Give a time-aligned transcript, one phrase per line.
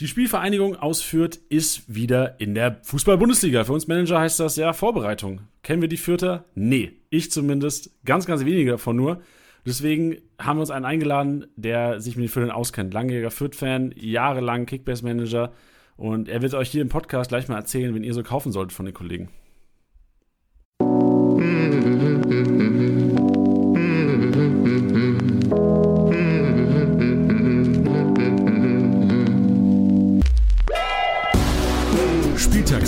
[0.00, 3.64] Die Spielvereinigung aus Fürth ist wieder in der Fußball-Bundesliga.
[3.64, 5.42] Für uns Manager heißt das ja Vorbereitung.
[5.62, 6.46] Kennen wir die Fürther?
[6.54, 7.90] Nee, ich zumindest.
[8.06, 9.20] Ganz, ganz wenige davon nur.
[9.66, 12.94] Deswegen haben wir uns einen eingeladen, der sich mit den Fürthern auskennt.
[12.94, 15.52] Langjähriger Fürth-Fan, jahrelang Kickbase-Manager.
[15.98, 18.72] Und er wird euch hier im Podcast gleich mal erzählen, wenn ihr so kaufen solltet
[18.72, 19.28] von den Kollegen.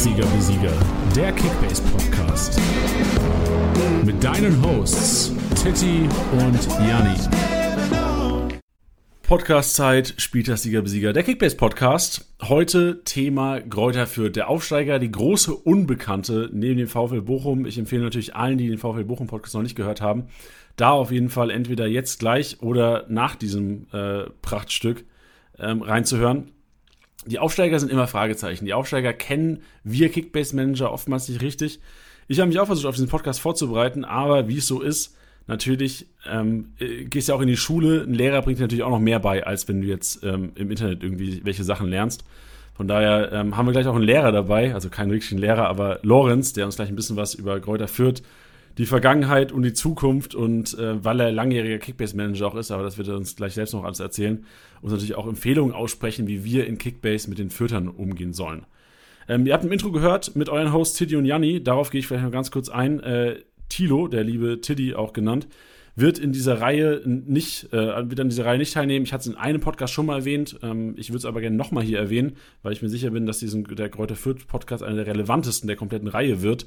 [0.03, 0.27] Sieger,
[1.15, 2.61] der Kickbase Podcast.
[4.05, 7.15] Mit deinen Hosts Titti und Janni.
[9.23, 12.35] Podcast-Zeit, Spieltagssieger Besieger, der Kickbase Podcast.
[12.43, 17.65] Heute Thema Gräuter Fürth, der Aufsteiger, die große Unbekannte neben dem VfL Bochum.
[17.65, 20.25] Ich empfehle natürlich allen, die den VfL Bochum Podcast noch nicht gehört haben,
[20.75, 25.05] da auf jeden Fall entweder jetzt gleich oder nach diesem äh, Prachtstück
[25.61, 26.51] ähm, reinzuhören.
[27.27, 28.65] Die Aufsteiger sind immer Fragezeichen.
[28.65, 31.81] Die Aufsteiger kennen wir Kickbase-Manager oftmals nicht richtig.
[32.29, 35.17] Ich habe mich auch versucht, auf diesen Podcast vorzubereiten, aber wie es so ist,
[35.47, 38.03] natürlich ähm, äh, gehst ja auch in die Schule.
[38.03, 40.71] Ein Lehrer bringt dir natürlich auch noch mehr bei, als wenn du jetzt ähm, im
[40.71, 42.25] Internet irgendwie welche Sachen lernst.
[42.75, 46.01] Von daher ähm, haben wir gleich auch einen Lehrer dabei, also keinen richtigen Lehrer, aber
[46.03, 48.23] Lorenz, der uns gleich ein bisschen was über Kräuter führt,
[48.79, 52.97] die Vergangenheit und die Zukunft und äh, weil er langjähriger Kickbase-Manager auch ist, aber das
[52.99, 54.45] wird er uns gleich selbst noch alles erzählen,
[54.81, 58.65] uns natürlich auch Empfehlungen aussprechen, wie wir in Kickbase mit den Füttern umgehen sollen.
[59.29, 62.07] Ähm, ihr habt im Intro gehört mit euren Hosts Tiddy und Janni, darauf gehe ich
[62.07, 63.01] vielleicht noch ganz kurz ein.
[63.01, 63.37] Äh,
[63.69, 65.49] Tilo, der liebe Tiddy auch genannt,
[65.95, 69.05] wird in dieser Reihe nicht, äh, wird an dieser Reihe nicht teilnehmen.
[69.05, 70.59] Ich hatte es in einem Podcast schon mal erwähnt.
[70.63, 73.39] Ähm, ich würde es aber gerne nochmal hier erwähnen, weil ich mir sicher bin, dass
[73.39, 76.67] diesen, der Kräuter Fürth Podcast einer der relevantesten der kompletten Reihe wird.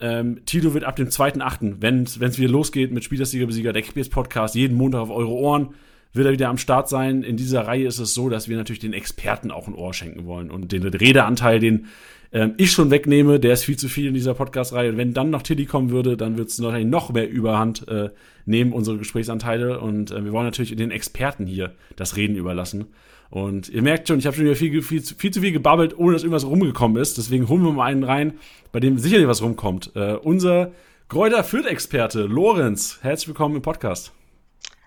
[0.00, 4.10] Ähm, Tito wird ab dem 2.8., wenn es wieder losgeht mit Spielersieger Besieger, der Kickbase
[4.10, 5.74] Podcast, jeden Montag auf eure Ohren,
[6.12, 7.22] wird er wieder am Start sein.
[7.22, 10.24] In dieser Reihe ist es so, dass wir natürlich den Experten auch ein Ohr schenken
[10.24, 11.86] wollen und den Redeanteil, den
[12.32, 14.90] ähm, ich schon wegnehme, der ist viel zu viel in dieser Podcast-Reihe.
[14.90, 18.10] Und wenn dann noch Tilly kommen würde, dann wird es wahrscheinlich noch mehr Überhand äh,
[18.44, 19.80] nehmen, unsere Gesprächsanteile.
[19.80, 22.86] Und äh, wir wollen natürlich den Experten hier das Reden überlassen.
[23.30, 26.14] Und ihr merkt schon, ich habe schon wieder viel, viel, viel, zu viel gebabbelt, ohne
[26.14, 27.18] dass irgendwas rumgekommen ist.
[27.18, 28.38] Deswegen holen wir mal einen rein,
[28.72, 29.92] bei dem sicherlich was rumkommt.
[29.94, 30.72] Äh, unser
[31.08, 32.98] Gräuter Fürth-Experte, Lorenz.
[33.02, 34.12] Herzlich willkommen im Podcast.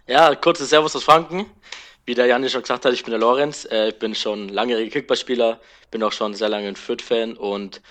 [0.07, 1.45] Ja, kurzes Servus aus Franken.
[2.05, 3.65] Wie der Janis schon gesagt hat, ich bin der Lorenz.
[3.69, 5.59] Äh, ich bin schon langjähriger Kickballspieler,
[5.91, 7.81] bin auch schon sehr lange ein Fürth-Fan und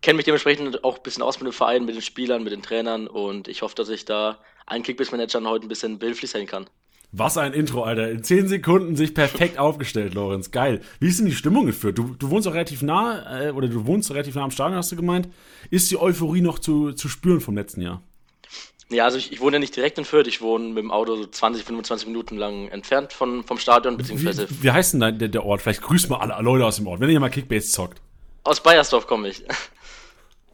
[0.00, 2.62] kenne mich dementsprechend auch ein bisschen aus mit dem Verein, mit den Spielern, mit den
[2.62, 6.66] Trainern und ich hoffe, dass ich da allen Kickbase-Managern heute ein bisschen behilflich sein kann.
[7.10, 8.10] Was ein Intro, Alter.
[8.10, 10.50] In 10 Sekunden sich perfekt aufgestellt, Lorenz.
[10.50, 10.82] Geil.
[11.00, 11.96] Wie ist denn die Stimmung geführt?
[11.96, 14.92] Du, du wohnst auch relativ nah, äh, oder du wohnst relativ nah am Stadion, hast
[14.92, 15.28] du gemeint.
[15.70, 18.02] Ist die Euphorie noch zu, zu spüren vom letzten Jahr?
[18.90, 21.16] Ja, also ich, ich wohne ja nicht direkt in Fürth, ich wohne mit dem Auto
[21.16, 24.48] so 20, 25 Minuten lang entfernt von, vom Stadion, beziehungsweise.
[24.48, 25.60] Wie, wie heißt denn der, der Ort?
[25.60, 28.00] Vielleicht grüßt mal alle Leute aus dem Ort, wenn ihr mal Kickbase zockt.
[28.44, 29.44] Aus Bayersdorf komme ich.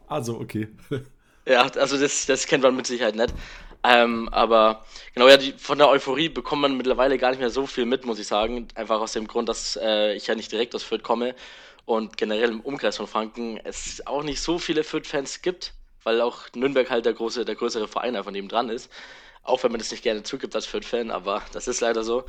[0.07, 0.69] Also, okay.
[1.47, 3.35] Ja, also das, das kennt man mit Sicherheit nicht.
[3.83, 7.67] Ähm, aber genau, ja, die, von der Euphorie bekommt man mittlerweile gar nicht mehr so
[7.67, 8.69] viel mit, muss ich sagen.
[8.75, 11.35] Einfach aus dem Grund, dass äh, ich ja nicht direkt aus Fürth komme
[11.85, 16.47] und generell im Umkreis von Franken es auch nicht so viele Fürth-Fans gibt, weil auch
[16.55, 18.91] Nürnberg halt der große, der größere Verein einfach neben dran ist.
[19.43, 22.25] Auch wenn man das nicht gerne zugibt als Fürth-Fan, aber das ist leider so.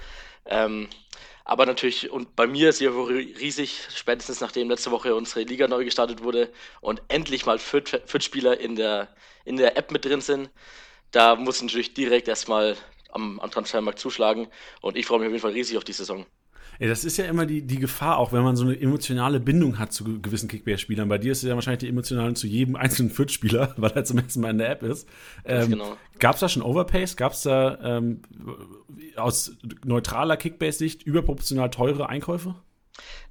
[0.45, 0.89] Ähm,
[1.45, 5.67] aber natürlich, und bei mir ist die Euphorie riesig, spätestens nachdem letzte Woche unsere Liga
[5.67, 9.09] neu gestartet wurde und endlich mal Fürth-Spieler in der,
[9.45, 10.49] in der App mit drin sind
[11.15, 12.75] da muss natürlich direkt erstmal
[13.11, 14.47] am, am Transfermarkt zuschlagen.
[14.81, 16.25] Und ich freue mich auf jeden Fall riesig auf die Saison.
[16.79, 19.79] Ja, das ist ja immer die, die Gefahr, auch wenn man so eine emotionale Bindung
[19.79, 21.07] hat zu gewissen Kickbase-Spielern.
[21.07, 24.17] Bei dir ist es ja wahrscheinlich die emotionale zu jedem einzelnen Fürth-Spieler, weil er zum
[24.17, 25.07] ersten Mal in der App ist.
[25.45, 25.97] Ähm, genau.
[26.19, 27.15] Gab es da schon Overpays?
[27.15, 28.21] Gab es da ähm,
[29.15, 29.53] aus
[29.85, 32.55] neutraler Kickbase-Sicht überproportional teure Einkäufe?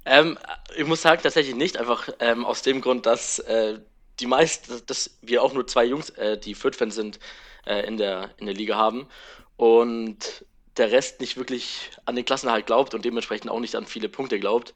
[0.05, 0.37] Ähm,
[0.77, 1.77] ich muss sagen, tatsächlich nicht.
[1.77, 3.79] Einfach ähm, aus dem Grund, dass äh,
[4.19, 7.19] die meisten, dass wir auch nur zwei Jungs, äh, die Fürth-Fans sind,
[7.65, 9.07] äh, in, der, in der Liga haben.
[9.57, 10.45] Und
[10.77, 14.39] der Rest nicht wirklich an den Klassenerhalt glaubt und dementsprechend auch nicht an viele Punkte
[14.39, 14.73] glaubt.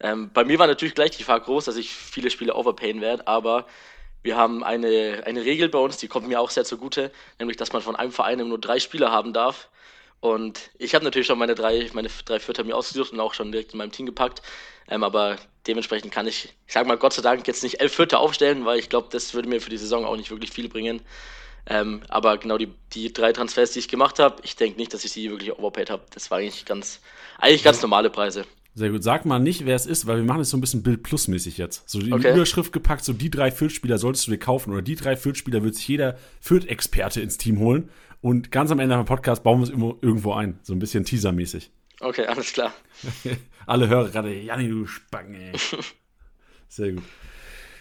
[0.00, 3.26] Ähm, bei mir war natürlich gleich die Gefahr groß, dass ich viele Spiele overpayen werde,
[3.26, 3.66] aber
[4.22, 7.72] wir haben eine, eine Regel bei uns, die kommt mir auch sehr zugute, nämlich dass
[7.72, 9.68] man von einem Verein nur drei Spieler haben darf.
[10.20, 13.52] Und ich habe natürlich schon meine drei, meine drei Vierter mir ausgesucht und auch schon
[13.52, 14.42] direkt in meinem Team gepackt.
[14.88, 15.36] Ähm, aber
[15.66, 18.78] dementsprechend kann ich, ich sage mal Gott sei Dank, jetzt nicht elf Vierter aufstellen, weil
[18.78, 21.02] ich glaube, das würde mir für die Saison auch nicht wirklich viel bringen.
[21.66, 25.04] Ähm, aber genau die, die drei Transfers, die ich gemacht habe, ich denke nicht, dass
[25.04, 26.02] ich sie wirklich overpaid habe.
[26.14, 27.00] Das war eigentlich ganz,
[27.38, 28.46] eigentlich ganz normale Preise.
[28.74, 29.02] Sehr gut.
[29.02, 31.26] Sag mal nicht, wer es ist, weil wir machen es so ein bisschen Bild Plus
[31.26, 31.88] mäßig jetzt.
[31.90, 32.32] So die okay.
[32.32, 35.74] Überschrift gepackt, so die drei Fürth-Spieler solltest du dir kaufen oder die drei Fürth-Spieler wird
[35.74, 37.90] sich jeder Fürth-Experte ins Team holen.
[38.20, 40.58] Und ganz am Ende vom Podcast bauen wir es immer irgendwo ein.
[40.62, 41.70] So ein bisschen teasermäßig.
[42.00, 42.72] Okay, alles klar.
[43.66, 45.52] Alle hören gerade, Janni, du Spange.
[46.68, 47.04] Sehr gut.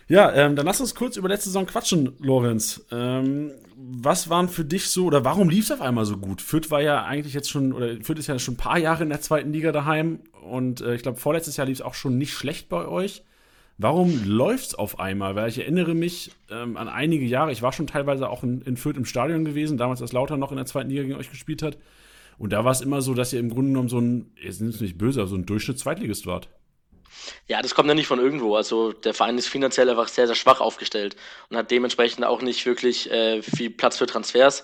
[0.10, 2.86] Ja, ähm, dann lass uns kurz über letzte Saison quatschen, Lorenz.
[2.92, 6.42] Ähm, was waren für dich so, oder warum lief es auf einmal so gut?
[6.42, 9.10] Fürth war ja eigentlich jetzt schon, oder Fürth ist ja schon ein paar Jahre in
[9.10, 10.20] der zweiten Liga daheim
[10.50, 13.24] und äh, ich glaube, vorletztes Jahr lief es auch schon nicht schlecht bei euch.
[13.78, 15.36] Warum läuft es auf einmal?
[15.36, 18.78] Weil ich erinnere mich ähm, an einige Jahre, ich war schon teilweise auch in, in
[18.78, 21.62] Fürth im Stadion gewesen, damals als Lauter noch in der zweiten Liga gegen euch gespielt
[21.62, 21.78] hat.
[22.38, 24.70] Und da war es immer so, dass ihr im Grunde genommen so ein, jetzt sind
[24.70, 26.50] es nicht böse, aber so ein Durchschnitts-Zweitligist wart.
[27.48, 28.56] Ja, das kommt ja nicht von irgendwo.
[28.56, 31.16] Also der Verein ist finanziell einfach sehr, sehr schwach aufgestellt
[31.50, 34.64] und hat dementsprechend auch nicht wirklich äh, viel Platz für Transfers.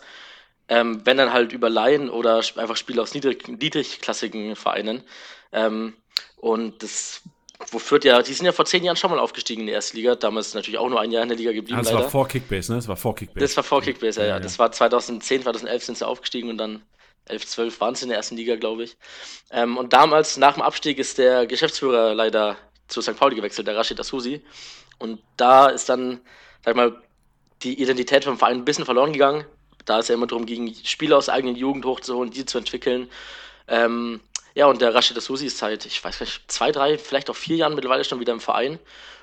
[0.69, 5.03] Ähm, wenn dann halt über Laien oder einfach Spiele aus niedrig, niedrigklassigen Vereinen.
[5.51, 5.93] Ähm,
[6.37, 7.21] und das
[7.71, 10.15] wofür ja, die sind ja vor zehn Jahren schon mal aufgestiegen in die erste Liga,
[10.15, 11.79] damals natürlich auch nur ein Jahr in der Liga geblieben.
[11.79, 12.03] Ah, das leider.
[12.03, 12.77] war vor Kickbase, ne?
[12.77, 13.39] Das war vor Kickbase.
[13.39, 14.33] Das war vor Kickbase, ja, ja.
[14.35, 14.39] ja.
[14.39, 16.83] Das war 2010, 2011 sind sie aufgestiegen und dann
[17.25, 18.97] 11, 12 waren sie in der ersten Liga, glaube ich.
[19.51, 23.15] Ähm, und damals, nach dem Abstieg, ist der Geschäftsführer leider zu St.
[23.15, 24.41] Pauli gewechselt, der Rashid Asusi.
[24.99, 26.21] Und da ist dann,
[26.63, 27.01] sag ich mal,
[27.63, 29.45] die Identität vom Verein ein bisschen verloren gegangen.
[29.85, 33.09] Da ist ja immer darum ging, Spieler aus der eigenen Jugend hochzuholen, die zu entwickeln.
[33.67, 34.21] Ähm,
[34.53, 37.55] ja, und der Rashid Asusi ist seit, ich weiß nicht, zwei, drei, vielleicht auch vier
[37.55, 38.79] Jahren mittlerweile schon wieder im Verein.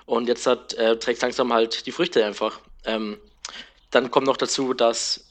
[0.07, 2.61] Und jetzt hat, äh, trägt langsam halt die Früchte einfach.
[2.85, 3.19] Ähm,
[3.91, 5.30] dann kommt noch dazu, dass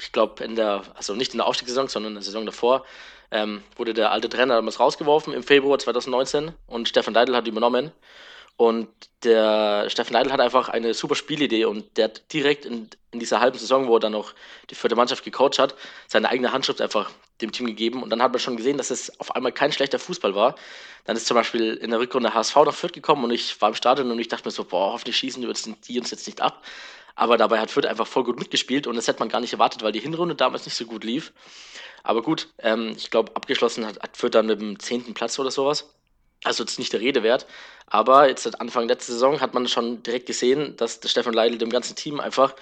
[0.00, 2.84] ich glaube, in der, also nicht in der Aufstiegssaison, sondern in der Saison davor,
[3.30, 7.92] ähm, wurde der alte Trainer damals rausgeworfen im Februar 2019 und Stefan Leidl hat übernommen.
[8.56, 8.88] Und
[9.24, 13.40] der Stefan Leidl hat einfach eine super Spielidee und der hat direkt in, in dieser
[13.40, 14.32] halben Saison, wo er dann noch
[14.70, 15.74] die vierte Mannschaft gecoacht hat,
[16.06, 17.10] seine eigene Handschrift einfach
[17.40, 18.04] dem Team gegeben.
[18.04, 20.54] Und dann hat man schon gesehen, dass es auf einmal kein schlechter Fußball war.
[21.04, 23.74] Dann ist zum Beispiel in der Rückrunde HSV nach Fürth gekommen und ich war im
[23.74, 26.62] Stadion und ich dachte mir so, boah, hoffentlich schießen die uns jetzt nicht ab.
[27.14, 29.82] Aber dabei hat Fürth einfach voll gut mitgespielt und das hätte man gar nicht erwartet,
[29.82, 31.32] weil die Hinrunde damals nicht so gut lief.
[32.02, 35.50] Aber gut, ähm, ich glaube, abgeschlossen hat, hat Fürth dann mit dem zehnten Platz oder
[35.50, 35.94] sowas.
[36.42, 37.46] Also jetzt nicht der Rede wert.
[37.86, 41.58] Aber jetzt seit Anfang letzter Saison hat man schon direkt gesehen, dass der Stefan Leidl
[41.58, 42.54] dem ganzen Team einfach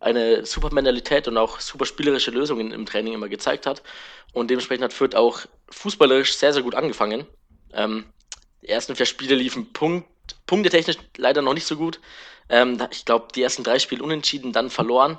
[0.00, 3.82] eine super Mentalität und auch super spielerische Lösungen im Training immer gezeigt hat.
[4.32, 5.40] Und dementsprechend hat Fürth auch
[5.70, 7.26] fußballerisch sehr, sehr gut angefangen.
[7.72, 8.06] Ähm,
[8.62, 10.08] die ersten vier Spiele liefen Punkt,
[10.46, 12.00] punktetechnisch leider noch nicht so gut.
[12.48, 15.18] Ähm, ich glaube, die ersten drei Spiele unentschieden, dann verloren.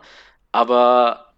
[0.51, 1.33] Aber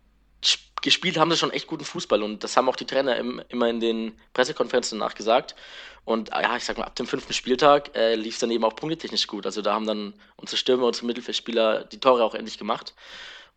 [0.82, 3.70] gespielt haben sie schon echt guten Fußball und das haben auch die Trainer im, immer
[3.70, 5.56] in den Pressekonferenzen nachgesagt.
[6.04, 8.64] Und ah ja, ich sag mal, ab dem fünften Spieltag äh, lief es dann eben
[8.64, 9.46] auch punktetechnisch gut.
[9.46, 12.96] Also da haben dann unsere Stürmer, unsere Mittelfeldspieler die Tore auch endlich gemacht.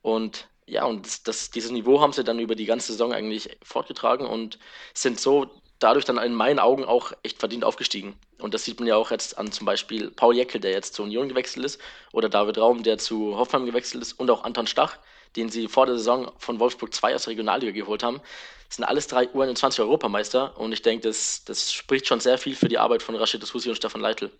[0.02, 3.56] Und ja, und das, das, dieses Niveau haben sie dann über die ganze Saison eigentlich
[3.62, 4.58] fortgetragen und
[4.92, 5.50] sind so
[5.84, 8.14] dadurch dann in meinen Augen auch echt verdient aufgestiegen.
[8.38, 11.04] Und das sieht man ja auch jetzt an zum Beispiel Paul Jeckel, der jetzt zur
[11.04, 11.80] Union gewechselt ist,
[12.12, 14.96] oder David Raum, der zu Hoffenheim gewechselt ist, und auch Anton Stach,
[15.36, 18.20] den sie vor der Saison von Wolfsburg 2 aus der Regionalliga geholt haben.
[18.68, 22.56] Das sind alles drei U21 Europameister und ich denke, das, das spricht schon sehr viel
[22.56, 24.30] für die Arbeit von Rashid Husi und Stefan Leitl.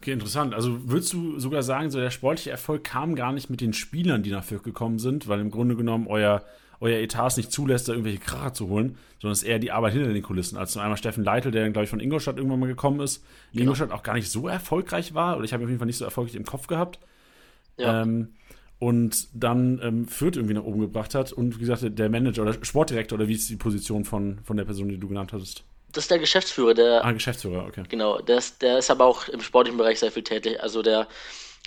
[0.00, 0.54] Okay, interessant.
[0.54, 4.22] Also würdest du sogar sagen, so der sportliche Erfolg kam gar nicht mit den Spielern,
[4.22, 6.44] die nach Fürth gekommen sind, weil im Grunde genommen euer
[6.80, 9.94] euer Etat nicht zulässt, da irgendwelche Kracher zu holen, sondern es ist eher die Arbeit
[9.94, 10.56] hinter den Kulissen.
[10.56, 13.18] Als zum einmal Steffen Leitl, der dann, glaube ich, von Ingolstadt irgendwann mal gekommen ist,
[13.52, 13.62] in genau.
[13.62, 15.98] Ingolstadt auch gar nicht so erfolgreich war, oder ich habe ihn auf jeden Fall nicht
[15.98, 16.98] so erfolgreich im Kopf gehabt.
[17.76, 18.02] Ja.
[18.02, 18.34] Ähm,
[18.78, 22.54] und dann ähm, Fürth irgendwie nach oben gebracht hat und wie gesagt, der Manager oder
[22.62, 25.64] Sportdirektor oder wie ist die Position von, von der Person, die du genannt hattest?
[25.92, 27.04] Das ist der Geschäftsführer, der.
[27.04, 27.84] Ah, Geschäftsführer, okay.
[27.88, 30.60] Genau, der ist, der ist aber auch im sportlichen Bereich sehr viel tätig.
[30.60, 31.06] Also der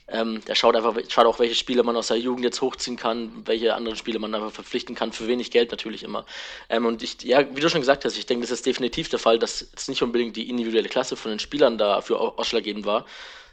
[0.09, 3.45] ähm, der schaut einfach, schaut auch, welche Spiele man aus der Jugend jetzt hochziehen kann,
[3.45, 6.25] welche anderen Spiele man einfach verpflichten kann, für wenig Geld natürlich immer.
[6.69, 9.19] Ähm, und ich, ja, wie du schon gesagt hast, ich denke, das ist definitiv der
[9.19, 13.05] Fall, dass es nicht unbedingt die individuelle Klasse von den Spielern dafür ausschlaggebend war,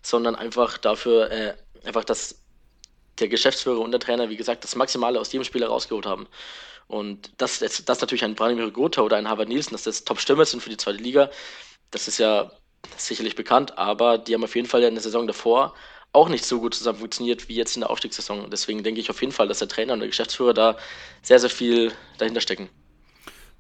[0.03, 2.41] sondern einfach dafür, äh, einfach, dass
[3.19, 6.29] der Geschäftsführer und der Trainer, wie gesagt, das Maximale aus jedem Spieler rausgeholt haben.
[6.87, 10.45] Und dass das, das natürlich ein Branimir Gotha oder ein Harvard Nielsen, dass das Top-Stürmer
[10.45, 11.31] sind für die zweite Liga,
[11.91, 12.51] das ist ja
[12.97, 15.75] sicherlich bekannt, aber die haben auf jeden Fall in der Saison davor
[16.15, 18.49] auch nicht so gut zusammen funktioniert wie jetzt in der Aufstiegssaison.
[18.51, 20.77] Deswegen denke ich auf jeden Fall, dass der Trainer und der Geschäftsführer da
[21.23, 22.69] sehr, sehr viel dahinter stecken.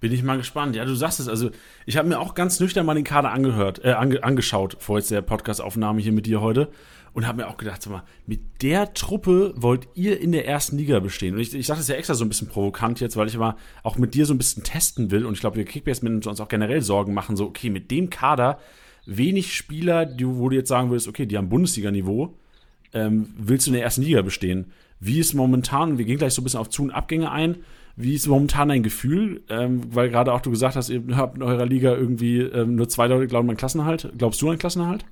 [0.00, 0.76] Bin ich mal gespannt.
[0.76, 1.28] Ja, du sagst es.
[1.28, 1.50] Also,
[1.86, 5.10] ich habe mir auch ganz nüchtern mal den Kader angehört, äh, ange, angeschaut vor jetzt
[5.10, 6.70] der Podcast-Aufnahme hier mit dir heute
[7.12, 10.76] und habe mir auch gedacht, sag mal, mit der Truppe wollt ihr in der ersten
[10.76, 11.34] Liga bestehen?
[11.34, 13.56] Und ich, ich sage das ja extra so ein bisschen provokant jetzt, weil ich aber
[13.82, 16.48] auch mit dir so ein bisschen testen will und ich glaube, wir Kickbase-Manager uns auch
[16.48, 18.58] generell Sorgen machen, so, okay, mit dem Kader
[19.06, 22.36] wenig Spieler, die, wo du jetzt sagen würdest, okay, die haben Bundesliga-Niveau,
[22.94, 24.72] ähm, willst du in der ersten Liga bestehen?
[25.00, 27.64] Wie ist momentan, wir gehen gleich so ein bisschen auf Zu- und Abgänge ein,
[27.96, 29.42] wie ist momentan dein Gefühl?
[29.48, 32.88] Ähm, weil gerade auch du gesagt hast, ihr habt in eurer Liga irgendwie ähm, nur
[32.88, 34.10] zwei Leute glauben an Klassenerhalt.
[34.18, 35.04] Glaubst du an Klassenerhalt?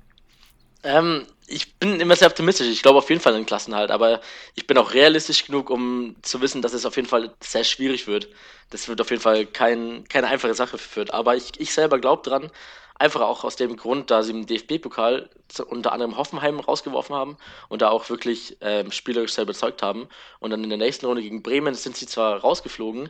[0.83, 2.67] Ähm, ich bin immer sehr optimistisch.
[2.67, 4.19] Ich glaube auf jeden Fall an Klassenhalt, aber
[4.55, 8.07] ich bin auch realistisch genug, um zu wissen, dass es auf jeden Fall sehr schwierig
[8.07, 8.27] wird.
[8.69, 11.13] Das wird auf jeden Fall kein, keine einfache Sache für.
[11.13, 12.49] Aber ich, ich selber glaube dran,
[13.03, 15.29] einfach auch aus dem Grund, da sie im DFB-Pokal
[15.67, 20.07] unter anderem Hoffenheim rausgeworfen haben und da auch wirklich ähm, spielerisch sehr überzeugt haben.
[20.39, 23.09] Und dann in der nächsten Runde gegen Bremen sind sie zwar rausgeflogen,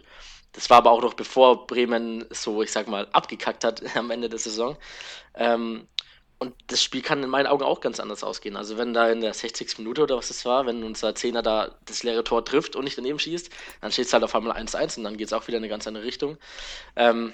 [0.54, 4.30] das war aber auch noch bevor Bremen so, ich sag mal, abgekackt hat am Ende
[4.30, 4.78] der Saison.
[5.36, 5.88] Ähm,
[6.40, 8.58] und das Spiel kann in meinen Augen auch ganz anders ausgehen.
[8.58, 9.78] Also wenn da in der 60.
[9.78, 12.98] Minute oder was das war, wenn unser Zehner da das leere Tor trifft und nicht
[12.98, 13.50] daneben schießt,
[13.82, 15.70] dann steht es halt auf einmal 1-1 und dann geht es auch wieder in eine
[15.70, 16.38] ganz andere Richtung.
[16.96, 17.34] Ähm,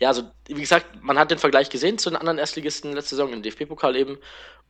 [0.00, 3.32] ja, also wie gesagt, man hat den Vergleich gesehen zu den anderen Erstligisten letzte Saison
[3.32, 4.18] im DFB-Pokal eben.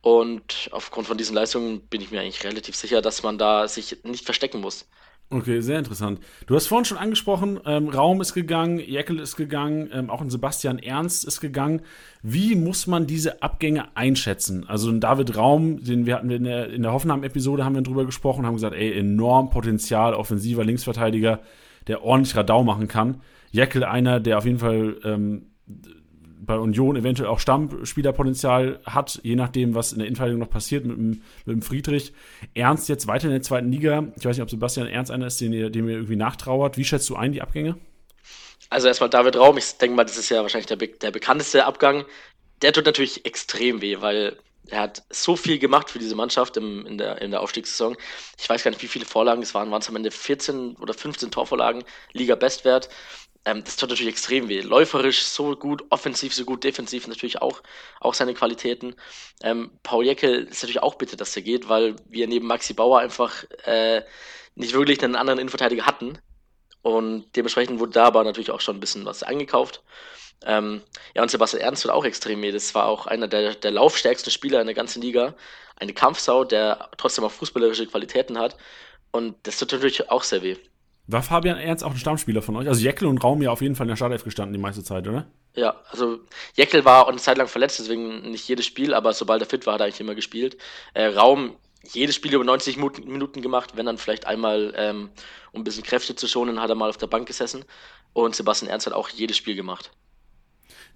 [0.01, 3.97] Und aufgrund von diesen Leistungen bin ich mir eigentlich relativ sicher, dass man da sich
[4.03, 4.87] nicht verstecken muss.
[5.29, 6.21] Okay, sehr interessant.
[6.45, 10.29] Du hast vorhin schon angesprochen, ähm, Raum ist gegangen, Jeckel ist gegangen, ähm, auch ein
[10.29, 11.81] Sebastian Ernst ist gegangen.
[12.21, 14.65] Wie muss man diese Abgänge einschätzen?
[14.69, 18.05] Also ein David Raum, den wir hatten in der, in der Hoffenheim-Episode haben wir drüber
[18.05, 21.41] gesprochen, haben gesagt, ey, enorm Potenzial, offensiver Linksverteidiger,
[21.87, 23.21] der ordentlich Radau machen kann.
[23.51, 25.51] Jeckel einer, der auf jeden Fall ähm,
[26.39, 30.97] bei Union eventuell auch Stammspielerpotenzial hat, je nachdem, was in der Innenverteidigung noch passiert mit
[30.97, 31.09] dem,
[31.45, 32.13] mit dem Friedrich.
[32.53, 34.07] Ernst jetzt weiter in der zweiten Liga.
[34.17, 36.77] Ich weiß nicht, ob Sebastian Ernst einer ist, den ihr, dem ihr irgendwie nachtrauert.
[36.77, 37.77] Wie schätzt du ein, die Abgänge?
[38.69, 42.05] Also erstmal David Raum, ich denke mal, das ist ja wahrscheinlich der, der bekannteste Abgang.
[42.61, 44.37] Der tut natürlich extrem weh, weil
[44.69, 47.95] er hat so viel gemacht für diese Mannschaft im, in, der, in der Aufstiegssaison.
[48.37, 49.71] Ich weiß gar nicht, wie viele Vorlagen es waren.
[49.71, 52.89] Waren es am Ende 14 oder 15 Torvorlagen, Liga-Bestwert.
[53.47, 54.59] Ähm, das tut natürlich extrem weh.
[54.59, 57.63] Läuferisch so gut, offensiv so gut, defensiv natürlich auch,
[58.01, 58.93] auch seine Qualitäten.
[59.41, 62.99] Ähm, Paul Jeckel ist natürlich auch bitte, dass er geht, weil wir neben Maxi Bauer
[62.99, 64.03] einfach äh,
[64.55, 66.19] nicht wirklich einen anderen Innenverteidiger hatten.
[66.81, 69.81] Und dementsprechend wurde da aber natürlich auch schon ein bisschen was eingekauft.
[70.45, 70.81] Ähm,
[71.15, 72.51] ja, und Sebastian Ernst wird auch extrem weh.
[72.51, 75.35] Das war auch einer der, der laufstärksten Spieler in der ganzen Liga.
[75.77, 78.57] Eine Kampfsau, der trotzdem auch fußballerische Qualitäten hat.
[79.11, 80.57] Und das tut natürlich auch sehr weh.
[81.07, 82.67] War Fabian Ernst auch ein Stammspieler von euch?
[82.67, 85.07] Also Jekyll und Raum ja auf jeden Fall in der Startelf gestanden die meiste Zeit,
[85.07, 85.27] oder?
[85.55, 86.19] Ja, also
[86.55, 89.75] Jekyll war eine Zeit lang verletzt, deswegen nicht jedes Spiel, aber sobald er fit war,
[89.75, 90.57] hat er eigentlich immer gespielt.
[90.93, 91.55] Äh, Raum
[91.93, 95.09] jedes Spiel über 90 Minuten gemacht, wenn dann vielleicht einmal, ähm,
[95.53, 97.63] um ein bisschen Kräfte zu schonen, hat er mal auf der Bank gesessen.
[98.13, 99.91] Und Sebastian Ernst hat auch jedes Spiel gemacht.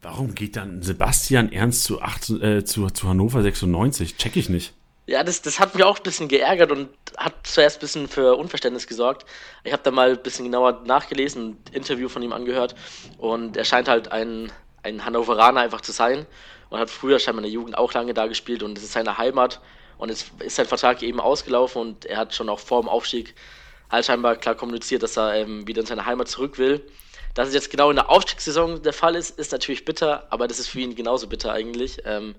[0.01, 4.17] Warum geht dann Sebastian Ernst zu, 18, äh, zu, zu Hannover 96?
[4.17, 4.73] Check ich nicht.
[5.11, 6.87] Ja, das, das hat mich auch ein bisschen geärgert und
[7.17, 9.25] hat zuerst ein bisschen für Unverständnis gesorgt.
[9.65, 12.75] Ich habe da mal ein bisschen genauer nachgelesen, ein Interview von ihm angehört
[13.17, 14.53] und er scheint halt ein,
[14.83, 16.25] ein Hannoveraner einfach zu sein
[16.69, 19.17] und hat früher scheinbar in der Jugend auch lange da gespielt und es ist seine
[19.17, 19.59] Heimat
[19.97, 23.35] und jetzt ist sein Vertrag eben ausgelaufen und er hat schon auch vor dem Aufstieg
[23.89, 26.89] halt scheinbar klar kommuniziert, dass er ähm, wieder in seine Heimat zurück will.
[27.33, 30.59] Dass es jetzt genau in der Aufstiegssaison der Fall ist, ist natürlich bitter, aber das
[30.59, 31.97] ist für ihn genauso bitter eigentlich.
[32.05, 32.35] Ähm,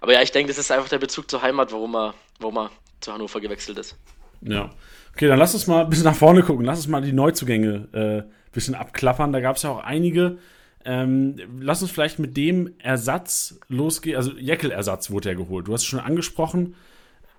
[0.00, 2.70] aber ja, ich denke, das ist einfach der Bezug zur Heimat, warum er, warum er
[3.00, 3.96] zu Hannover gewechselt ist.
[4.42, 4.70] Ja.
[5.14, 6.64] Okay, dann lass uns mal ein bisschen nach vorne gucken.
[6.64, 9.32] Lass uns mal die Neuzugänge äh, ein bisschen abklappern.
[9.32, 10.38] Da gab es ja auch einige.
[10.84, 14.16] Ähm, lass uns vielleicht mit dem Ersatz losgehen.
[14.16, 15.68] Also Jeckel-Ersatz wurde ja geholt.
[15.68, 16.74] Du hast es schon angesprochen.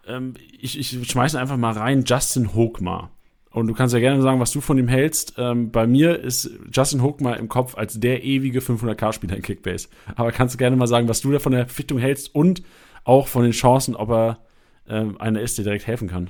[0.05, 2.03] Ähm, ich, ich schmeiße einfach mal rein.
[2.05, 3.09] Justin Hochmar.
[3.51, 5.33] Und du kannst ja gerne sagen, was du von ihm hältst.
[5.37, 9.89] Ähm, bei mir ist Justin Hochmar im Kopf als der ewige 500k-Spieler in Kickbase.
[10.15, 12.63] Aber kannst du gerne mal sagen, was du da von der Verpflichtung hältst und
[13.03, 14.39] auch von den Chancen, ob er
[14.87, 16.29] ähm, einer ist, der direkt helfen kann.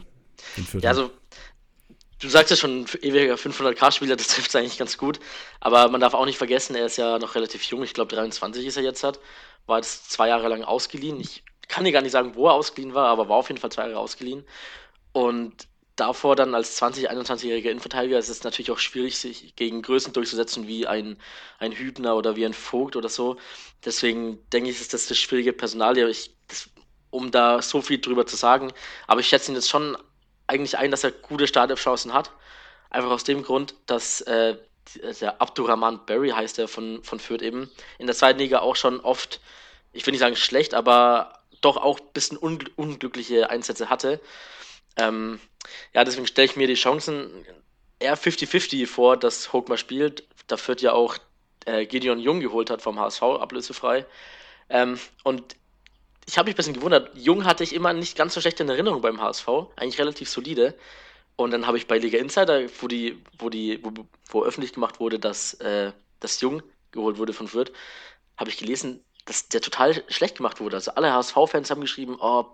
[0.82, 1.12] Ja, also
[2.20, 5.20] du sagst ja schon, ewiger 500k-Spieler, das trifft es eigentlich ganz gut.
[5.60, 7.84] Aber man darf auch nicht vergessen, er ist ja noch relativ jung.
[7.84, 9.20] Ich glaube, 23 ist er jetzt hat.
[9.68, 11.20] War jetzt zwei Jahre lang ausgeliehen.
[11.20, 13.72] Ich kann dir gar nicht sagen, wo er ausgeliehen war, aber war auf jeden Fall
[13.72, 14.44] zwei Jahre ausgeliehen.
[15.14, 20.14] Und davor dann als 20, 21-jähriger Innenverteidiger ist es natürlich auch schwierig, sich gegen Größen
[20.14, 21.18] durchzusetzen wie ein,
[21.60, 23.38] ein Hübner oder wie ein Vogt oder so.
[23.86, 26.70] Deswegen denke ich, ist das das schwierige Personal, ich, das,
[27.10, 28.72] um da so viel drüber zu sagen.
[29.08, 29.98] Aber ich schätze ihn jetzt schon
[30.48, 32.32] eigentlich ein, dass er gute Startelf-Chancen hat.
[32.90, 34.58] Einfach aus dem Grund, dass äh,
[35.22, 39.00] der Abdurrahman Barry heißt er von, von Fürth eben, in der zweiten Liga auch schon
[39.00, 39.40] oft,
[39.94, 44.20] ich will nicht sagen schlecht, aber doch auch ein bisschen unglückliche Einsätze hatte.
[44.98, 45.40] Ähm,
[45.94, 47.46] ja, deswegen stelle ich mir die Chancen
[48.00, 50.28] eher 50-50 vor, dass Hook mal spielt.
[50.48, 51.18] Da wird ja auch
[51.66, 54.06] äh, Gideon Jung geholt hat vom HSV, ablösefrei.
[54.70, 55.56] Ähm, und
[56.26, 57.12] ich habe mich ein bisschen gewundert.
[57.16, 60.76] Jung hatte ich immer nicht ganz so schlecht in Erinnerung beim HSV, eigentlich relativ solide.
[61.36, 63.92] Und dann habe ich bei Liga Insider, wo die, wo die, wo,
[64.30, 67.72] wo öffentlich gemacht wurde, dass, äh, dass Jung geholt wurde von Fürth,
[68.38, 70.78] habe ich gelesen, dass der total schlecht gemacht wurde.
[70.78, 72.46] Also alle HSV-Fans haben geschrieben, oh,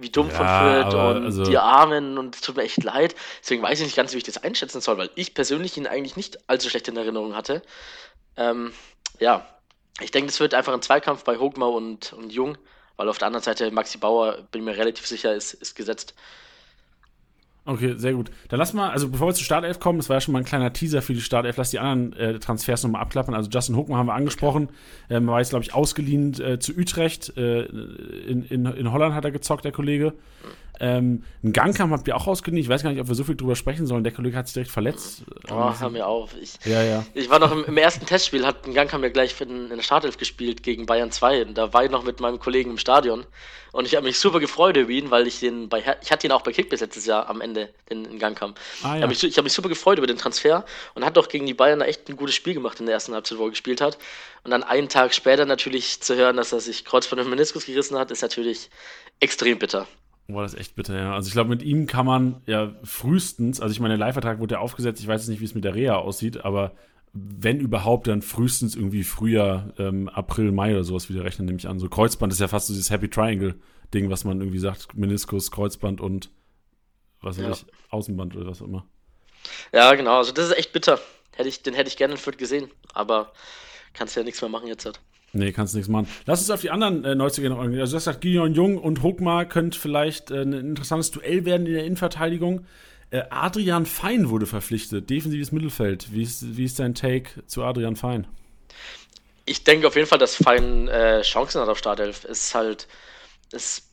[0.00, 3.14] wie dumm ja, von Fürth und also die Armen und es tut mir echt leid.
[3.42, 6.16] Deswegen weiß ich nicht ganz, wie ich das einschätzen soll, weil ich persönlich ihn eigentlich
[6.16, 7.62] nicht allzu schlecht in Erinnerung hatte.
[8.36, 8.72] Ähm,
[9.18, 9.46] ja,
[10.00, 12.56] ich denke, es wird einfach ein Zweikampf bei Hogmar und, und Jung,
[12.96, 16.14] weil auf der anderen Seite Maxi Bauer, bin mir relativ sicher, ist, ist gesetzt.
[17.68, 18.30] Okay, sehr gut.
[18.48, 20.46] Dann lass mal, also bevor wir zur Startelf kommen, das war ja schon mal ein
[20.46, 23.34] kleiner Teaser für die Startelf, lass die anderen äh, Transfers nochmal abklappern.
[23.34, 24.70] Also Justin Hookman haben wir angesprochen,
[25.10, 27.36] ähm, war jetzt, glaube ich, ausgeliehen äh, zu Utrecht.
[27.36, 30.14] Äh, in, in, in Holland hat er gezockt, der Kollege.
[30.80, 32.62] Ähm, ein Gangkampf habt ihr auch ausgeliehen.
[32.62, 34.02] Ich weiß gar nicht, ob wir so viel drüber sprechen sollen.
[34.02, 35.24] Der Kollege hat sich direkt verletzt.
[35.50, 36.30] Oh, hör mir auf.
[36.40, 37.04] Ich, ja, ja.
[37.12, 39.82] ich war noch im, im ersten Testspiel, hat ein Gangkampf ja gleich in, in der
[39.82, 41.46] Startelf gespielt gegen Bayern 2.
[41.46, 43.26] Und da war ich noch mit meinem Kollegen im Stadion.
[43.72, 46.32] Und ich habe mich super gefreut über ihn, weil ich den bei ich hatte ihn
[46.32, 47.57] auch bei Kickbase letztes Jahr am Ende,
[47.90, 48.60] den, den Gangkampf.
[48.82, 49.10] Ah, ja.
[49.10, 52.08] Ich habe mich, super gefreut über den Transfer und hat doch gegen die Bayern echt
[52.08, 53.98] ein gutes Spiel gemacht in der ersten Halbzeit, wo er gespielt hat.
[54.44, 57.66] Und dann einen Tag später natürlich zu hören, dass er sich Kreuz von dem Meniskus
[57.66, 58.70] gerissen hat, ist natürlich
[59.20, 59.86] extrem bitter.
[60.28, 61.14] Boah, das ist echt bitter, ja.
[61.14, 64.56] Also ich glaube, mit ihm kann man ja frühestens, also ich meine, der Live-Vertrag wurde
[64.56, 66.72] ja aufgesetzt, ich weiß jetzt nicht, wie es mit der Reha aussieht, aber
[67.14, 71.68] wenn überhaupt, dann frühestens irgendwie Frühjahr, ähm, April, Mai oder sowas wieder rechnen, nehme ich
[71.68, 71.78] an.
[71.78, 76.00] So Kreuzband ist ja fast so dieses Happy Triangle-Ding, was man irgendwie sagt, Meniskus, Kreuzband
[76.00, 76.30] und
[77.20, 77.50] was weiß ja.
[77.50, 78.86] ich, Außenband oder was auch immer.
[79.72, 81.00] Ja, genau, also das ist echt bitter.
[81.34, 83.32] Hätte ich, den hätte ich gerne in Fürth gesehen, aber
[83.92, 85.00] kannst ja nichts mehr machen jetzt halt.
[85.32, 86.08] Nee, kannst nichts machen.
[86.26, 87.80] Lass uns auf die anderen äh, Neuzugänge noch eingehen.
[87.80, 91.66] Also, du hast gesagt, Gideon Jung und Hogmar könnte vielleicht äh, ein interessantes Duell werden
[91.66, 92.64] in der Innenverteidigung.
[93.10, 96.12] Äh, Adrian Fein wurde verpflichtet, defensives Mittelfeld.
[96.12, 98.26] Wie ist, wie ist dein Take zu Adrian Fein?
[99.44, 102.24] Ich denke auf jeden Fall, dass Fein äh, Chancen hat auf Startelf.
[102.24, 102.88] Es ist halt,
[103.52, 103.87] es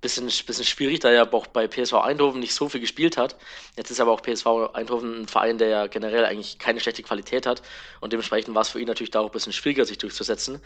[0.00, 3.36] bisschen, bisschen schwierig, da er auch bei PSV Eindhoven nicht so viel gespielt hat.
[3.76, 7.46] Jetzt ist aber auch PSV Eindhoven ein Verein, der ja generell eigentlich keine schlechte Qualität
[7.46, 7.62] hat
[8.00, 10.60] und dementsprechend war es für ihn natürlich da auch ein bisschen schwieriger, sich durchzusetzen.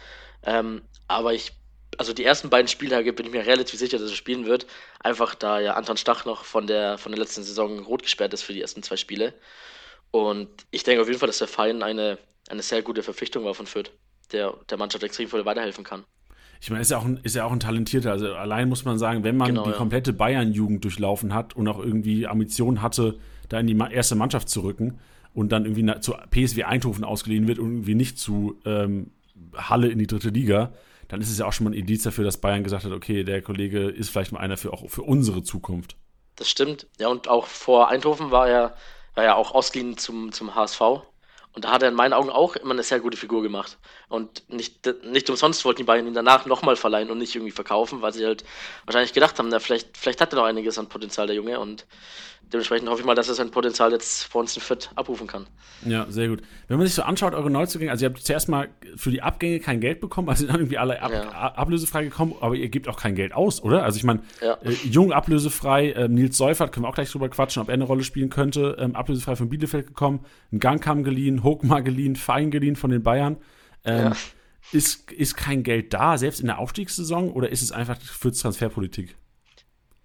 [0.45, 1.53] Ähm, aber ich,
[1.99, 4.67] also die ersten beiden Spieltage bin ich mir relativ sicher, dass er spielen wird.
[5.00, 8.43] Einfach da ja Anton Stach noch von der, von der letzten Saison rot gesperrt ist
[8.43, 9.35] für die ersten zwei Spiele.
[10.11, 13.55] Und ich denke auf jeden Fall, dass der Verein eine, eine sehr gute Verpflichtung war
[13.55, 13.91] von Fürth,
[14.33, 16.05] der der Mannschaft extrem viel weiterhelfen kann
[16.64, 18.11] ich meine, ist ja auch ein, ist ja auch ein talentierter.
[18.11, 19.76] Also allein muss man sagen, wenn man genau, die ja.
[19.76, 23.18] komplette Bayern-Jugend durchlaufen hat und auch irgendwie Ambitionen hatte,
[23.50, 24.99] da in die erste Mannschaft zu rücken
[25.35, 29.11] und dann irgendwie zu PSW Eindhoven ausgeliehen wird und irgendwie nicht zu ähm,
[29.54, 30.73] Halle in die dritte Liga,
[31.09, 33.25] dann ist es ja auch schon mal ein Indiz dafür, dass Bayern gesagt hat, okay,
[33.25, 35.99] der Kollege ist vielleicht mal einer für auch für unsere Zukunft.
[36.37, 36.87] Das stimmt.
[36.98, 38.74] Ja, und auch vor Eindhoven war er,
[39.14, 40.81] war er auch ausgeliehen zum, zum HSV.
[41.55, 43.79] Und da hat er in meinen Augen auch immer eine sehr gute Figur gemacht.
[44.09, 48.03] Und nicht, nicht umsonst wollten die Bayern ihn danach nochmal verleihen und nicht irgendwie verkaufen,
[48.03, 48.45] weil sie halt
[48.87, 51.61] wahrscheinlich gedacht haben, na, vielleicht, vielleicht hat er noch einiges an Potenzial, der Junge.
[51.61, 51.87] Und
[52.53, 55.47] dementsprechend hoffe ich mal, dass er sein Potenzial jetzt vor uns in Fit abrufen kann.
[55.85, 56.43] Ja, sehr gut.
[56.69, 59.61] Wenn man sich so anschaut, eure Neuzugänge, also ihr habt zuerst mal für die Abgänge
[59.61, 61.31] kein Geld bekommen, also dann irgendwie alle ab, ja.
[61.31, 63.83] ablösefrei gekommen, aber ihr gebt auch kein Geld aus, oder?
[63.83, 64.55] Also ich meine, ja.
[64.62, 67.85] äh, Jung ablösefrei, äh, Nils Seufert, können wir auch gleich drüber quatschen, ob er eine
[67.85, 72.76] Rolle spielen könnte, ähm, ablösefrei von Bielefeld gekommen, ein Gangkam geliehen, Hochmar geliehen, Fein geliehen
[72.76, 73.37] von den Bayern.
[73.85, 74.16] Ähm, ja.
[74.72, 79.16] ist, ist kein Geld da, selbst in der Aufstiegssaison, oder ist es einfach für Transferpolitik?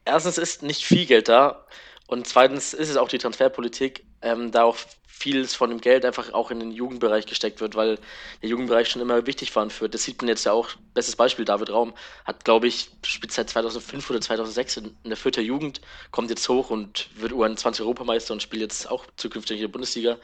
[0.05, 1.65] Erstens ist nicht viel Geld da.
[2.07, 4.77] Und zweitens ist es auch die Transferpolitik, ähm, da auch
[5.19, 7.99] vieles von dem Geld einfach auch in den Jugendbereich gesteckt wird, weil
[8.41, 9.89] der Jugendbereich schon immer wichtig war für.
[9.89, 13.49] Das sieht man jetzt ja auch, bestes Beispiel, David Raum hat, glaube ich, spielt seit
[13.49, 18.33] 2005 oder 2006 in, in der Fürther Jugend, kommt jetzt hoch und wird U21 Europameister
[18.33, 20.17] und spielt jetzt auch zukünftig in der Bundesliga.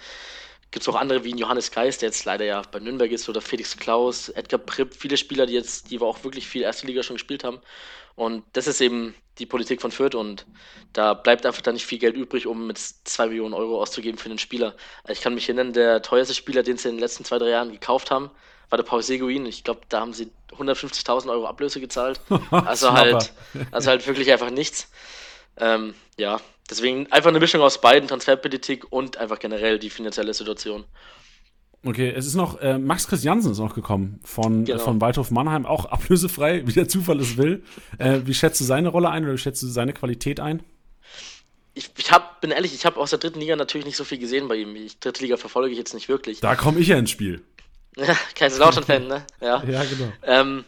[0.75, 3.39] Gibt es auch andere wie Johannes Geist, der jetzt leider ja bei Nürnberg ist, oder
[3.39, 7.01] Felix Klaus, Edgar Pripp, viele Spieler, die jetzt, die wir auch wirklich viel erste Liga
[7.01, 7.61] schon gespielt haben.
[8.15, 10.45] Und das ist eben die Politik von Fürth und
[10.91, 14.27] da bleibt einfach dann nicht viel Geld übrig, um mit zwei Millionen Euro auszugeben für
[14.27, 14.75] den Spieler.
[15.07, 17.71] Ich kann mich erinnern, der teuerste Spieler, den sie in den letzten zwei, drei Jahren
[17.71, 18.29] gekauft haben,
[18.69, 19.45] war der Paul Seguin.
[19.45, 22.19] Ich glaube, da haben sie 150.000 Euro Ablöse gezahlt.
[22.51, 23.31] Also halt,
[23.71, 24.89] also halt wirklich einfach nichts.
[25.57, 26.39] Ähm, ja,
[26.69, 30.85] deswegen einfach eine Mischung aus beiden, Transferpolitik und einfach generell die finanzielle Situation.
[31.85, 34.79] Okay, es ist noch, äh, Max Christiansen ist noch gekommen von, genau.
[34.79, 37.63] von Waldhof Mannheim, auch ablösefrei, wie der Zufall es will.
[37.99, 40.63] Äh, wie schätzt du seine Rolle ein oder wie schätzt du seine Qualität ein?
[41.75, 44.17] Ich, ich hab, bin ehrlich, ich habe aus der dritten Liga natürlich nicht so viel
[44.17, 44.73] gesehen bei ihm.
[44.73, 46.39] Die dritte Liga verfolge ich jetzt nicht wirklich.
[46.39, 47.41] Da komme ich ja ins Spiel.
[47.97, 49.25] Ja, Kaiserslautern-Fan, ne?
[49.39, 50.11] Ja, ja genau.
[50.23, 50.65] Ähm,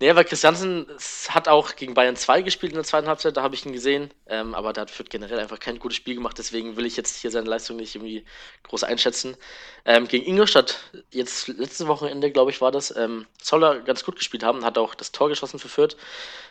[0.00, 0.86] Nee, weil Christiansen
[1.28, 4.12] hat auch gegen Bayern 2 gespielt in der zweiten Halbzeit, da habe ich ihn gesehen.
[4.26, 7.16] Ähm, aber da hat Fürth generell einfach kein gutes Spiel gemacht, deswegen will ich jetzt
[7.20, 8.24] hier seine Leistung nicht irgendwie
[8.64, 9.36] groß einschätzen.
[9.84, 10.78] Ähm, gegen Ingolstadt,
[11.10, 14.78] jetzt letztes Wochenende, glaube ich, war das, ähm, soll er ganz gut gespielt haben, hat
[14.78, 15.96] auch das Tor geschossen für Fürth.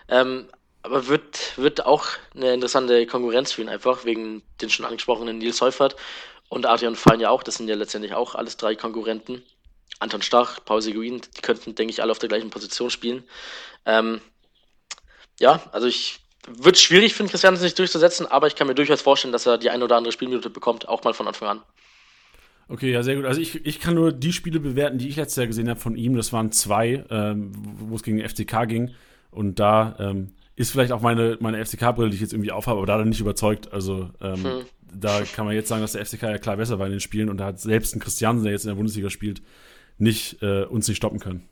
[0.07, 0.49] Ähm,
[0.81, 5.57] aber wird, wird auch eine interessante Konkurrenz für ihn einfach, wegen den schon angesprochenen Nils
[5.57, 5.95] Seufert
[6.49, 7.43] und Adrian Fein ja auch.
[7.43, 9.43] Das sind ja letztendlich auch alles drei Konkurrenten.
[9.99, 13.23] Anton Stach, Paul Seguin, die könnten, denke ich, alle auf der gleichen Position spielen.
[13.85, 14.21] Ähm,
[15.39, 19.01] ja, also ich wird schwierig für den Christian sich durchzusetzen, aber ich kann mir durchaus
[19.01, 21.61] vorstellen, dass er die eine oder andere Spielminute bekommt, auch mal von Anfang an.
[22.67, 23.25] Okay, ja, sehr gut.
[23.25, 25.95] Also ich, ich kann nur die Spiele bewerten, die ich letztes Jahr gesehen habe von
[25.95, 26.15] ihm.
[26.15, 28.95] Das waren zwei, ähm, wo es gegen den FCK ging.
[29.31, 32.87] Und da ähm, ist vielleicht auch meine, meine FCK-Brille, die ich jetzt irgendwie aufhabe, aber
[32.87, 33.71] da dann nicht überzeugt.
[33.73, 34.65] Also ähm, hm.
[34.93, 37.29] da kann man jetzt sagen, dass der FCK ja klar besser war in den Spielen
[37.29, 39.41] und da hat selbst ein Christiansen, der jetzt in der Bundesliga spielt,
[39.97, 41.47] nicht, äh, uns nicht stoppen können.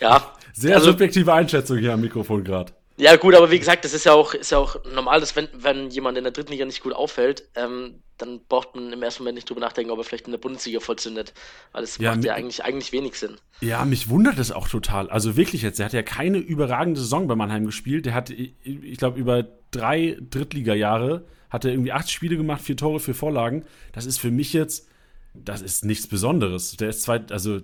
[0.00, 0.32] Ja.
[0.52, 2.72] Sehr also, subjektive Einschätzung hier am Mikrofon gerade.
[2.96, 5.48] Ja, gut, aber wie gesagt, das ist ja auch, ist ja auch normal, dass wenn,
[5.52, 9.24] wenn jemand in der dritten Liga nicht gut auffällt, ähm, dann braucht man im ersten
[9.24, 11.34] Moment nicht drüber nachdenken, ob er vielleicht in der Bundesliga vollzündet.
[11.72, 13.36] Weil das ja, macht ja eigentlich, eigentlich wenig Sinn.
[13.60, 15.10] Ja, mich wundert es auch total.
[15.10, 18.06] Also wirklich jetzt, er hat ja keine überragende Saison bei Mannheim gespielt.
[18.06, 23.00] Der hat, ich glaube, über drei Drittliga-Jahre hat er irgendwie acht Spiele gemacht, vier Tore,
[23.00, 23.64] vier Vorlagen.
[23.92, 24.88] Das ist für mich jetzt,
[25.34, 26.76] das ist nichts Besonderes.
[26.76, 27.60] Der ist zweit, also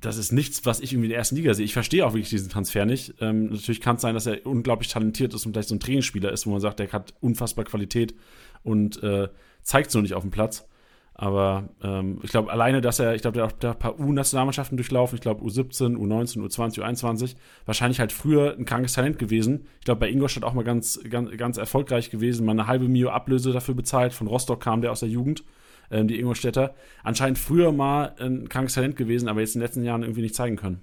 [0.00, 1.64] das ist nichts, was ich irgendwie in der ersten Liga sehe.
[1.64, 3.14] Ich verstehe auch wirklich diesen Transfer nicht.
[3.20, 6.30] Ähm, natürlich kann es sein, dass er unglaublich talentiert ist und vielleicht so ein Trainingsspieler
[6.30, 8.14] ist, wo man sagt, der hat unfassbar Qualität
[8.62, 9.28] und äh,
[9.62, 10.68] zeigt es nur nicht auf dem Platz.
[11.18, 14.76] Aber ähm, ich glaube, alleine, dass er, ich glaube, der hat auch ein paar U-Nationalmannschaften
[14.76, 15.16] durchlaufen.
[15.16, 17.36] Ich glaube, U17, U19, U20, U21.
[17.64, 19.66] Wahrscheinlich halt früher ein krankes Talent gewesen.
[19.78, 22.44] Ich glaube, bei Ingolstadt auch mal ganz, ganz, ganz erfolgreich gewesen.
[22.44, 24.12] Mal eine halbe Mio Ablöse dafür bezahlt.
[24.12, 25.42] Von Rostock kam der aus der Jugend
[25.90, 29.84] ähm, die Ingolstädter, anscheinend früher mal ein krankes Talent gewesen, aber jetzt in den letzten
[29.84, 30.80] Jahren irgendwie nicht zeigen können.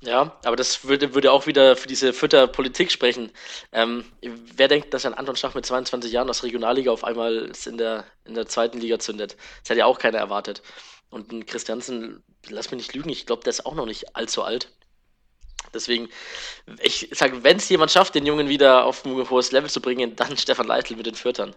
[0.00, 3.30] Ja, aber das würde, würde auch wieder für diese Fütterpolitik sprechen.
[3.72, 4.04] Ähm,
[4.56, 8.04] wer denkt, dass ein Anton Schach mit 22 Jahren aus Regionalliga auf einmal in der,
[8.24, 9.36] in der zweiten Liga zündet?
[9.62, 10.62] Das hätte ja auch keiner erwartet.
[11.10, 14.42] Und ein Christiansen, lass mich nicht lügen, ich glaube, der ist auch noch nicht allzu
[14.42, 14.70] alt.
[15.74, 16.08] Deswegen,
[16.80, 20.16] ich sage, wenn es jemand schafft, den Jungen wieder auf ein hohes Level zu bringen,
[20.16, 21.54] dann Stefan Leitl mit den Füttern.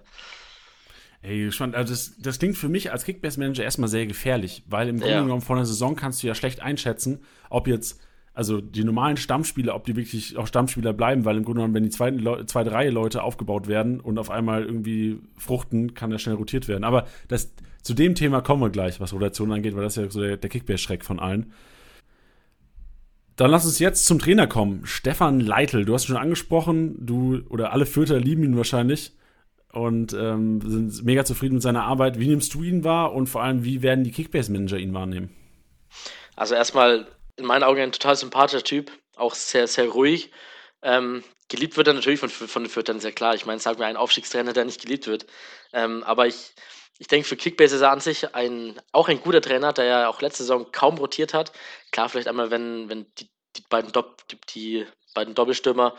[1.24, 1.76] Ey, gespannt.
[1.76, 5.22] Also das, das klingt für mich als Kickbase-Manager erstmal sehr gefährlich, weil im Grunde ja.
[5.22, 7.20] genommen vor einer Saison kannst du ja schlecht einschätzen,
[7.52, 8.02] ob jetzt,
[8.34, 11.84] also die normalen Stammspieler, ob die wirklich auch Stammspieler bleiben, weil im Grunde genommen, wenn
[11.84, 16.24] die zweite, Le zweite Reihe Leute aufgebaut werden und auf einmal irgendwie fruchten, kann das
[16.24, 16.84] schnell rotiert werden.
[16.84, 17.54] Aber das,
[17.84, 20.38] zu dem Thema kommen wir gleich, was Rotation angeht, weil das ist ja so der,
[20.38, 21.54] der Kickbase-Schreck von allen.
[23.36, 24.82] Dann lass uns jetzt zum Trainer kommen.
[24.86, 29.14] Stefan Leitl, du hast schon angesprochen, du oder alle Fürther lieben ihn wahrscheinlich
[29.74, 32.20] und ähm, sind mega zufrieden mit seiner Arbeit.
[32.20, 35.36] Wie nimmst du ihn wahr und vor allem, wie werden die Kickbase-Manager ihn wahrnehmen?
[36.36, 37.08] Also erstmal
[37.38, 40.32] in meinen Augen ein total sympathischer Typ, auch sehr, sehr ruhig.
[40.82, 43.36] Ähm, geliebt wird er natürlich von, von den Fürtern, sehr klar.
[43.36, 45.26] Ich meine, sag mir einen Aufstiegstrainer, der nicht geliebt wird.
[45.74, 46.54] Ähm, aber ich,
[46.98, 50.08] ich denke, für Kickbase ist er an sich ein, auch ein guter Trainer, der ja
[50.10, 51.52] auch letzte Saison kaum rotiert hat.
[51.92, 55.96] Klar, vielleicht einmal, wenn, wenn die, die, beiden, Dopp, die, die beiden Doppelstürmer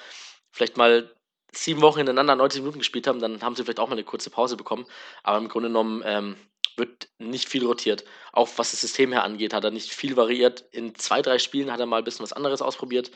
[0.53, 1.11] vielleicht mal
[1.53, 4.31] sieben Wochen hintereinander 90 Minuten gespielt haben, dann haben sie vielleicht auch mal eine kurze
[4.31, 4.87] Pause bekommen.
[5.23, 6.37] Aber im Grunde genommen ähm,
[6.77, 8.05] wird nicht viel rotiert.
[8.33, 10.65] Auch was das System her angeht, hat er nicht viel variiert.
[10.73, 13.11] In zwei, drei Spielen hat er mal ein bisschen was anderes ausprobiert.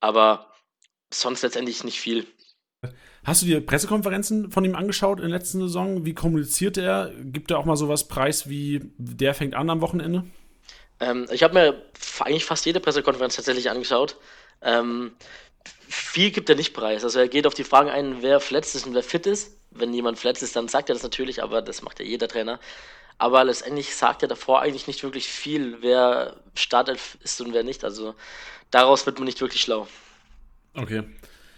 [0.00, 0.52] Aber
[1.12, 2.26] sonst letztendlich nicht viel.
[3.24, 6.06] Hast du dir Pressekonferenzen von ihm angeschaut in der letzten Saison?
[6.06, 7.12] Wie kommuniziert er?
[7.22, 10.24] Gibt er auch mal sowas preis wie der fängt an am Wochenende?
[11.00, 11.82] Ähm, ich habe mir
[12.20, 14.16] eigentlich fast jede Pressekonferenz tatsächlich angeschaut.
[14.62, 15.12] Ähm,
[15.90, 17.04] viel gibt er nicht preis.
[17.04, 19.56] Also er geht auf die Fragen ein, wer verletzt ist und wer fit ist.
[19.72, 22.60] Wenn jemand verletzt ist, dann sagt er das natürlich, aber das macht ja jeder Trainer.
[23.18, 27.84] Aber letztendlich sagt er davor eigentlich nicht wirklich viel, wer startet ist und wer nicht.
[27.84, 28.14] Also
[28.70, 29.86] daraus wird man nicht wirklich schlau.
[30.74, 31.02] Okay.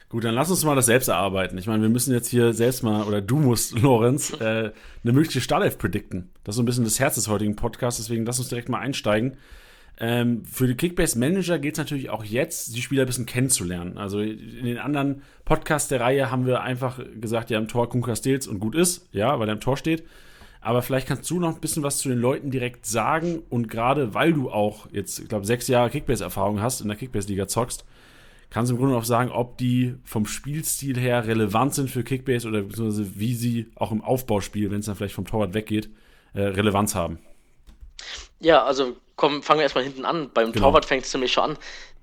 [0.08, 1.56] Gut, dann lass uns mal das selbst erarbeiten.
[1.56, 4.72] Ich meine, wir müssen jetzt hier selbst mal, oder du musst, Lorenz, äh,
[5.04, 6.30] eine mögliche Startelf predikten.
[6.44, 8.78] Das ist so ein bisschen das Herz des heutigen Podcasts, deswegen lass uns direkt mal
[8.78, 9.38] einsteigen.
[9.98, 13.98] Ähm, für die Kickbase Manager geht es natürlich auch jetzt, die Spieler ein bisschen kennenzulernen.
[13.98, 18.02] Also in den anderen Podcasts der Reihe haben wir einfach gesagt, ja, im Tor Kun
[18.16, 20.04] Stils und gut ist, ja, weil er im Tor steht.
[20.60, 24.14] Aber vielleicht kannst du noch ein bisschen was zu den Leuten direkt sagen und gerade
[24.14, 27.84] weil du auch jetzt, ich glaube, sechs Jahre Kickbase-Erfahrung hast, in der Kickbase-Liga zockst,
[28.48, 32.46] kannst du im Grunde auch sagen, ob die vom Spielstil her relevant sind für Kickbase
[32.46, 35.90] oder beziehungsweise wie sie auch im Aufbauspiel, wenn es dann vielleicht vom Torwart weggeht,
[36.34, 37.18] äh, Relevanz haben.
[38.40, 40.30] Ja, also komm, fangen wir erstmal hinten an.
[40.32, 40.66] Beim genau.
[40.66, 41.58] Torwart fängt es nämlich schon an.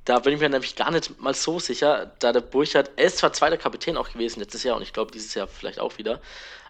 [0.06, 3.18] Da bin ich mir nämlich gar nicht mal so sicher, da der Burchard, er ist
[3.18, 6.20] zwar zweiter Kapitän auch gewesen letztes Jahr und ich glaube dieses Jahr vielleicht auch wieder,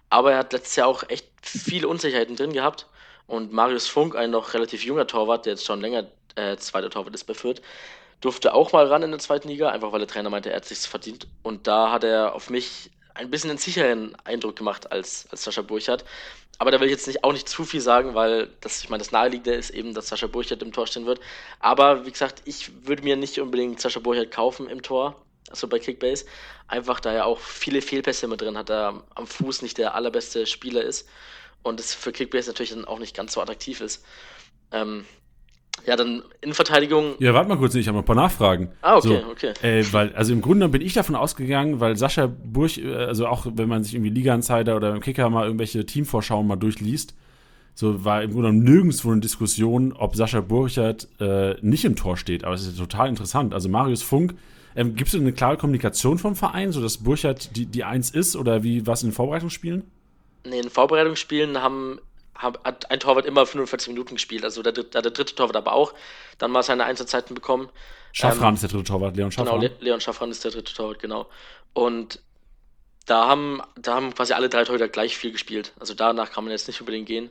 [0.09, 2.87] aber er hat letztes Jahr auch echt viele Unsicherheiten drin gehabt
[3.27, 7.15] und Marius Funk, ein noch relativ junger Torwart, der jetzt schon länger äh, zweiter Torwart
[7.15, 7.61] ist bei Fürth,
[8.19, 10.65] durfte auch mal ran in der zweiten Liga, einfach weil der Trainer meinte, er hat
[10.65, 15.27] sich verdient und da hat er auf mich ein bisschen einen sicheren Eindruck gemacht als,
[15.31, 16.03] als Sascha Burchardt.
[16.59, 19.01] Aber da will ich jetzt nicht, auch nicht zu viel sagen, weil das, ich meine,
[19.01, 21.21] das Naheliegende ist eben, dass Sascha Burchardt im Tor stehen wird.
[21.59, 25.15] Aber wie gesagt, ich würde mir nicht unbedingt Sascha Burchardt kaufen im Tor,
[25.49, 26.25] also bei Kickbase.
[26.67, 30.45] Einfach da er auch viele Fehlpässe mit drin hat, da am Fuß nicht der allerbeste
[30.45, 31.07] Spieler ist
[31.63, 34.03] und es für Kickbase natürlich dann auch nicht ganz so attraktiv ist.
[34.73, 35.05] Ähm,
[35.85, 37.15] ja, dann Innenverteidigung.
[37.19, 38.69] Ja, warte mal kurz, ich habe noch ein paar Nachfragen.
[38.81, 39.53] Ah, okay, so, okay.
[39.61, 43.47] Äh, weil, also im Grunde bin ich davon ausgegangen, weil Sascha Burch, äh, also auch
[43.53, 47.15] wenn man sich irgendwie Liga-Insider oder im Kicker mal irgendwelche Teamvorschauen mal durchliest,
[47.75, 52.43] so war im Grunde nirgendwo eine Diskussion, ob Sascha Burchert äh, nicht im Tor steht.
[52.43, 53.53] Aber es ist total interessant.
[53.53, 54.35] Also Marius Funk,
[54.75, 58.63] Ähm, Gibt es eine klare Kommunikation vom Verein, sodass Burchard die, die Eins ist oder
[58.63, 59.83] wie was in den Vorbereitungsspielen?
[60.45, 61.99] Nee, in Vorbereitungsspielen haben,
[62.39, 64.43] hat ein Torwart immer 45 Minuten gespielt.
[64.43, 65.93] Also der, der, der dritte Torwart aber auch.
[66.37, 67.69] Dann mal seine Einsatzzeiten bekommen.
[68.13, 69.59] Schaffran ähm, ist der dritte Torwart, Leon Schaffran.
[69.59, 71.27] Genau, Le Leon Schaffran ist der dritte Torwart, genau.
[71.73, 72.21] Und
[73.05, 75.73] da haben, da haben quasi alle drei Torhüter gleich viel gespielt.
[75.79, 77.29] Also danach kann man jetzt nicht unbedingt gehen.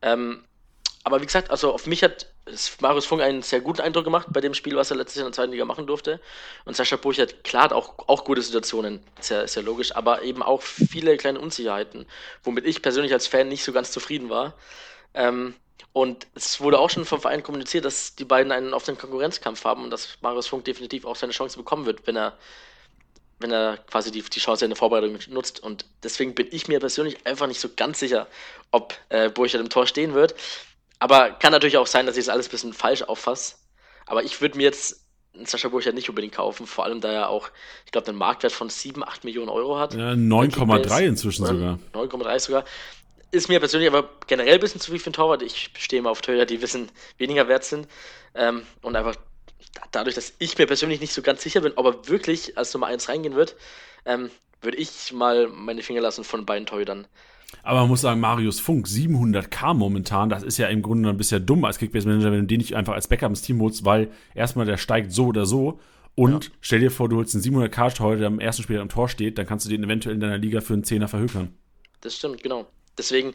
[0.00, 0.44] Ähm,
[1.04, 2.26] aber wie gesagt, also auf mich hat
[2.80, 5.32] Marius Funk einen sehr guten Eindruck gemacht bei dem Spiel, was er letztes Jahr in
[5.32, 6.20] der zweiten Liga machen durfte.
[6.64, 11.16] Und Sascha klar, hat auch, auch gute Situationen, ist ja logisch, aber eben auch viele
[11.16, 12.06] kleine Unsicherheiten,
[12.44, 14.54] womit ich persönlich als Fan nicht so ganz zufrieden war.
[15.14, 15.54] Ähm,
[15.92, 19.84] und es wurde auch schon vom Verein kommuniziert, dass die beiden einen offenen Konkurrenzkampf haben
[19.84, 22.36] und dass Marius Funk definitiv auch seine Chance bekommen wird, wenn er,
[23.40, 25.60] wenn er quasi die, die Chance in der Vorbereitung nutzt.
[25.60, 28.28] Und deswegen bin ich mir persönlich einfach nicht so ganz sicher,
[28.70, 30.34] ob äh, Burchard im Tor stehen wird.
[30.98, 33.56] Aber kann natürlich auch sein, dass ich das alles ein bisschen falsch auffasse.
[34.06, 35.04] Aber ich würde mir jetzt
[35.44, 37.50] Sascha Burchard nicht unbedingt kaufen, vor allem da er auch,
[37.84, 39.94] ich glaube, einen Marktwert von 7, 8 Millionen Euro hat.
[39.94, 41.78] Ja, 9,3 inzwischen sogar.
[41.92, 42.64] 9,3 sogar.
[43.30, 45.42] Ist mir persönlich aber generell ein bisschen zu viel für einen Torwart.
[45.42, 47.86] Ich stehe mal auf Torhüter, die wissen weniger wert sind.
[48.34, 49.16] Ähm, und einfach
[49.92, 52.86] dadurch, dass ich mir persönlich nicht so ganz sicher bin, ob er wirklich als Nummer
[52.86, 53.54] 1 reingehen wird,
[54.06, 54.30] ähm,
[54.62, 57.06] würde ich mal meine Finger lassen von beiden Torhütern.
[57.62, 61.44] Aber man muss sagen, Marius Funk, 700k momentan, das ist ja im Grunde ein bisschen
[61.44, 64.66] dumm als Kickbase-Manager, wenn du den nicht einfach als Backup ins Team holst, weil erstmal
[64.66, 65.80] der steigt so oder so.
[66.14, 66.50] Und ja.
[66.60, 69.46] stell dir vor, du holst einen 700k-Torhüter, der am ersten Spiel am Tor steht, dann
[69.46, 71.54] kannst du den eventuell in deiner Liga für einen Zehner verhökern.
[72.00, 72.66] Das stimmt, genau.
[72.96, 73.34] Deswegen,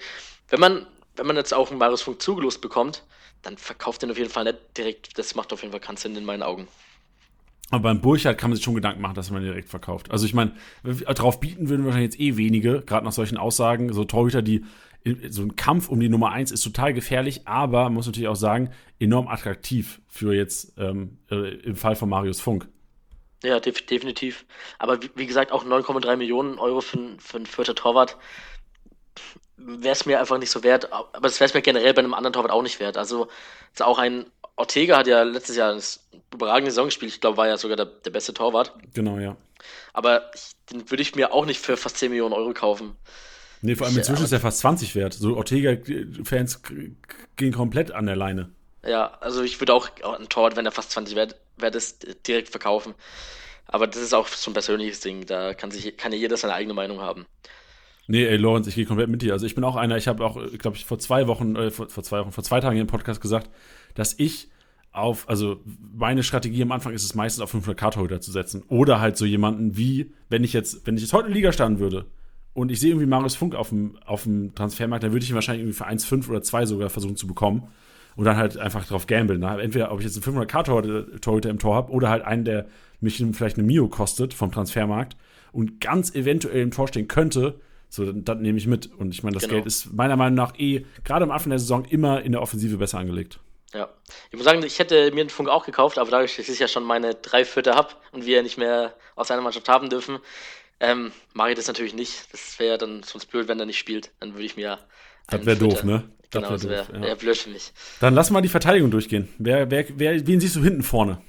[0.50, 3.04] wenn man, wenn man jetzt auch einen Marius Funk zugelost bekommt,
[3.42, 5.18] dann verkauft den auf jeden Fall nicht direkt.
[5.18, 6.68] Das macht auf jeden Fall keinen Sinn in meinen Augen.
[7.70, 10.12] Aber beim Burchard kann man sich schon Gedanken machen, dass man direkt verkauft.
[10.12, 10.52] Also ich meine,
[10.84, 13.92] drauf bieten würden wahrscheinlich jetzt eh wenige, gerade nach solchen Aussagen.
[13.94, 14.64] So Torhüter, die
[15.30, 18.36] so ein Kampf um die Nummer 1 ist total gefährlich, aber man muss natürlich auch
[18.36, 22.68] sagen, enorm attraktiv für jetzt ähm, äh, im Fall von Marius Funk.
[23.44, 24.46] Ja, def definitiv.
[24.80, 28.18] Aber wie, wie, gesagt, auch 9,3 Millionen Euro für, für einen vierter Torwart
[29.58, 30.92] wäre es mir einfach nicht so wert.
[30.94, 32.98] Aber das wäre es mir generell bei einem anderen Torwart auch nicht wert.
[32.98, 33.28] Also
[33.74, 35.82] ist auch ein Ortega hat ja letztes Jahr eine
[36.34, 37.12] überragende Saison gespielt.
[37.12, 38.74] Ich glaube, war ja sogar der, der beste Torwart.
[38.94, 39.36] Genau, ja.
[39.94, 42.96] Aber ich, den würde ich mir auch nicht für fast 10 Millionen Euro kaufen.
[43.62, 45.14] Nee, vor allem inzwischen ist er fast 20 wert.
[45.14, 46.62] So Ortega-Fans
[47.38, 48.50] gehen komplett an der Leine.
[48.86, 52.50] Ja, also ich würde auch einen Torwart, wenn er fast 20 wert, wert ist, direkt
[52.50, 52.94] verkaufen.
[53.66, 55.26] Aber das ist auch so ein persönliches Ding.
[55.26, 57.26] Da kann, sich, kann ja jeder seine eigene Meinung haben.
[58.08, 59.32] Nee, ey, Lorenz, ich gehe komplett mit dir.
[59.32, 61.88] Also ich bin auch einer, ich habe auch, glaube ich, vor zwei Wochen, äh, vor,
[61.88, 63.50] vor, zwei Wochen, vor zwei Tagen im Podcast gesagt,
[63.94, 64.50] dass ich
[64.92, 65.60] auf, also
[65.96, 68.64] meine Strategie am Anfang ist es meistens auf 500 Cardholder zu setzen.
[68.68, 71.80] Oder halt so jemanden wie, wenn ich jetzt, wenn ich jetzt heute in Liga starten
[71.80, 72.06] würde
[72.54, 75.36] und ich sehe irgendwie Marius Funk auf dem, auf dem Transfermarkt, dann würde ich ihn
[75.36, 77.68] wahrscheinlich irgendwie für 1,5 oder 2 sogar versuchen zu bekommen.
[78.16, 79.40] Und dann halt einfach drauf gambeln.
[79.40, 79.60] Ne?
[79.60, 82.68] Entweder, ob ich jetzt einen 500 Cardholder im Tor habe oder halt einen, der
[83.02, 85.18] mich vielleicht eine Mio kostet vom Transfermarkt
[85.52, 88.86] und ganz eventuell im Tor stehen könnte, so, dann, dann nehme ich mit.
[88.86, 89.56] Und ich meine, das genau.
[89.56, 92.78] Geld ist meiner Meinung nach eh, gerade am Anfang der Saison, immer in der Offensive
[92.78, 93.40] besser angelegt.
[93.74, 93.90] Ja.
[94.30, 96.68] Ich muss sagen, ich hätte mir den Funk auch gekauft, aber dadurch, dass ich ja
[96.68, 100.20] schon meine drei Viertel habe und wir nicht mehr aus einer Mannschaft haben dürfen,
[100.80, 102.32] ähm, mache ich das natürlich nicht.
[102.32, 104.12] Das wäre ja dann sonst blöd, wenn er nicht spielt.
[104.20, 104.80] Dann würde ich mir.
[105.28, 106.10] Das wäre doof, ne?
[106.30, 107.16] Das genau, das wäre wär, ja.
[107.16, 107.72] blöd für mich.
[108.00, 109.30] Dann lass mal die Verteidigung durchgehen.
[109.38, 111.22] Wer, wer, wer, wen siehst du hinten vorne?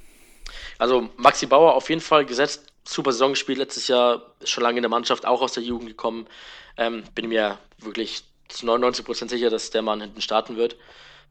[0.79, 2.73] Also Maxi Bauer auf jeden Fall gesetzt.
[2.87, 6.27] Super Saison gespielt letztes Jahr, schon lange in der Mannschaft, auch aus der Jugend gekommen.
[6.77, 10.77] Ähm, bin mir wirklich zu 99% sicher, dass der Mann hinten starten wird.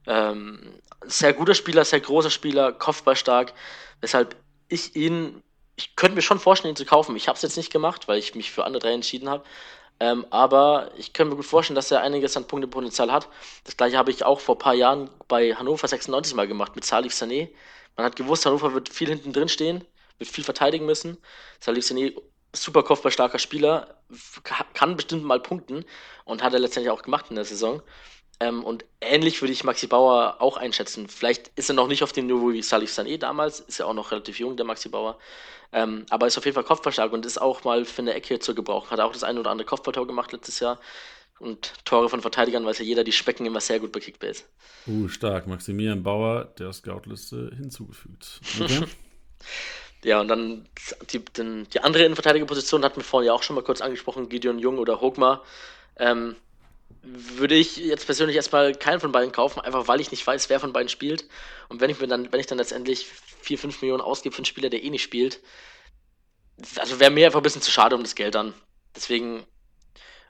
[0.08, 3.54] Ähm, sehr guter Spieler, sehr großer Spieler, Kopfballstark,
[4.02, 4.36] weshalb
[4.68, 5.44] ich ihn,
[5.76, 7.16] ich könnte mir schon vorstellen, ihn zu kaufen.
[7.16, 9.44] Ich habe es jetzt nicht gemacht, weil ich mich für andere drei entschieden habe.
[10.00, 13.30] Ähm, aber ich könnte mir gut vorstellen, dass er einiges an Punktepotenzial hat.
[13.64, 16.84] Das gleiche habe ich auch vor ein paar Jahren bei Hannover 96 mal gemacht mit
[16.84, 17.50] Salif Sané.
[17.96, 19.86] Man hat gewusst, Hannover wird viel hinten drin stehen,
[20.18, 21.18] wird viel verteidigen müssen.
[21.60, 22.20] Salif Sané,
[22.54, 23.96] super kopfballstarker Spieler,
[24.74, 25.86] kann bestimmt mal punkten
[26.26, 27.82] und hat er letztendlich auch gemacht in der Saison.
[28.40, 31.08] Ähm, und ähnlich würde ich Maxi Bauer auch einschätzen.
[31.08, 33.94] Vielleicht ist er noch nicht auf dem Niveau wie Salif Sané damals, ist ja auch
[33.94, 35.18] noch relativ jung, der Maxi Bauer.
[35.72, 38.54] Ähm, aber ist auf jeden Fall kopfballstark und ist auch mal für eine Ecke zu
[38.54, 38.92] gebrauchen.
[38.92, 40.80] Hat auch das ein oder andere Kopfballtor gemacht letztes Jahr.
[41.40, 44.44] Und Tore von Verteidigern weiß ja jeder, die specken immer sehr gut bei Kickbase.
[44.88, 45.48] Uh, stark.
[45.48, 48.40] Maximilian Bauer, der Scoutliste hinzugefügt.
[48.62, 48.84] Okay.
[50.04, 50.70] ja, und dann
[51.12, 54.60] die, den, die andere Innenverteidigerposition hatten wir vorhin ja auch schon mal kurz angesprochen, Gideon
[54.60, 55.44] Jung oder Hogmar.
[55.98, 56.36] Ähm,
[57.02, 60.60] würde ich jetzt persönlich erstmal keinen von beiden kaufen, einfach weil ich nicht weiß, wer
[60.60, 61.26] von beiden spielt.
[61.70, 63.08] Und wenn ich mir dann, wenn ich dann letztendlich
[63.42, 65.42] 4, 5 Millionen ausgebe für einen Spieler, der eh nicht spielt,
[66.78, 68.54] also wäre mir einfach ein bisschen zu schade um das Geld dann.
[68.96, 69.44] Deswegen,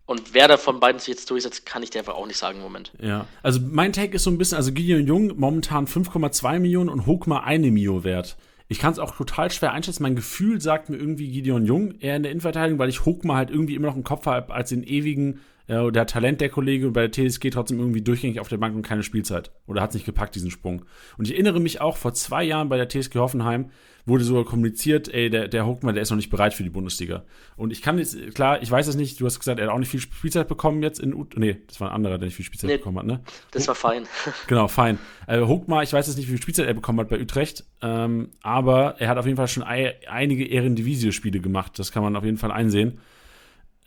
[0.05, 2.57] und wer da von beiden sich jetzt durchsetzt, kann ich dir einfach auch nicht sagen
[2.57, 2.91] im Moment.
[2.99, 7.05] Ja, also mein Take ist so ein bisschen, also Gideon Jung momentan 5,2 Millionen und
[7.05, 8.37] Hochmar eine Mio wert.
[8.69, 10.03] Ich kann es auch total schwer einschätzen.
[10.03, 13.51] Mein Gefühl sagt mir irgendwie Gideon Jung eher in der Innenverteidigung, weil ich Hochmar halt
[13.51, 17.07] irgendwie immer noch im Kopf habe als den ewigen äh, der Talent der Kollege bei
[17.07, 19.51] der TSG trotzdem irgendwie durchgängig auf der Bank und keine Spielzeit.
[19.67, 20.85] Oder hat es nicht gepackt, diesen Sprung.
[21.17, 23.69] Und ich erinnere mich auch, vor zwei Jahren bei der TSG Hoffenheim
[24.05, 27.23] wurde sogar kommuniziert, ey, der, der Hochmann, der ist noch nicht bereit für die Bundesliga.
[27.55, 29.79] Und ich kann jetzt, klar, ich weiß es nicht, du hast gesagt, er hat auch
[29.79, 32.45] nicht viel Spielzeit bekommen jetzt in U Nee, das war ein anderer, der nicht viel
[32.45, 33.21] Spielzeit nee, bekommen hat, ne?
[33.51, 34.03] Das war fein.
[34.47, 34.99] Genau, fein.
[35.27, 38.31] Äh, Hochmar, ich weiß jetzt nicht, wie viel Spielzeit er bekommen hat bei Utrecht, ähm,
[38.41, 41.79] aber er hat auf jeden Fall schon ein, einige Ehrendivisio-Spiele gemacht.
[41.79, 42.99] Das kann man auf jeden Fall einsehen.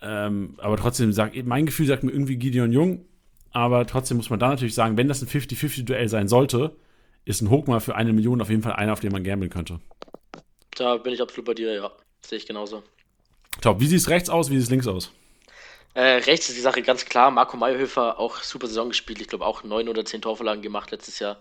[0.01, 3.05] Ähm, aber trotzdem sagt, mein Gefühl sagt mir irgendwie Gideon Jung.
[3.51, 6.75] Aber trotzdem muss man da natürlich sagen, wenn das ein 50-50-Duell sein sollte,
[7.25, 9.79] ist ein Hochmar für eine Million auf jeden Fall einer, auf den man gambeln könnte.
[10.75, 11.91] Da bin ich absolut bei dir, ja.
[12.21, 12.83] Sehe ich genauso.
[13.61, 13.79] Top.
[13.79, 15.11] Wie sieht es rechts aus, wie sieht es links aus?
[15.93, 17.31] Äh, rechts ist die Sache ganz klar.
[17.31, 19.19] Marco Mayhöfer auch super Saison gespielt.
[19.19, 21.39] Ich glaube auch neun oder zehn Torverlagen gemacht letztes Jahr.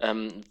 [0.00, 0.42] Ähm,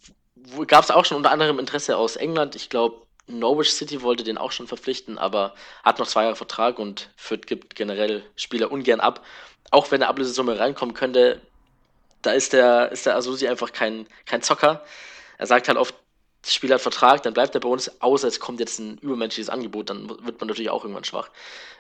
[0.68, 2.56] Gab es auch schon unter anderem Interesse aus England.
[2.56, 6.80] Ich glaube, Norwich City wollte den auch schon verpflichten, aber hat noch zwei Jahre Vertrag
[6.80, 9.24] und Fürth gibt generell Spieler ungern ab.
[9.70, 11.42] Auch wenn eine Ablösesumme reinkommen könnte,
[12.22, 14.84] da ist der, ist der Asusi einfach kein, kein Zocker.
[15.38, 15.94] Er sagt halt oft,
[16.42, 19.50] das Spieler hat Vertrag, dann bleibt er bei uns, außer es kommt jetzt ein übermenschliches
[19.50, 21.30] Angebot, dann wird man natürlich auch irgendwann schwach.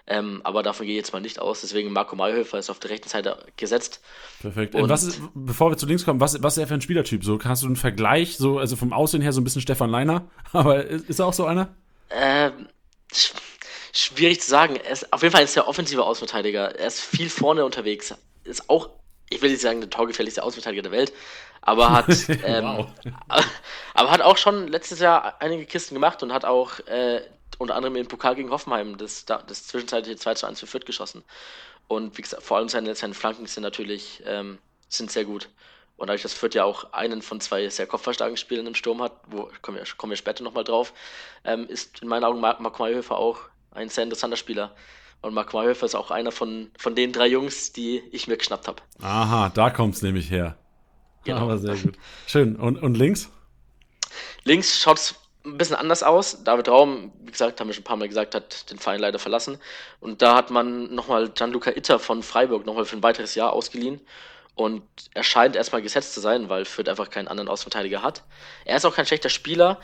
[0.07, 1.61] Ähm, aber davon gehe ich jetzt mal nicht aus.
[1.61, 4.01] Deswegen Marco Mayhöfer ist auf der rechten Seite gesetzt.
[4.39, 4.73] Perfekt.
[4.73, 7.25] Und was ist, bevor wir zu links kommen, was, was ist er für ein Spielertyp?
[7.25, 10.29] So, hast du einen Vergleich, so, also vom Aussehen her so ein bisschen Stefan Leiner,
[10.53, 11.75] aber ist er auch so einer?
[12.09, 12.69] Ähm,
[13.91, 14.77] schwierig zu sagen.
[14.77, 16.75] Er ist, auf jeden Fall ist er offensiver Außenverteidiger.
[16.75, 18.15] Er ist viel vorne unterwegs.
[18.45, 18.89] Ist auch,
[19.29, 21.11] ich will nicht sagen, der torgefährlichste Außenverteidiger der Welt,
[21.67, 22.07] aber hat,
[22.43, 22.87] ähm,
[23.93, 27.21] aber hat auch schon letztes Jahr einige Kisten gemacht und hat auch äh,
[27.57, 31.23] unter anderem im Pokal gegen Hoffenheim das, das zwischenzeitliche 2 zu 1 für Fürth geschossen.
[31.87, 35.49] Und wie gesagt, vor allem seine, seine Flanken sind natürlich ähm, sind sehr gut.
[35.97, 39.13] Und dadurch, dass Fürth ja auch einen von zwei sehr kopfballstarken Spielern im Sturm hat,
[39.27, 40.93] wo kommen wir, kommen wir später nochmal drauf,
[41.43, 43.39] ähm, ist in meinen Augen Marc, Marc Mayhöfer auch
[43.71, 44.75] ein sehr interessanter Spieler.
[45.21, 48.67] Und Marc Mayhöfer ist auch einer von, von den drei Jungs, die ich mir geschnappt
[48.67, 48.83] habe.
[49.01, 50.57] Aha, da kommt es nämlich her.
[51.27, 51.41] Genau.
[51.41, 51.95] Aber sehr gut.
[52.25, 52.55] Schön.
[52.55, 53.29] Und, und links?
[54.43, 56.43] Links schaut es ein bisschen anders aus.
[56.43, 59.19] David Raum, wie gesagt, haben wir schon ein paar Mal gesagt, hat den Verein leider
[59.19, 59.57] verlassen.
[59.99, 64.01] Und da hat man nochmal Gianluca Itter von Freiburg nochmal für ein weiteres Jahr ausgeliehen.
[64.55, 68.23] Und er scheint erstmal gesetzt zu sein, weil Fürth einfach keinen anderen Außenverteidiger hat.
[68.65, 69.79] Er ist auch kein schlechter Spieler.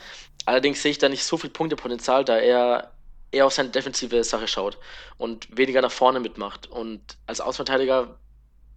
[0.46, 2.90] Allerdings sehe ich da nicht so viel Punktepotenzial, da er
[3.30, 4.78] eher auf seine defensive Sache schaut
[5.16, 6.66] und weniger nach vorne mitmacht.
[6.66, 8.18] Und als Außenverteidiger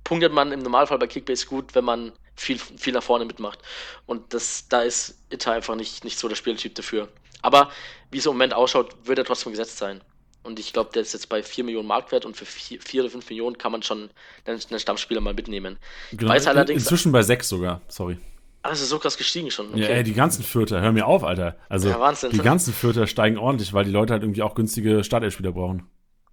[0.04, 3.60] punktet man im Normalfall bei Kickbase gut, wenn man viel, viel nach vorne mitmacht.
[4.06, 7.10] Und das, da ist Itta einfach nicht, nicht so der Spieltyp dafür.
[7.42, 7.70] Aber
[8.12, 10.02] wie es im Moment ausschaut, wird er trotzdem gesetzt sein.
[10.44, 13.12] Und ich glaube, der ist jetzt bei 4 Millionen Marktwert und für 4, 4 oder
[13.12, 14.10] 5 Millionen kann man schon
[14.46, 15.78] einen, einen Stammspieler mal mitnehmen.
[16.12, 18.18] Genau, Weiß allerdings, inzwischen bei 6 sogar, sorry.
[18.62, 19.70] Also so krass gestiegen schon.
[19.70, 19.82] Okay.
[19.82, 21.58] Ja, ey, die ganzen Vierter, hör mir auf, Alter.
[21.70, 25.52] Also ja, die ganzen Vierter steigen ordentlich, weil die Leute halt irgendwie auch günstige Startelspieler
[25.52, 25.90] brauchen.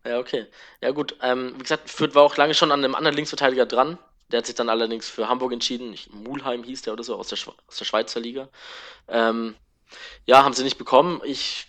[0.07, 0.47] Ja, okay.
[0.81, 1.17] Ja, gut.
[1.23, 3.99] Ähm, wie gesagt, Fürth war auch lange schon an einem anderen Linksverteidiger dran.
[4.31, 5.97] Der hat sich dann allerdings für Hamburg entschieden.
[6.11, 8.49] Mulheim hieß der oder so, aus der, aus der Schweizer Liga.
[9.09, 9.55] Ähm,
[10.27, 11.21] ja, haben sie nicht bekommen.
[11.25, 11.67] Ich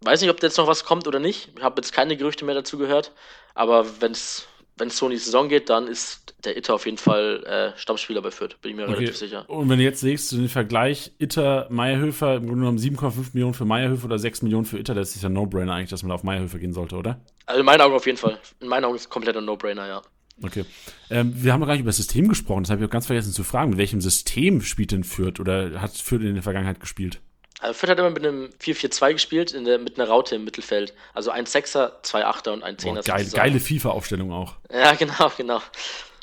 [0.00, 1.50] weiß nicht, ob jetzt noch was kommt oder nicht.
[1.56, 3.12] Ich habe jetzt keine Gerüchte mehr dazu gehört.
[3.54, 6.84] Aber wenn es wenn es so in die Saison geht, dann ist der Itter auf
[6.84, 8.92] jeden Fall äh, Stammspieler bei Fürth, bin ich mir okay.
[8.92, 9.48] relativ sicher.
[9.48, 13.64] Und wenn du jetzt siehst, den Vergleich Itter, Meierhöfer, im Grunde genommen 7,5 Millionen für
[13.64, 16.24] Meierhöfer oder 6 Millionen für Itter, das ist ja ein No-Brainer eigentlich, dass man auf
[16.24, 17.20] Meierhöfer gehen sollte, oder?
[17.46, 18.38] Also in meinen Augen auf jeden Fall.
[18.60, 20.02] In meinen Augen ist es komplett ein No-Brainer, ja.
[20.42, 20.64] Okay.
[21.10, 23.06] Ähm, wir haben noch gar nicht über das System gesprochen, das habe ich auch ganz
[23.06, 23.70] vergessen zu fragen.
[23.70, 27.20] Mit welchem System spielt denn Fürth oder hat Fürth in der Vergangenheit gespielt?
[27.60, 30.92] Also Fürth hat immer mit einem 4-4-2 gespielt, der, mit einer Raute im Mittelfeld.
[31.14, 33.02] Also ein Sechser, zwei Achter und ein Zehner.
[33.02, 34.56] Geil, geile FIFA-Aufstellung auch.
[34.70, 35.62] Ja, genau, genau.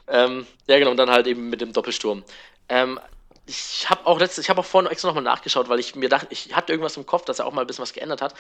[0.08, 2.24] Ähm, ja, genau, und dann halt eben mit dem Doppelsturm.
[2.70, 3.00] Ähm,
[3.46, 6.28] ich habe auch letztes, ich habe auch vorhin extra nochmal nachgeschaut, weil ich mir dachte,
[6.30, 8.36] ich hatte irgendwas im Kopf, dass er auch mal ein bisschen was geändert hat.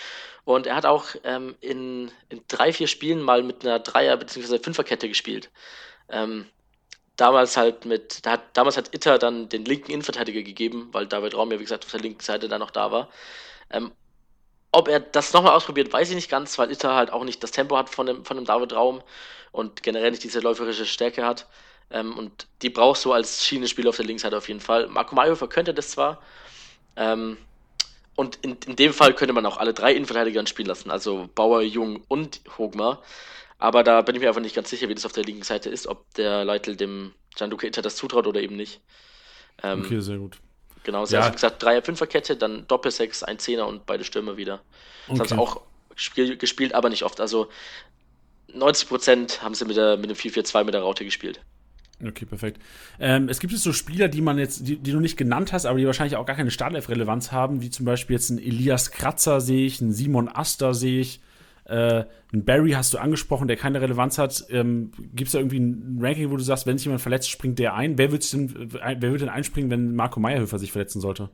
[0.45, 4.59] Und er hat auch ähm, in, in drei, vier Spielen mal mit einer Dreier- bzw.
[4.59, 5.49] Fünferkette gespielt.
[6.09, 6.47] Ähm,
[7.17, 11.35] damals halt mit, da hat, damals hat Itter dann den linken Innenverteidiger gegeben, weil David
[11.35, 13.09] Raum ja, wie gesagt, auf der linken Seite da noch da war.
[13.69, 13.91] Ähm,
[14.71, 17.51] ob er das nochmal ausprobiert, weiß ich nicht ganz, weil Itter halt auch nicht das
[17.51, 19.03] Tempo hat von dem, von dem David Raum
[19.51, 21.47] und generell nicht diese läuferische Stärke hat.
[21.93, 24.87] Ähm, und die brauchst du als Schienenspieler auf der linken Seite auf jeden Fall.
[24.87, 26.21] Marco Mayhofer könnte das zwar.
[26.95, 27.37] Ähm,
[28.15, 31.61] und in, in dem Fall könnte man auch alle drei Innenverteidiger spielen lassen, also Bauer,
[31.61, 33.01] Jung und Hogmar.
[33.59, 35.69] Aber da bin ich mir einfach nicht ganz sicher, wie das auf der linken Seite
[35.69, 38.81] ist, ob der Leitl dem Gianluca Itter das zutraut oder eben nicht.
[39.63, 40.37] Ähm, okay, sehr gut.
[40.83, 41.23] Genau, sie ja.
[41.23, 44.61] haben gesagt, 3er-5er-Kette, dann Doppel-6, ein Zehner und beide Stürmer wieder.
[45.07, 45.19] Das okay.
[45.19, 45.61] haben sie auch
[45.95, 47.21] gespielt, gespielt, aber nicht oft.
[47.21, 47.49] Also
[48.53, 51.39] 90% haben sie mit, der, mit dem 4-4-2 mit der Raute gespielt.
[52.05, 52.61] Okay, perfekt.
[52.99, 55.65] Ähm, es gibt jetzt so Spieler, die man jetzt, die, die, du nicht genannt hast,
[55.65, 59.39] aber die wahrscheinlich auch gar keine Startelf-Relevanz haben, wie zum Beispiel jetzt ein Elias Kratzer
[59.39, 61.21] sehe ich, ein Simon Aster sehe ich,
[61.65, 64.45] äh, ein Barry hast du angesprochen, der keine Relevanz hat.
[64.49, 67.59] Ähm, Gibt es da irgendwie ein Ranking, wo du sagst, wenn sich jemand verletzt, springt
[67.59, 67.97] der ein?
[67.97, 71.29] Wer wird denn, wer wird denn einspringen, wenn Marco Meyerhöfer sich verletzen sollte?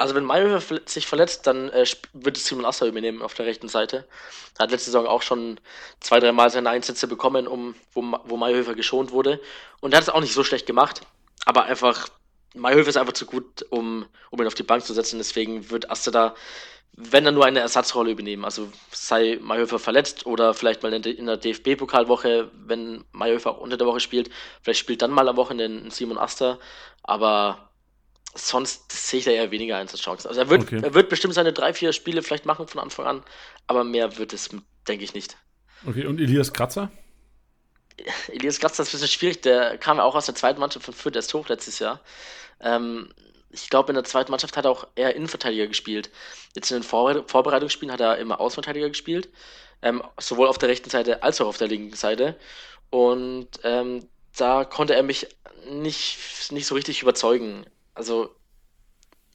[0.00, 1.84] Also wenn Meyerhöfer sich verletzt, dann äh,
[2.14, 4.06] wird es Simon Aster übernehmen auf der rechten Seite.
[4.58, 5.60] Er hat letzte Saison auch schon
[6.00, 9.40] zwei, drei Mal seine Einsätze bekommen, um, wo, wo Meyerhöfer geschont wurde.
[9.80, 11.02] Und er hat es auch nicht so schlecht gemacht.
[11.44, 12.08] Aber einfach,
[12.54, 15.18] Meyerhöfer ist einfach zu gut, um, um ihn auf die Bank zu setzen.
[15.18, 16.34] Deswegen wird Aster da
[16.92, 18.44] wenn dann nur eine Ersatzrolle übernehmen.
[18.44, 24.00] Also sei Mayhofer verletzt oder vielleicht mal in der DFB-Pokalwoche, wenn Mayhofer unter der Woche
[24.00, 24.28] spielt,
[24.62, 26.58] vielleicht spielt dann mal am Wochenende Simon Aster,
[27.02, 27.69] aber
[28.34, 30.28] sonst sehe ich da eher weniger Einsatzchancen.
[30.28, 30.80] Also er wird, okay.
[30.82, 33.22] er wird bestimmt seine drei, vier Spiele vielleicht machen von Anfang an,
[33.66, 34.50] aber mehr wird es,
[34.86, 35.36] denke ich, nicht.
[35.86, 36.90] Okay, und Elias Kratzer?
[38.28, 40.94] Elias Kratzer ist ein bisschen schwierig, der kam ja auch aus der zweiten Mannschaft von
[40.94, 42.00] Fürth erst hoch letztes Jahr.
[42.60, 43.08] Ähm,
[43.50, 46.10] ich glaube, in der zweiten Mannschaft hat er auch eher Innenverteidiger gespielt.
[46.54, 49.28] Jetzt in den Vor Vorbereitungsspielen hat er immer Außenverteidiger gespielt.
[49.82, 52.36] Ähm, sowohl auf der rechten Seite als auch auf der linken Seite.
[52.90, 54.06] Und ähm,
[54.36, 55.26] da konnte er mich
[55.68, 56.18] nicht,
[56.52, 57.64] nicht so richtig überzeugen.
[58.00, 58.34] Also,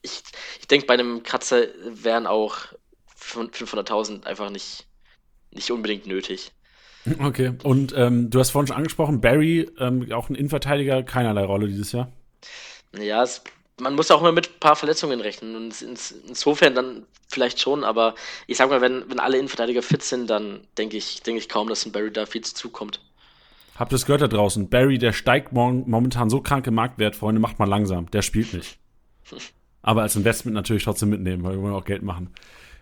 [0.02, 0.24] ich,
[0.60, 2.58] ich denke, bei einem Kratzer wären auch
[3.22, 4.88] 500.000 einfach nicht,
[5.52, 6.52] nicht unbedingt nötig.
[7.20, 11.68] Okay, und ähm, du hast vorhin schon angesprochen, Barry, ähm, auch ein Innenverteidiger, keinerlei Rolle
[11.68, 12.12] dieses Jahr.
[12.98, 13.44] Ja, es
[13.80, 15.56] man muss auch immer mit ein paar Verletzungen rechnen.
[15.56, 18.16] Und insofern dann vielleicht schon, aber
[18.48, 21.68] ich sag mal, wenn, wenn alle Innenverteidiger fit sind, dann denke ich, denke ich kaum,
[21.68, 23.02] dass ein Barry da viel zukommt.
[23.76, 24.70] Habt ihr es gehört da draußen?
[24.70, 28.10] Barry, der steigt momentan so krank im Marktwert, Freunde, macht mal langsam.
[28.12, 28.80] Der spielt nicht.
[29.82, 32.34] aber als Investment natürlich trotzdem mitnehmen, weil wir wollen auch Geld machen.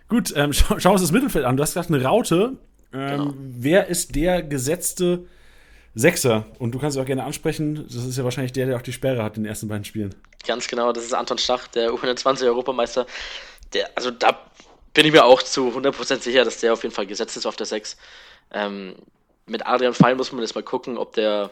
[0.08, 1.56] Gut, ähm, schau, schau uns das Mittelfeld an.
[1.56, 2.58] Du hast gesagt, eine Raute.
[2.92, 3.34] Ähm, genau.
[3.36, 5.26] Wer ist der gesetzte
[5.94, 6.46] Sechser?
[6.58, 7.84] Und du kannst es auch gerne ansprechen.
[7.86, 10.14] Das ist ja wahrscheinlich der, der auch die Sperre hat in den ersten beiden Spielen.
[10.46, 13.06] Ganz genau, das ist Anton Stach, der U21-Europameister.
[13.72, 14.38] Der, also da
[14.92, 17.56] bin ich mir auch zu 100% sicher, dass der auf jeden Fall gesetzt ist auf
[17.56, 17.96] der 6.
[18.52, 18.94] Ähm,
[19.46, 21.50] mit Adrian Fein muss man jetzt mal gucken, ob der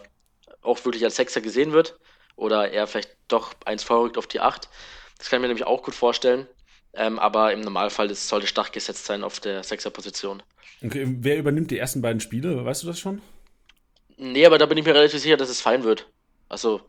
[0.63, 1.99] auch wirklich als Sechser gesehen wird
[2.37, 4.69] oder er vielleicht doch eins vorrückt auf die 8.
[5.19, 6.47] Das kann ich mir nämlich auch gut vorstellen.
[6.95, 10.43] Ähm, aber im Normalfall das sollte Stach gesetzt sein auf der Sechser-Position.
[10.85, 12.65] Okay, wer übernimmt die ersten beiden Spiele?
[12.65, 13.23] Weißt du das schon?
[14.19, 16.07] Nee, aber da bin ich mir relativ sicher, dass es fein wird.
[16.49, 16.83] Also,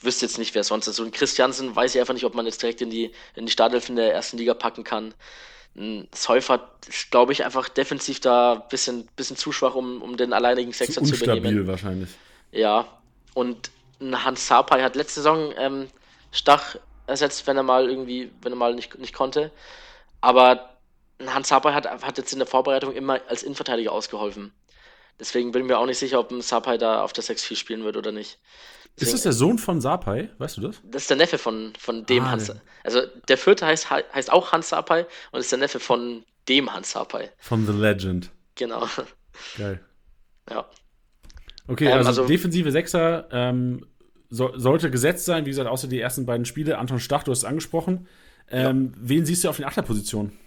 [0.00, 1.00] wüsste jetzt nicht, wer sonst ist.
[1.00, 3.88] Ein Christiansen weiß ich einfach nicht, ob man jetzt direkt in die, in die Startelf
[3.88, 5.14] in der ersten Liga packen kann.
[5.76, 10.16] Ein Säufer ist, glaube ich, einfach defensiv da ein bisschen, bisschen zu schwach, um, um
[10.16, 11.66] den alleinigen Sechser zu, zu übernehmen.
[11.66, 12.10] wahrscheinlich.
[12.50, 12.86] Ja,
[13.34, 15.88] und ein Hans Sapai hat letzte Saison ähm,
[16.32, 19.50] Stach ersetzt, wenn er mal irgendwie, wenn er mal nicht, nicht konnte.
[20.20, 20.70] Aber
[21.26, 24.52] Hans Sapai hat, hat jetzt in der Vorbereitung immer als Innenverteidiger ausgeholfen.
[25.18, 27.84] Deswegen bin ich mir auch nicht sicher, ob ein Sapai da auf der 6-4 spielen
[27.84, 28.38] wird oder nicht.
[28.96, 30.30] Deswegen, ist das der Sohn von Sapai?
[30.38, 30.80] Weißt du das?
[30.84, 32.48] Das ist der Neffe von, von dem ah, Hans.
[32.48, 32.54] Ja.
[32.84, 36.92] Also der vierte heißt, heißt auch Hans Sapai und ist der Neffe von dem Hans
[36.92, 37.30] Sapai.
[37.38, 38.30] Von The Legend.
[38.56, 38.86] Genau.
[39.56, 39.80] Geil.
[40.50, 40.66] Ja.
[41.66, 43.86] Okay, ähm, also, also, defensive Sechser ähm,
[44.28, 45.46] so, sollte gesetzt sein.
[45.46, 46.78] Wie gesagt, außer die ersten beiden Spiele.
[46.78, 48.08] Anton Stach, du hast es angesprochen.
[48.50, 49.00] Ähm, ja.
[49.00, 50.38] Wen siehst du auf den Achterpositionen?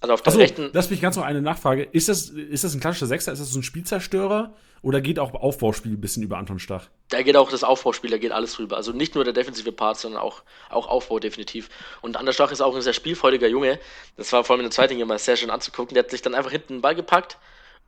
[0.00, 0.70] Also auf der Achso, rechten.
[0.72, 1.82] Lass mich ganz noch eine Nachfrage.
[1.84, 3.32] Ist das, ist das ein klassischer Sechser?
[3.32, 4.52] Ist das so ein Spielzerstörer?
[4.82, 6.88] Oder geht auch Aufbauspiel ein bisschen über Anton Stach?
[7.08, 8.76] Da geht auch das Aufbauspiel, da geht alles rüber.
[8.76, 11.70] Also nicht nur der defensive Part, sondern auch, auch Aufbau definitiv.
[12.02, 13.80] Und Anton Stach ist auch ein sehr spielfreudiger Junge.
[14.18, 15.94] Das war vor allem in der zweiten mal sehr schön anzugucken.
[15.94, 17.38] Der hat sich dann einfach hinten den Ball gepackt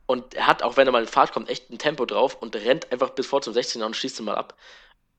[0.07, 2.55] und er hat, auch wenn er mal in Fahrt kommt, echt ein Tempo drauf und
[2.55, 4.55] rennt einfach bis vor zum 16er und schießt ihn mal ab.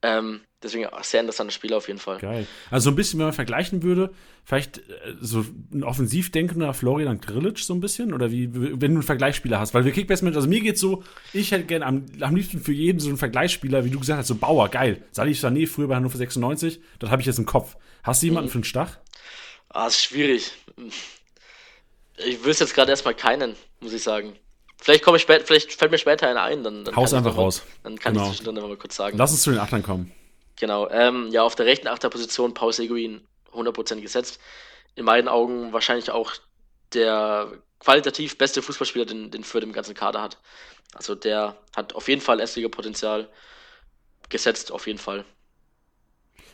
[0.01, 2.19] Ähm, deswegen sehr interessantes Spiel auf jeden Fall.
[2.19, 2.47] Geil.
[2.71, 4.13] Also so ein bisschen, wenn man vergleichen würde,
[4.45, 4.83] vielleicht äh,
[5.21, 9.59] so ein offensiv denkender Florian Grillitsch so ein bisschen oder wie, wenn du einen Vergleichsspieler
[9.59, 12.73] hast, weil wir Kickbase also mir geht's so, ich hätte gerne am, am liebsten für
[12.73, 15.03] jeden so einen Vergleichsspieler, wie du gesagt hast, so Bauer, geil.
[15.11, 17.77] Salih Sané früher bei Hannover 96, das habe ich jetzt im Kopf.
[18.05, 18.53] Hast du jemanden mhm.
[18.53, 18.99] für einen Stach?
[19.71, 20.53] Ah, ist schwierig.
[22.25, 24.35] Ich wüsste jetzt gerade erstmal keinen, muss ich sagen.
[24.81, 27.43] Vielleicht komme ich spät, vielleicht fällt mir später einer ein, dann, dann Haus einfach mal,
[27.43, 27.63] raus.
[27.83, 28.27] Dann kann genau.
[28.27, 29.19] ich zwischendrin mal kurz sagen.
[29.19, 30.13] Lass uns zu den Achtern kommen.
[30.57, 30.89] Genau.
[30.91, 33.21] Ähm, ja, auf der rechten Achterposition Paul Seguin
[33.53, 34.41] 100% gesetzt.
[34.95, 36.33] In meinen Augen wahrscheinlich auch
[36.95, 40.39] der qualitativ beste Fußballspieler, den, den Fürth im ganzen Kader hat.
[40.95, 43.29] Also der hat auf jeden Fall Essliga-Potenzial
[44.29, 45.25] gesetzt, auf jeden Fall.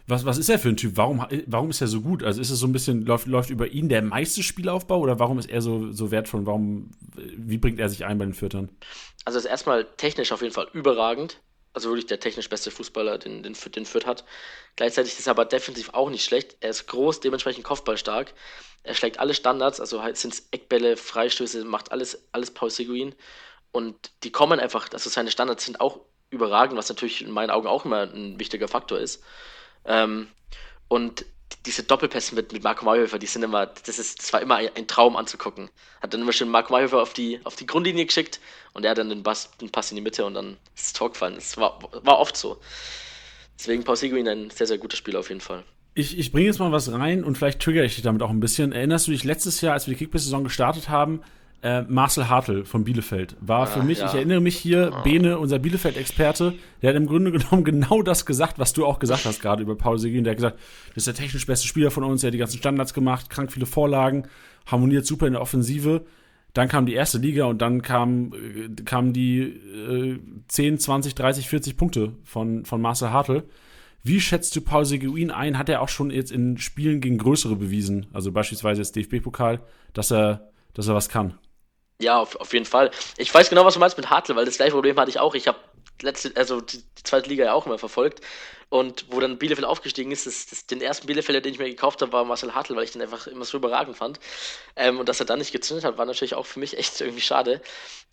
[0.07, 0.97] Was, was ist er für ein Typ?
[0.97, 2.23] Warum, warum ist er so gut?
[2.23, 5.39] Also ist es so ein bisschen, läuft, läuft über ihn der meiste Spielaufbau oder warum
[5.39, 6.45] ist er so, so wertvoll?
[6.45, 8.69] Warum, wie bringt er sich ein bei den Viertern?
[9.25, 11.41] Also ist erstmal technisch auf jeden Fall überragend.
[11.73, 14.25] Also wirklich der technisch beste Fußballer, den, den, den Fürth hat.
[14.77, 16.57] Gleichzeitig ist er aber defensiv auch nicht schlecht.
[16.61, 18.33] Er ist groß, dementsprechend kopfballstark.
[18.85, 23.15] Er schlägt alle Standards, also halt sind es Eckbälle, Freistöße, macht alles, alles Paul Seguin.
[23.73, 26.01] Und die kommen einfach, also seine Standards sind auch
[26.31, 29.25] überragend, was natürlich in meinen Augen auch immer ein wichtiger Faktor ist.
[29.85, 30.29] Ähm,
[30.89, 31.25] und
[31.67, 34.87] diese Doppelpässe mit, mit Marco Mayhofer, die sind immer, das ist, das war immer ein,
[34.87, 35.71] Traum anzugucken.
[36.03, 38.41] Hat dann immer schön Marco Mayhofer auf die, auf die Grundlinie geschickt
[38.75, 40.93] und er hat dann den, Bass, den Pass in die Mitte und dann ist das
[40.93, 41.35] Tor gefallen.
[41.37, 42.61] Das war, war oft so.
[43.59, 45.65] Deswegen Paul Seguin ein sehr, sehr guter Spieler auf jeden Fall.
[45.95, 48.41] Ich, ich bringe jetzt mal was rein und vielleicht triggere ich dich damit auch ein
[48.41, 48.73] bisschen.
[48.73, 51.23] Erinnerst du dich letztes Jahr, als wir die Kickbase-Saison gestartet haben,
[51.65, 54.07] äh, Marcel Hartl von Bielefeld war ah, für mich, ja.
[54.07, 55.01] ich erinnere mich hier, ah.
[55.01, 56.53] Bene, unser Bielefeld-Experte,
[56.83, 59.75] der hat im Grunde genommen genau das gesagt, was du auch gesagt hast gerade über
[59.75, 60.25] Paul Seguin.
[60.25, 60.59] Der hat gesagt,
[60.89, 63.51] das ist der technisch beste Spieler von uns, der hat die ganzen Standards gemacht, krank
[63.51, 64.25] viele Vorlagen,
[64.67, 66.05] harmoniert super in der Offensive.
[66.53, 71.49] Dann kam die erste Liga und dann kam, äh, kamen die äh, 10, 20, 30,
[71.49, 73.43] 40 Punkte von, von Marcel Hartl.
[74.03, 75.57] Wie schätzt du Paul Seguin ein?
[75.57, 79.61] Hat er auch schon jetzt in Spielen gegen größere bewiesen, also beispielsweise das DFB-Pokal,
[79.95, 81.39] dass er, dass er was kann?
[82.01, 82.91] Ja, auf, auf jeden Fall.
[83.17, 85.35] Ich weiß genau, was du meinst mit Hartl, weil das gleiche Problem hatte ich auch.
[85.35, 85.59] Ich habe
[86.03, 88.21] letzte, also die, die, zweite Liga ja auch immer verfolgt.
[88.69, 92.03] Und wo dann Bielefeld aufgestiegen ist, das, das, den ersten Bielefelder, den ich mir gekauft
[92.03, 94.19] habe, war Marcel Hartl, weil ich den einfach immer so überragend fand.
[94.75, 97.21] Ähm, und dass er dann nicht gezündet hat, war natürlich auch für mich echt irgendwie
[97.21, 97.61] schade.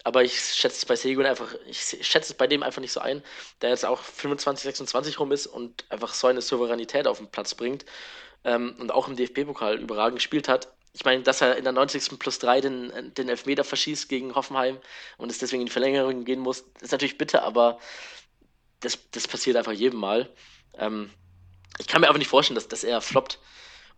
[0.04, 3.00] Aber ich schätze es bei Segun einfach, ich schätze es bei dem einfach nicht so
[3.00, 3.24] ein,
[3.62, 7.56] der jetzt auch 25, 26 rum ist und einfach so eine Souveränität auf den Platz
[7.56, 7.86] bringt.
[8.44, 12.20] Ähm, und auch im DFB-Pokal überragend gespielt hat ich meine, dass er in der 90.
[12.20, 14.78] plus 3 den, den Elfmeter verschießt gegen Hoffenheim
[15.18, 17.80] und es deswegen in die Verlängerung gehen muss, ist natürlich bitter, aber
[18.82, 20.30] das, das passiert einfach jedem Mal.
[20.78, 21.10] Ähm,
[21.80, 23.40] ich kann mir aber nicht vorstellen, dass, dass er floppt.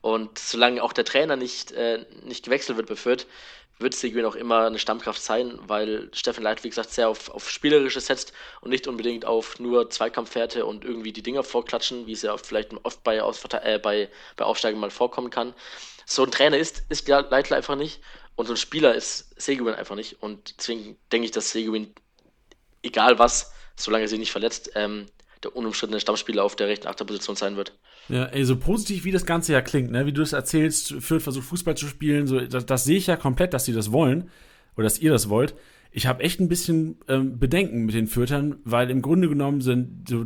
[0.02, 2.96] Und solange auch der Trainer nicht, äh, nicht gewechselt wird bei
[3.80, 7.50] wird Seguin auch immer eine Stammkraft sein, weil Steffen Leit, wie gesagt, sehr auf, auf
[7.50, 12.22] Spielerisches setzt und nicht unbedingt auf nur Zweikampfwerte und irgendwie die Dinger vorklatschen, wie es
[12.22, 15.54] ja vielleicht oft bei, äh, bei, bei Aufsteigen mal vorkommen kann.
[16.06, 18.02] So ein Trainer ist, ist Leitler einfach nicht
[18.36, 20.22] und so ein Spieler ist Seguin einfach nicht.
[20.22, 21.94] Und deswegen denke ich, dass Seguin,
[22.82, 25.06] egal was, solange er sich nicht verletzt, ähm,
[25.44, 27.78] der unumstrittene Stammspieler auf der rechten Achterposition sein wird.
[28.10, 30.06] Ja, ey, so positiv wie das Ganze ja klingt, ne?
[30.06, 33.16] wie du es erzählst, Fürth versucht Fußball zu spielen, so, das, das sehe ich ja
[33.16, 34.30] komplett, dass sie das wollen
[34.76, 35.54] oder dass ihr das wollt.
[35.92, 40.10] Ich habe echt ein bisschen ähm, Bedenken mit den Fürtern, weil im Grunde genommen sind
[40.10, 40.26] so,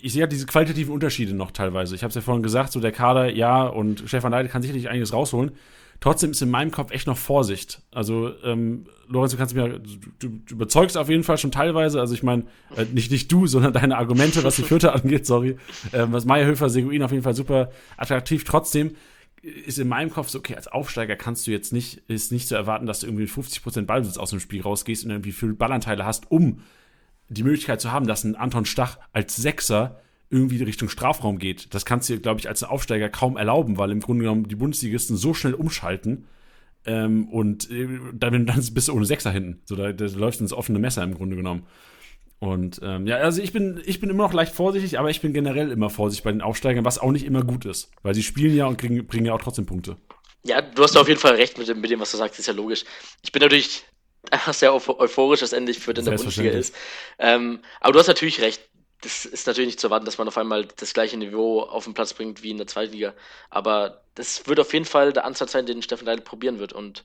[0.00, 1.94] ich sehe ja diese qualitativen Unterschiede noch teilweise.
[1.94, 4.88] Ich habe es ja vorhin gesagt, so der Kader, ja, und Stefan Leite kann sicherlich
[4.88, 5.52] einiges rausholen.
[6.00, 7.82] Trotzdem ist in meinem Kopf echt noch Vorsicht.
[7.90, 12.14] Also, ähm, Lorenz, du kannst mir, du, du überzeugst auf jeden Fall schon teilweise, also
[12.14, 12.44] ich meine,
[12.76, 15.56] äh, nicht, nicht du, sondern deine Argumente, was die Fürther angeht, sorry.
[15.92, 18.44] Ähm, was Meierhöfer, Seguin auf jeden Fall super attraktiv.
[18.44, 18.92] Trotzdem
[19.42, 22.54] ist in meinem Kopf so, okay, als Aufsteiger kannst du jetzt nicht, ist nicht zu
[22.54, 26.30] erwarten, dass du irgendwie 50% Ballbesitz aus dem Spiel rausgehst und irgendwie viele Ballanteile hast,
[26.30, 26.60] um
[27.28, 30.00] die Möglichkeit zu haben, dass ein Anton Stach als Sechser
[30.30, 31.74] irgendwie Richtung Strafraum geht.
[31.74, 35.16] Das kannst du glaube ich, als Aufsteiger kaum erlauben, weil im Grunde genommen die Bundesligisten
[35.16, 36.26] so schnell umschalten
[36.84, 39.62] ähm, und äh, dann, bist du ohne Sechser hinten.
[39.64, 41.66] So, da, da läuft ins offene Messer im Grunde genommen.
[42.40, 45.32] Und ähm, ja, also ich bin, ich bin immer noch leicht vorsichtig, aber ich bin
[45.32, 48.54] generell immer vorsichtig bei den Aufsteigern, was auch nicht immer gut ist, weil sie spielen
[48.54, 49.96] ja und kriegen, bringen ja auch trotzdem Punkte.
[50.44, 52.46] Ja, du hast auf jeden Fall recht mit dem, mit dem was du sagst, ist
[52.46, 52.84] ja logisch.
[53.22, 53.84] Ich bin natürlich
[54.30, 56.74] einfach sehr euphorisch, dass endlich für den der Bundesliga ist.
[57.18, 58.60] Ähm, aber du hast natürlich recht
[59.00, 61.94] das ist natürlich nicht zu erwarten, dass man auf einmal das gleiche Niveau auf den
[61.94, 63.14] Platz bringt wie in der Zweitliga.
[63.48, 66.72] Aber das wird auf jeden Fall der Ansatz sein, den Steffen Leitl probieren wird.
[66.72, 67.04] Und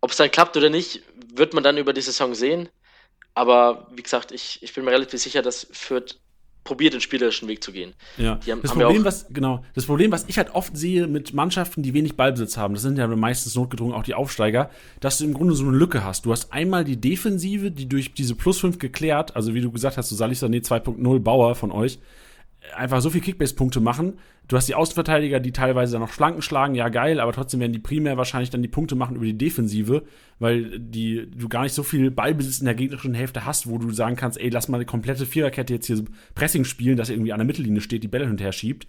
[0.00, 2.68] ob es dann klappt oder nicht, wird man dann über die Saison sehen.
[3.34, 6.16] Aber wie gesagt, ich, ich bin mir relativ sicher, dass Fürth
[6.64, 7.92] probiert, den spielerischen Weg zu gehen.
[8.16, 8.40] Ja.
[8.48, 11.94] Haben, das Problem, was, genau, das Problem, was ich halt oft sehe mit Mannschaften, die
[11.94, 15.54] wenig Ballbesitz haben, das sind ja meistens notgedrungen auch die Aufsteiger, dass du im Grunde
[15.54, 16.24] so eine Lücke hast.
[16.24, 19.98] Du hast einmal die Defensive, die durch diese Plus 5 geklärt, also wie du gesagt
[19.98, 21.98] hast, so Salih Sané 2.0 Bauer von euch,
[22.76, 24.18] einfach so viel Kickbase-Punkte machen.
[24.48, 27.72] Du hast die Außenverteidiger, die teilweise dann noch Flanken schlagen, ja geil, aber trotzdem werden
[27.72, 30.02] die primär wahrscheinlich dann die Punkte machen über die Defensive,
[30.38, 33.90] weil die, du gar nicht so viel Ballbesitz in der gegnerischen Hälfte hast, wo du
[33.90, 36.04] sagen kannst, ey, lass mal eine komplette Viererkette jetzt hier
[36.34, 38.86] Pressing spielen, dass irgendwie an der Mittellinie steht, die Bälle hinterher schiebt.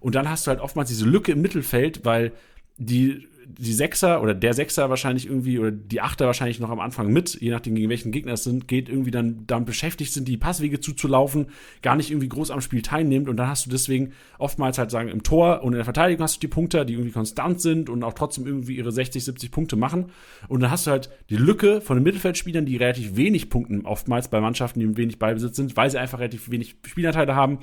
[0.00, 2.32] Und dann hast du halt oftmals diese Lücke im Mittelfeld, weil
[2.76, 7.12] die die Sechser oder der Sechser wahrscheinlich irgendwie oder die Achter wahrscheinlich noch am Anfang
[7.12, 10.36] mit, je nachdem gegen welchen Gegner es sind, geht irgendwie dann damit beschäftigt sind, die
[10.36, 11.46] Passwege zuzulaufen,
[11.82, 15.08] gar nicht irgendwie groß am Spiel teilnimmt und dann hast du deswegen oftmals halt sagen
[15.08, 18.02] im Tor und in der Verteidigung hast du die Punkte, die irgendwie konstant sind und
[18.02, 20.06] auch trotzdem irgendwie ihre 60, 70 Punkte machen
[20.48, 24.28] und dann hast du halt die Lücke von den Mittelfeldspielern, die relativ wenig punkten oftmals
[24.28, 27.58] bei Mannschaften, die wenig Beibesitz sind, weil sie einfach relativ wenig Spielanteile haben,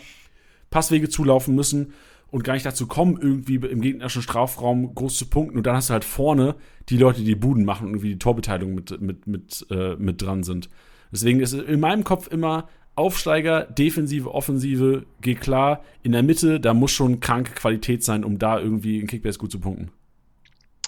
[0.70, 1.94] Passwege zulaufen müssen
[2.32, 5.58] und gar nicht dazu kommen, irgendwie im gegnerischen Strafraum groß zu punkten.
[5.58, 6.56] Und dann hast du halt vorne
[6.90, 10.44] die Leute, die Buden machen und irgendwie die Torbeteiligung mit, mit, mit, äh, mit dran
[10.44, 10.70] sind.
[11.12, 15.84] Deswegen ist in meinem Kopf immer Aufsteiger, Defensive, Offensive, geht klar.
[16.04, 19.52] In der Mitte, da muss schon kranke Qualität sein, um da irgendwie in Kickbase gut
[19.52, 19.92] zu punkten.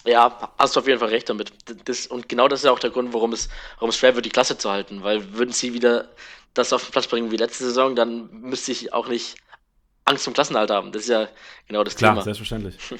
[0.06, 1.54] Ja, hast du auf jeden Fall recht damit.
[1.86, 4.30] Das, und genau das ist auch der Grund, warum es, warum es schwer wird, die
[4.30, 5.02] Klasse zu halten.
[5.04, 6.10] Weil würden sie wieder
[6.54, 9.38] das auf den Platz bringen wie letzte Saison, dann müsste ich auch nicht
[10.06, 10.92] Angst zum Klassenhalt haben.
[10.92, 11.28] Das ist ja
[11.68, 12.24] genau das Klar, Thema.
[12.24, 12.78] selbstverständlich.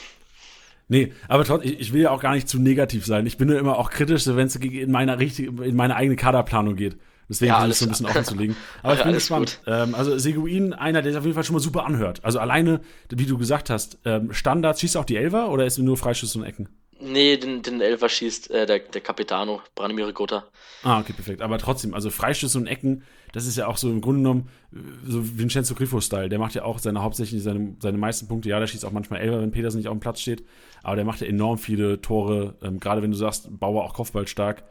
[0.90, 3.26] Nee, aber trotzdem, ich will ja auch gar nicht zu negativ sein.
[3.26, 6.76] Ich bin nur immer auch kritisch, wenn es in meine, richtige, in meine eigene Kaderplanung
[6.76, 6.98] geht.
[7.30, 8.56] Deswegen ja, alles so ein bisschen offen zu legen.
[8.84, 9.60] Aber ich bin gespannt.
[9.66, 12.24] Ähm, also Seguin, einer, der sich auf jeden Fall schon mal super anhört.
[12.24, 15.84] Also alleine, wie du gesagt hast, ähm, Standards, schießt auch die Elfer oder ist es
[15.84, 16.70] nur Freischüsse und Ecken?
[17.06, 20.46] Nee, den, den Elfer schießt äh, der, der Capitano, Branimir Gotha.
[20.84, 21.42] Ah, okay, perfekt.
[21.42, 24.78] Aber trotzdem, also Freischüsse und Ecken, das ist ja auch so im Grunde genommen äh,
[25.06, 26.30] so Vincenzo Grifo-Style.
[26.30, 28.48] Der macht ja auch seine hauptsächlich seine, seine meisten Punkte.
[28.48, 30.46] Ja, der schießt auch manchmal Elfer, wenn Petersen nicht auf dem Platz steht.
[30.82, 32.56] Aber der macht ja enorm viele Tore.
[32.62, 34.64] Ähm, Gerade wenn du sagst, Bauer auch Kopfball stark.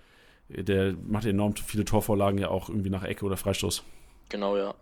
[0.49, 3.83] Der macht ja enorm viele Torvorlagen ja auch irgendwie nach Ecke oder Freistoß.
[4.30, 4.74] Genau, ja.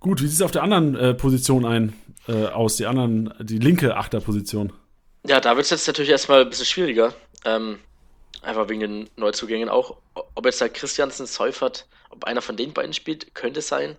[0.00, 1.92] Gut, wie sieht es auf der anderen äh, Position ein,
[2.26, 2.76] äh, aus?
[2.76, 4.72] Die anderen, die linke Achterposition?
[5.26, 7.14] Ja, da wird es jetzt natürlich erstmal ein bisschen schwieriger.
[7.44, 7.78] Ähm,
[8.42, 9.98] einfach wegen den Neuzugängen auch.
[10.14, 13.96] Ob jetzt da Christiansen, Seufert, ob einer von den beiden spielt, könnte sein.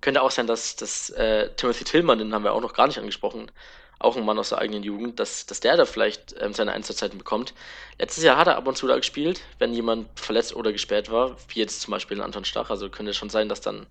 [0.00, 2.98] Könnte auch sein, dass, dass äh, Timothy Tillman, den haben wir auch noch gar nicht
[2.98, 3.50] angesprochen,
[3.98, 7.18] auch ein Mann aus der eigenen Jugend, dass, dass der da vielleicht ähm, seine Einsatzzeiten
[7.18, 7.54] bekommt.
[7.98, 11.36] Letztes Jahr hat er ab und zu da gespielt, wenn jemand verletzt oder gesperrt war,
[11.48, 12.70] wie jetzt zum Beispiel Anton Stach.
[12.70, 13.86] Also könnte schon sein, dass dann,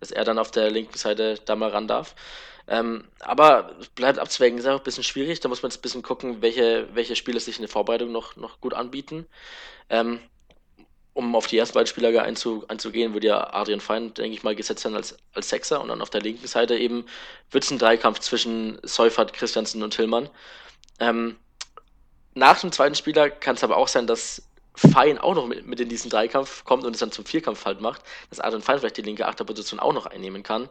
[0.00, 2.14] dass er dann auf der linken Seite da mal ran darf.
[2.68, 5.40] Ähm, aber bleibt abzuwägen, ist auch ein bisschen schwierig.
[5.40, 8.36] Da muss man jetzt ein bisschen gucken, welche, welche Spieler sich in der Vorbereitung noch,
[8.36, 9.26] noch gut anbieten.
[9.88, 10.20] Ähm,
[11.16, 14.54] um auf die ersten beiden Spieler einzu, einzugehen, würde ja Adrian Fein, denke ich mal,
[14.54, 17.06] gesetzt sein als, als Sechser und dann auf der linken Seite eben
[17.50, 20.28] wird es ein Dreikampf zwischen Seufert, Christiansen und Tillmann.
[21.00, 21.36] Ähm,
[22.34, 24.42] nach dem zweiten Spieler kann es aber auch sein, dass
[24.74, 27.80] Fein auch noch mit, mit, in diesen Dreikampf kommt und es dann zum Vierkampf halt
[27.80, 30.68] macht, dass Adrian Fein vielleicht die linke Achterposition auch noch einnehmen kann.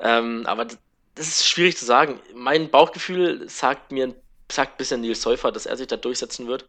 [0.00, 0.66] Ähm, aber
[1.14, 2.20] das ist schwierig zu sagen.
[2.34, 4.14] Mein Bauchgefühl sagt mir,
[4.50, 6.68] sagt bisher Nils Säufer, dass er sich da durchsetzen wird.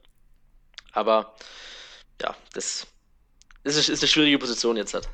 [0.91, 1.33] Aber
[2.21, 2.87] ja, das,
[3.63, 4.93] ist, ist eine schwierige Position jetzt.
[4.93, 5.09] Halt.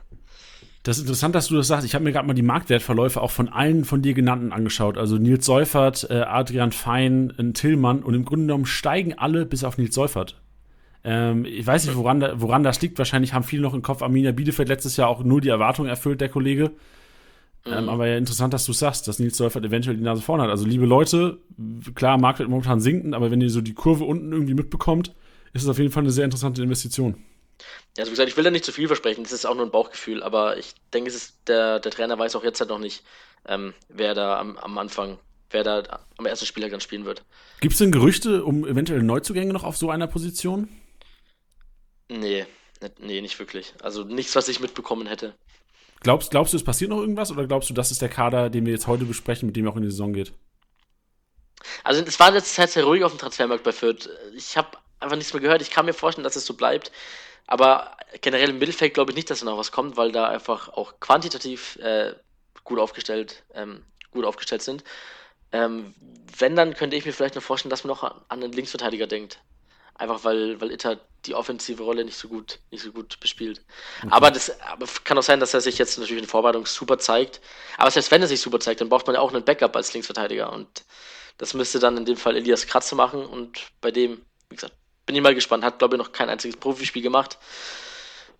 [0.84, 1.86] Das ist interessant, dass du das sagst.
[1.86, 4.98] Ich habe mir gerade mal die Marktwertverläufe auch von allen von dir genannten angeschaut.
[4.98, 9.64] Also Nils Seufert, äh, Adrian Fein, äh, Tillmann und im Grunde genommen steigen alle bis
[9.64, 10.42] auf Nils Seufert.
[11.04, 12.98] Ähm, ich weiß nicht, woran, woran das liegt.
[12.98, 16.22] Wahrscheinlich haben viele noch im Kopf, Arminia Bielefeld letztes Jahr auch nur die Erwartungen erfüllt,
[16.22, 16.72] der Kollege.
[17.66, 17.78] Ähm, mhm.
[17.78, 20.50] Ähm, aber ja, interessant, dass du sagst, dass Nils Seufert eventuell die Nase vorne hat.
[20.50, 21.40] Also, liebe Leute,
[21.96, 25.14] klar, Marktwert momentan sinken, aber wenn ihr so die Kurve unten irgendwie mitbekommt,
[25.54, 27.24] ist es auf jeden Fall eine sehr interessante Investition.
[27.98, 29.66] Ja, also wie gesagt, ich will da nicht zu viel versprechen, das ist auch nur
[29.66, 32.80] ein Bauchgefühl, aber ich denke, es ist der, der Trainer weiß auch jetzt halt noch
[32.80, 33.04] nicht,
[33.48, 35.18] ähm, wer da am, am Anfang,
[35.50, 37.24] wer da am ersten Spieltag dann spielen wird.
[37.60, 40.70] Gibt es denn Gerüchte um eventuell Neuzugänge noch auf so einer Position?
[42.08, 42.46] Nee,
[43.00, 43.74] nee, nicht wirklich.
[43.82, 45.36] Also nichts, was ich mitbekommen hätte.
[46.02, 48.66] Glaubst, glaubst du, es passiert noch irgendwas oder glaubst du, das ist der Kader, den
[48.66, 50.32] wir jetzt heute besprechen, mit dem er auch in die Saison geht?
[51.84, 54.10] Also es war letzte Zeit sehr ruhig auf dem Transfermarkt bei Fürth.
[54.36, 55.62] Ich habe einfach nichts mehr gehört.
[55.62, 56.92] Ich kann mir vorstellen, dass es so bleibt.
[57.48, 60.70] Aber generell im Mittelfeld glaube ich nicht, dass da noch was kommt, weil da einfach
[60.70, 62.14] auch quantitativ äh,
[62.64, 64.84] gut aufgestellt, ähm, gut aufgestellt sind.
[65.52, 65.96] Ähm,
[66.38, 69.42] wenn, dann könnte ich mir vielleicht noch vorstellen, dass man noch an einen Linksverteidiger denkt.
[70.00, 73.62] Einfach weil, weil Itter die offensive Rolle nicht so gut, nicht so gut bespielt.
[74.00, 74.08] Okay.
[74.12, 77.42] Aber das aber kann auch sein, dass er sich jetzt natürlich in Vorbereitung super zeigt.
[77.78, 79.94] Aber selbst wenn er sich super zeigt, dann braucht man ja auch einen Backup als
[79.94, 80.54] Linksverteidiger.
[80.54, 80.86] Und
[81.38, 83.26] das müsste dann in dem Fall Elias Kratze machen.
[83.26, 84.74] Und bei dem, wie gesagt,
[85.06, 85.66] bin ich mal gespannt.
[85.66, 87.38] Hat, glaube ich, noch kein einziges Profispiel gemacht.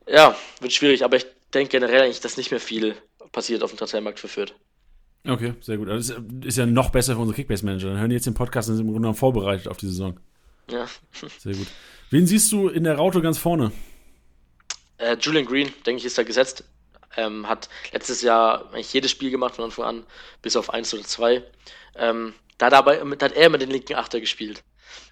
[0.08, 2.96] Ja, wird schwierig, aber ich denke generell eigentlich, dass nicht mehr viel
[3.34, 4.56] passiert auf dem Transfermarkt verführt.
[5.28, 5.90] Okay, sehr gut.
[5.90, 7.90] Das also ist ja noch besser für unsere Kickbase-Manager.
[7.90, 10.18] Dann hören die jetzt den Podcast und sind im Grunde genommen vorbereitet auf die Saison.
[10.70, 10.88] Ja.
[11.40, 11.68] Sehr gut.
[12.10, 13.72] Wen siehst du in der Raute ganz vorne?
[14.98, 16.64] Äh, Julian Green, denke ich, ist da gesetzt.
[17.18, 20.06] Ähm, hat letztes Jahr eigentlich jedes Spiel gemacht von Anfang an,
[20.42, 21.44] bis auf eins oder zwei.
[21.96, 24.64] Ähm, da dabei hat er immer den linken Achter gespielt.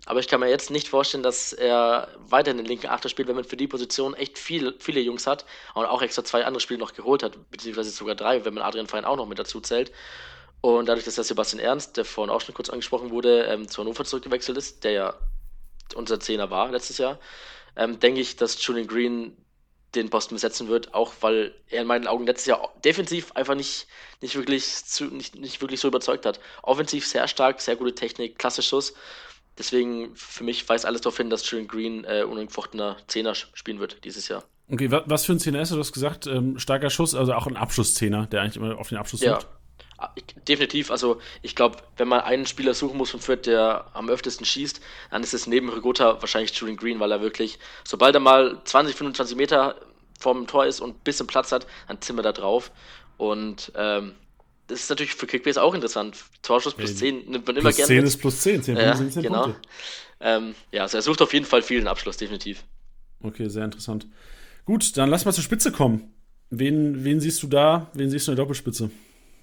[0.06, 3.36] Aber ich kann mir jetzt nicht vorstellen, dass er weiterhin den linken Achter spielt, wenn
[3.36, 6.80] man für die Position echt viel, viele Jungs hat und auch extra zwei andere Spiele
[6.80, 9.92] noch geholt hat, beziehungsweise sogar drei, wenn man Adrian Fein auch noch mit dazu zählt.
[10.62, 13.82] Und dadurch, dass der Sebastian Ernst, der vorhin auch schon kurz angesprochen wurde, ähm, zu
[13.82, 15.14] Hannover zurückgewechselt ist, der ja
[15.96, 17.20] unser Zehner war letztes Jahr,
[17.76, 19.38] ähm, denke ich, dass Julian Green
[19.96, 23.88] den Posten besetzen wird, auch weil er in meinen Augen letztes Jahr defensiv einfach nicht,
[24.22, 26.40] nicht, wirklich, zu, nicht, nicht wirklich so überzeugt hat.
[26.62, 28.94] Offensiv sehr stark, sehr gute Technik, klasse Schuss.
[29.58, 34.04] Deswegen für mich weist alles darauf hin, dass Julian Green äh, unangefochtener Zehner spielen wird
[34.04, 34.44] dieses Jahr.
[34.70, 35.72] Okay, was für ein Zehner ist?
[35.72, 38.98] Du hast gesagt, ähm, starker Schuss, also auch ein Abschlusszehner, der eigentlich immer auf den
[38.98, 39.38] Abschluss ja.
[39.38, 39.57] Ah,
[40.48, 44.46] definitiv, also ich glaube, wenn man einen Spieler suchen muss von Fürth, der am öftesten
[44.46, 44.80] schießt,
[45.12, 48.96] dann ist es neben Rigota wahrscheinlich Julian Green, weil er wirklich, sobald er mal 20,
[48.96, 49.76] 25 Meter
[50.20, 52.72] vom Tor ist und ein bisschen Platz hat, dann zimmert er drauf.
[53.18, 54.14] Und ähm,
[54.68, 56.18] das ist natürlich für Kickbase auch interessant.
[56.42, 57.88] Torschuss plus 10 nimmt man immer gerne.
[57.88, 58.06] 10 mit.
[58.06, 59.56] ist plus 10, 10 ja, sind 10 genau.
[60.20, 62.64] Ähm, ja, also er sucht auf jeden Fall vielen Abschluss, definitiv.
[63.22, 64.08] Okay, sehr interessant.
[64.66, 66.14] Gut, dann lass mal zur Spitze kommen.
[66.50, 67.90] Wen, wen siehst du da?
[67.94, 68.92] Wen siehst du in der Doppelspitze?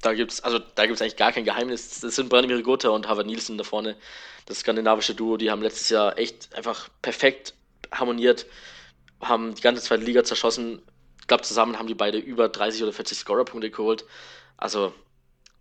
[0.04, 2.00] Da gibt es also, eigentlich gar kein Geheimnis.
[2.00, 3.96] Das sind Branimir Gotha und Harvard Nielsen da vorne.
[4.44, 7.54] Das skandinavische Duo, die haben letztes Jahr echt einfach perfekt
[7.90, 8.44] harmoniert,
[9.22, 10.82] haben die ganze zweite Liga zerschossen.
[11.22, 14.04] Ich glaube, zusammen haben die beide über 30 oder 40 Scorerpunkte geholt.
[14.58, 14.92] Also,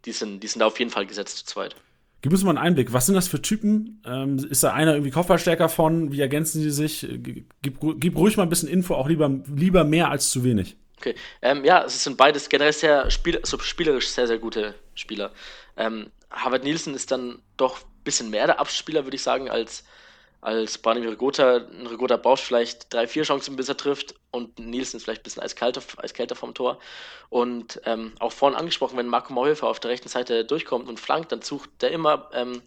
[0.03, 1.77] die sind, die sind da auf jeden Fall gesetzt zu zweit.
[2.21, 2.91] Gib uns mal einen Einblick.
[2.91, 4.01] Was sind das für Typen?
[4.05, 6.11] Ähm, ist da einer irgendwie Kopfballstärker von?
[6.11, 7.07] Wie ergänzen sie sich?
[7.21, 10.75] Gib, gib, ruhig mal ein bisschen Info, auch lieber, lieber mehr als zu wenig.
[11.03, 11.15] Okay.
[11.41, 15.33] Ähm, ja, es sind beides generell sehr spiel so spielerisch sehr, sehr gute Spieler.
[15.75, 19.83] Ähm, Harvard Nielsen ist dann doch ein bisschen mehr der Abspieler, würde ich sagen, als,
[20.39, 21.09] als Branimir.
[21.09, 25.23] Ein Rigota braucht vielleicht drei, vier Chancen, bis er trifft und Nielsen ist vielleicht ein
[25.23, 26.79] bisschen eiskälter, eiskälter vom Tor.
[27.27, 31.33] Und ähm, auch vorhin angesprochen, wenn Marco Mauhöfer auf der rechten Seite durchkommt und flankt,
[31.33, 32.61] dann sucht der immer ähm,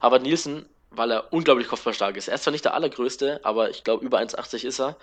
[0.00, 2.26] Harvard Nielsen, weil er unglaublich kopfballstark ist.
[2.26, 4.96] Er ist zwar nicht der allergrößte, aber ich glaube, über 1,80 ist er.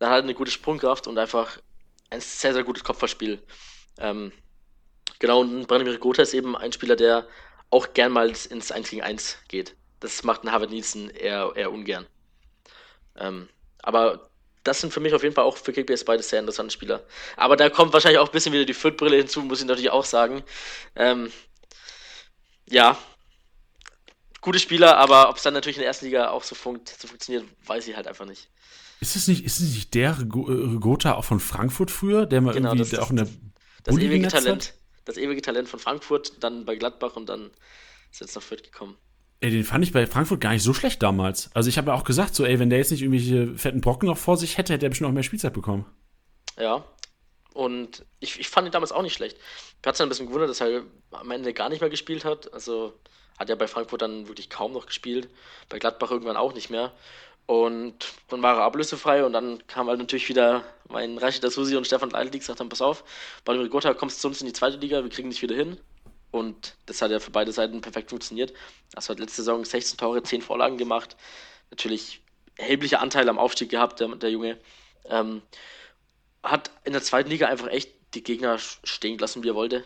[0.00, 1.58] Dann hat er eine gute Sprungkraft und einfach
[2.10, 3.42] ein sehr, sehr gutes Kopfballspiel.
[3.98, 4.32] Ähm,
[5.18, 7.26] genau, und Branimir Gotha ist eben ein Spieler, der
[7.70, 9.76] auch gern mal ins 1 gegen 1 geht.
[10.00, 12.06] Das macht ein Harvard Nielsen eher, eher ungern.
[13.16, 13.48] Ähm,
[13.82, 14.30] aber
[14.64, 17.04] das sind für mich auf jeden Fall auch für Kickbase beide sehr interessante Spieler.
[17.36, 20.04] Aber da kommt wahrscheinlich auch ein bisschen wieder die Fürth-Brille hinzu, muss ich natürlich auch
[20.04, 20.42] sagen.
[20.96, 21.30] Ähm,
[22.66, 22.96] ja,
[24.40, 27.08] gute Spieler, aber ob es dann natürlich in der ersten Liga auch so, funkt, so
[27.08, 28.48] funktioniert, weiß ich halt einfach nicht.
[29.04, 32.72] Ist es nicht, ist es nicht der äh, auch von Frankfurt früher, der mal genau,
[32.72, 33.28] irgendwie der auch in der
[33.82, 34.74] das ewige Talent, hat?
[35.04, 37.50] das ewige Talent von Frankfurt, dann bei Gladbach und dann
[38.10, 38.96] ist jetzt nach Fürth gekommen.
[39.40, 41.50] Ey, den fand ich bei Frankfurt gar nicht so schlecht damals.
[41.52, 44.08] Also ich habe ja auch gesagt, so ey, wenn der jetzt nicht irgendwelche fetten Brocken
[44.08, 45.84] noch vor sich hätte, hätte er bestimmt noch mehr Spielzeit bekommen.
[46.58, 46.82] Ja.
[47.52, 49.36] Und ich, ich fand ihn damals auch nicht schlecht.
[49.36, 52.54] Mir hat es ein bisschen gewundert, dass er am Ende gar nicht mehr gespielt hat.
[52.54, 52.94] Also
[53.38, 55.28] hat er bei Frankfurt dann wirklich kaum noch gespielt.
[55.68, 56.94] Bei Gladbach irgendwann auch nicht mehr.
[57.46, 61.86] Und dann war er ablösefrei und dann kam halt natürlich wieder mein Rashida Susi und
[61.86, 63.04] Stefan Leitl, die gesagt haben, pass auf,
[63.44, 65.78] Vladimir Gotha, kommst zu uns in die zweite Liga, wir kriegen dich wieder hin.
[66.30, 68.52] Und das hat ja für beide Seiten perfekt funktioniert.
[68.96, 71.16] Also hat letzte Saison 16 Tore, 10 Vorlagen gemacht.
[71.70, 72.22] Natürlich
[72.56, 74.58] erheblicher Anteil am Aufstieg gehabt, der, der Junge.
[75.04, 75.42] Ähm,
[76.42, 79.84] hat in der zweiten Liga einfach echt die Gegner stehen gelassen, wie er wollte.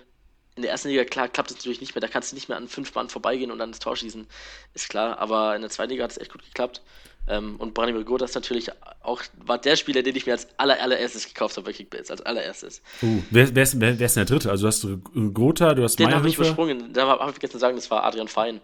[0.57, 2.01] In der ersten Liga, klar, klappt es natürlich nicht mehr.
[2.01, 4.27] Da kannst du nicht mehr an fünf Mann vorbeigehen und dann das Tor schießen.
[4.73, 5.19] Ist klar.
[5.19, 6.83] Aber in der zweiten Liga hat es echt gut geklappt.
[7.29, 8.70] Ähm, und Branimir Gotha ist natürlich
[9.03, 12.22] auch, war der Spieler, den ich mir als aller, allererstes gekauft habe bei Kickbase, als
[12.22, 12.83] allererstes.
[13.03, 14.51] Uh, wer, wer, ist, wer, wer ist denn der dritte?
[14.51, 17.59] Also du hast Gotha, du hast Den habe ich übersprungen, da habe ich vergessen zu
[17.59, 18.61] sagen, das war Adrian Fein.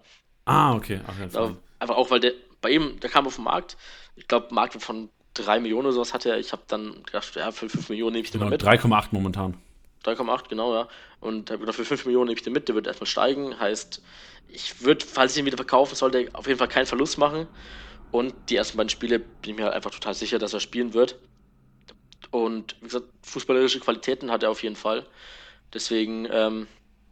[0.46, 1.00] Ah, okay.
[1.06, 1.56] Adrian Fein.
[1.78, 3.76] Einfach auch, weil der, bei ihm, der kam auf den Markt,
[4.16, 7.50] ich glaube, Markt von 3 Millionen oder sowas hat er, ich habe dann gedacht, ja,
[7.50, 8.62] für 5 Millionen nehme ich den genau, mal mit.
[8.62, 9.54] 3,8 momentan.
[10.04, 10.88] 3,8, genau, ja.
[11.20, 13.58] Und habe gedacht, für 5 Millionen nehme ich den mit, der wird erstmal steigen.
[13.58, 14.02] Heißt,
[14.48, 17.46] ich würde, falls ich ihn wieder verkaufen sollte, auf jeden Fall keinen Verlust machen.
[18.14, 20.94] Und die ersten beiden Spiele bin ich mir halt einfach total sicher, dass er spielen
[20.94, 21.18] wird.
[22.30, 25.04] Und wie gesagt, fußballerische Qualitäten hat er auf jeden Fall.
[25.72, 26.68] Deswegen, ähm,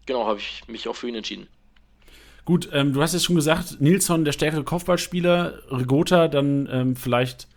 [0.06, 1.48] genau, habe ich mich auch für ihn entschieden.
[2.44, 7.48] Gut, ähm, du hast jetzt schon gesagt, Nilsson der stärkere Kopfballspieler, Rigota dann ähm, vielleicht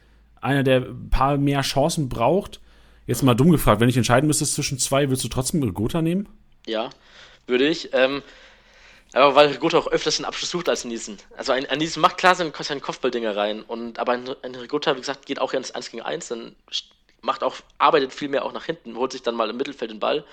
[0.41, 2.61] einer, der ein paar mehr Chancen braucht.
[3.05, 6.27] Jetzt mal dumm gefragt, wenn ich entscheiden müsstest zwischen zwei, würdest du trotzdem Rigota nehmen?
[6.65, 6.89] Ja,
[7.45, 7.89] würde ich.
[7.93, 8.23] Ähm,
[9.15, 11.17] aber weil Rigotta auch öfters den Abschluss sucht als Niesen.
[11.37, 13.61] Also ein, ein Niesen macht klar seine, seine Kopfballdinger rein.
[13.63, 16.55] Und, aber ein, ein Rigotta, wie gesagt, geht auch ins 1 gegen 1, dann
[17.21, 19.99] macht auch, arbeitet viel mehr auch nach hinten, holt sich dann mal im Mittelfeld den
[19.99, 20.25] Ball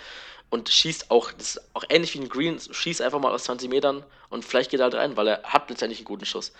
[0.50, 3.70] und schießt auch, das ist auch ähnlich wie ein Green, schießt einfach mal aus 20
[3.70, 6.52] Metern und vielleicht geht er halt rein, weil er hat letztendlich einen guten Schuss.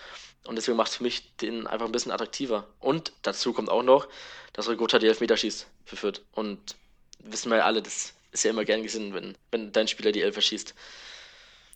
[0.45, 2.65] Und deswegen macht es für mich den einfach ein bisschen attraktiver.
[2.79, 4.07] Und dazu kommt auch noch,
[4.51, 6.21] dass Rigotta die Elfmeter schießt für Fürth.
[6.33, 6.75] Und
[7.19, 10.21] wissen wir ja alle, das ist ja immer gern gesehen, wenn, wenn dein Spieler die
[10.21, 10.73] Elfer schießt.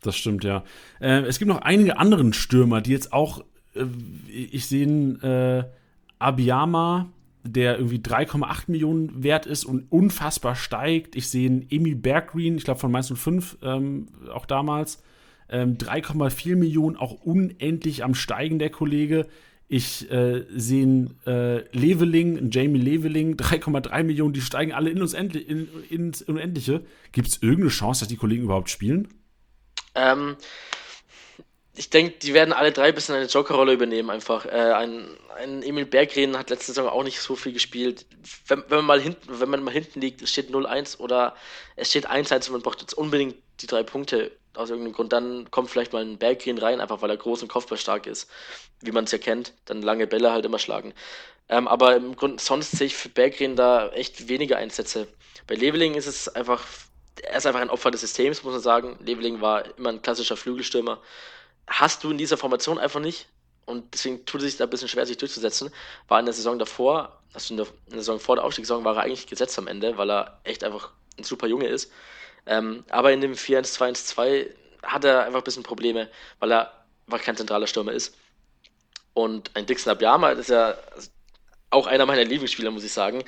[0.02, 0.64] Das stimmt, ja.
[1.00, 3.44] Äh, es gibt noch einige anderen Stürmer, die jetzt auch,
[3.74, 3.86] äh,
[4.28, 5.64] ich sehe äh,
[6.20, 7.10] Abiyama,
[7.44, 11.16] der irgendwie 3,8 Millionen wert ist und unfassbar steigt.
[11.16, 15.02] Ich sehe einen Emil Berggreen, ich glaube von Mainz 05, ähm, auch damals.
[15.50, 19.28] Ähm, 3,4 Millionen, auch unendlich am Steigen, der Kollege.
[19.70, 25.02] Ich äh, sehe einen äh, Leveling, einen Jamie Leveling, 3,3 Millionen, die steigen alle in
[25.02, 26.84] uns in, ins Unendliche.
[27.12, 29.08] Gibt es irgendeine Chance, dass die Kollegen überhaupt spielen?
[29.98, 30.38] Ähm,
[31.76, 34.46] ich denke, die werden alle drei ein bisschen eine Jokerrolle übernehmen einfach.
[34.46, 38.06] Äh, ein, ein Emil Berggren hat letzte Saison auch nicht so viel gespielt.
[38.48, 41.36] Wenn, wenn, man mal hinten, wenn man mal hinten liegt, es steht 0-1 oder
[41.76, 45.52] es steht 1-1 und man braucht jetzt unbedingt die drei Punkte aus irgendeinem Grund, dann
[45.52, 48.28] kommt vielleicht mal ein Berggren rein, einfach weil er groß und kopfballstark ist,
[48.82, 50.96] wie man es ja kennt, dann lange Bälle halt immer schlagen.
[51.48, 55.08] Ähm, aber im Grunde, sonst sehe ich für Berggren da echt weniger Einsätze.
[55.46, 56.66] Bei Leveling ist es einfach
[57.22, 58.98] er ist einfach ein Opfer des Systems, muss man sagen.
[59.00, 61.02] Leveling war immer ein klassischer Flügelstürmer.
[61.68, 63.28] Hast du in dieser Formation einfach nicht.
[63.66, 65.72] und deswegen tut es sich da ein bisschen schwer, sich durchzusetzen.
[66.08, 68.96] War in der Saison davor, also in der, in der Saison vor der Aufstiegssaison, war
[68.96, 71.92] er eigentlich gesetzt am Ende, weil er echt einfach ein super Junge ist.
[72.46, 74.50] Ähm, aber in dem 4-1-2-1-2
[74.84, 76.10] hat er einfach ein bisschen Probleme,
[76.40, 78.16] weil er weil kein zentraler Stürmer ist.
[79.14, 80.78] Und ein Dixon Abjama ist ja
[81.70, 83.24] auch einer meiner Lieblingsspieler, muss ich sagen.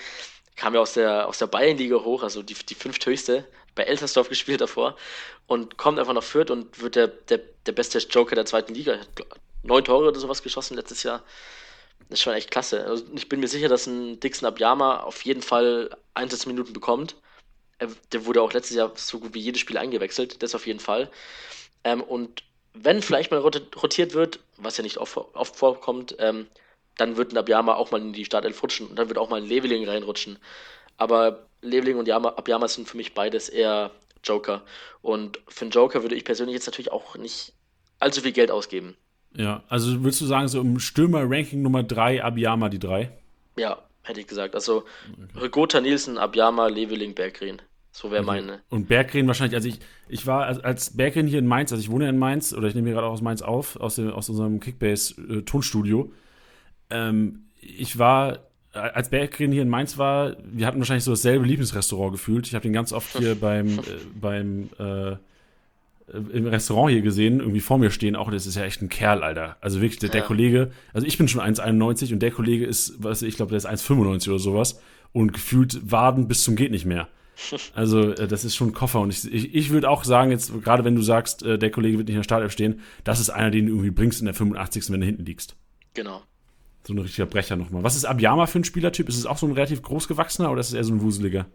[0.56, 4.62] Kam ja aus der, aus der Bayernliga hoch, also die, die fünfthöchste, bei Eltersdorf gespielt
[4.62, 4.96] davor
[5.48, 9.00] und kommt einfach nach Fürth und wird der, der, der beste Joker der zweiten Liga.
[9.00, 9.08] Hat
[9.64, 11.24] neun Tore oder sowas geschossen letztes Jahr.
[12.10, 12.86] Das ist schon echt klasse.
[12.86, 17.16] Also ich bin mir sicher, dass ein Dixon Abjama auf jeden Fall Einsatzminuten bekommt.
[18.12, 21.10] Der wurde auch letztes Jahr so gut wie jedes Spiel eingewechselt, das auf jeden Fall.
[21.84, 22.44] Ähm, und
[22.74, 26.48] wenn vielleicht mal rotiert wird, was ja nicht oft, oft vorkommt, ähm,
[26.98, 29.42] dann wird ein Abjama auch mal in die Startelf rutschen und dann wird auch mal
[29.42, 30.38] ein Leveling reinrutschen.
[30.98, 33.92] Aber Leveling und Abjama sind für mich beides eher
[34.24, 34.64] Joker.
[35.02, 37.54] Und für einen Joker würde ich persönlich jetzt natürlich auch nicht
[38.00, 38.96] allzu viel Geld ausgeben.
[39.36, 43.12] Ja, also würdest du sagen, so im Stürmer-Ranking Nummer 3, Abiyama die 3?
[43.58, 44.56] Ja, hätte ich gesagt.
[44.56, 45.40] Also okay.
[45.40, 47.62] Rigota, Nielsen, Abiyama, Leveling, Berggren.
[47.92, 48.62] So wäre meine.
[48.70, 51.90] Und Berggren wahrscheinlich, also ich, ich war als, als Berggren hier in Mainz, also ich
[51.90, 54.30] wohne in Mainz, oder ich nehme hier gerade auch aus Mainz auf, aus, dem, aus
[54.30, 56.12] unserem Kickbase-Tonstudio.
[56.90, 58.49] Äh, ähm, ich war,
[58.80, 62.48] als Berggren hier in Mainz war, wir hatten wahrscheinlich so dasselbe Lieblingsrestaurant gefühlt.
[62.48, 63.82] Ich habe den ganz oft hier beim, äh,
[64.20, 65.16] beim äh,
[66.14, 69.24] im Restaurant hier gesehen, irgendwie vor mir stehen, auch das ist ja echt ein Kerl,
[69.24, 69.58] Alter.
[69.62, 73.22] Also wirklich, der, der Kollege, also ich bin schon 1,91 und der Kollege ist, was
[73.22, 77.08] ich glaube, der ist 1,95 oder sowas und gefühlt Waden bis zum geht nicht mehr.
[77.74, 80.52] Also äh, das ist schon ein Koffer und ich, ich, ich würde auch sagen, jetzt
[80.62, 83.30] gerade wenn du sagst, äh, der Kollege wird nicht in der Startelf stehen, das ist
[83.30, 84.92] einer, den du irgendwie bringst in der 85.
[84.92, 85.56] wenn du hinten liegst.
[85.94, 86.22] Genau.
[86.84, 87.84] So ein richtiger Brecher nochmal.
[87.84, 89.10] Was ist Abiyama für ein Spielertyp?
[89.10, 91.46] Ist es auch so ein relativ großgewachsener oder ist es eher so ein Wuseliger?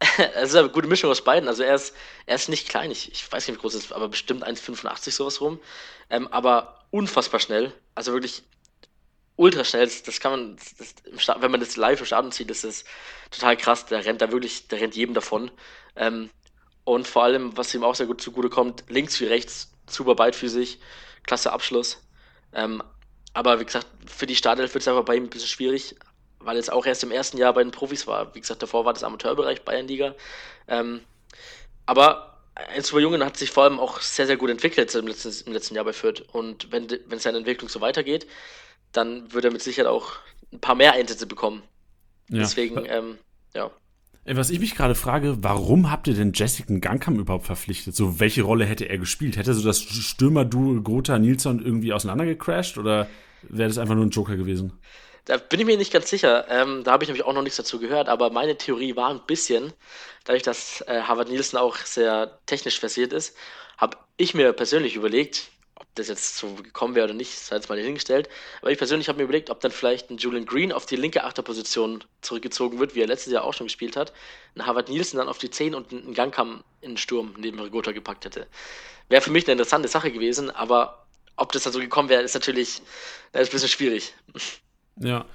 [0.34, 1.48] Es ist eine gute Mischung aus beiden.
[1.48, 1.94] Also er ist,
[2.26, 5.10] er ist nicht klein, ich, ich weiß nicht, wie groß er ist, aber bestimmt 1,85
[5.10, 5.58] sowas rum.
[6.10, 7.72] Ähm, aber unfassbar schnell.
[7.94, 8.42] Also wirklich
[9.36, 9.84] ultra schnell.
[9.84, 12.86] Das, das kann man, das, Start, wenn man das live im Stadion sieht, das ist
[13.30, 13.86] total krass.
[13.86, 15.50] Der rennt da wirklich, der rennt jedem davon.
[15.96, 16.30] Ähm,
[16.84, 20.78] und vor allem, was ihm auch sehr gut zugute kommt, links wie rechts, super beidfüßig,
[21.24, 22.02] klasse Abschluss.
[22.52, 22.82] Ähm,
[23.36, 25.96] aber wie gesagt, für die Startelf wird es einfach bei ihm ein bisschen schwierig
[26.46, 28.34] weil es auch erst im ersten Jahr bei den Profis war.
[28.34, 30.14] Wie gesagt, davor war das Amateurbereich Bayernliga.
[30.68, 31.00] Ähm,
[31.84, 32.38] aber
[32.80, 35.74] super Jungen hat sich vor allem auch sehr, sehr gut entwickelt im letzten, im letzten
[35.74, 36.22] Jahr bei Fürth.
[36.32, 38.26] Und wenn, wenn seine Entwicklung so weitergeht,
[38.92, 40.12] dann wird er mit Sicherheit auch
[40.52, 41.62] ein paar mehr Einsätze bekommen.
[42.30, 42.38] Ja.
[42.38, 43.18] Deswegen, ähm,
[43.54, 43.70] ja.
[44.24, 47.94] Was ich mich gerade frage, warum habt ihr denn Jessica Gangkam überhaupt verpflichtet?
[47.94, 49.36] So, welche Rolle hätte er gespielt?
[49.36, 53.08] Hätte so das Stürmer-Duo Gotha Nilsson irgendwie auseinandergecrashed oder
[53.48, 54.78] wäre das einfach nur ein Joker gewesen?
[55.26, 56.46] Da bin ich mir nicht ganz sicher.
[56.48, 59.20] Ähm, da habe ich nämlich auch noch nichts dazu gehört, aber meine Theorie war ein
[59.26, 59.72] bisschen,
[60.24, 63.36] dadurch, dass äh, Harvard Nielsen auch sehr technisch versiert ist,
[63.76, 67.68] habe ich mir persönlich überlegt, ob das jetzt so gekommen wäre oder nicht, sei jetzt
[67.68, 68.28] mal hingestellt.
[68.62, 71.24] Aber ich persönlich habe mir überlegt, ob dann vielleicht ein Julian Green auf die linke
[71.24, 74.12] Achterposition zurückgezogen wird, wie er letztes Jahr auch schon gespielt hat.
[74.54, 77.90] Ein Harvard Nielsen dann auf die 10 und einen Gangkam in den Sturm neben Rigota
[77.90, 78.46] gepackt hätte.
[79.08, 81.05] Wäre für mich eine interessante Sache gewesen, aber
[81.36, 82.82] ob das dann so gekommen wäre, ist natürlich
[83.32, 84.14] das ist ein bisschen schwierig.
[84.98, 85.26] Ja,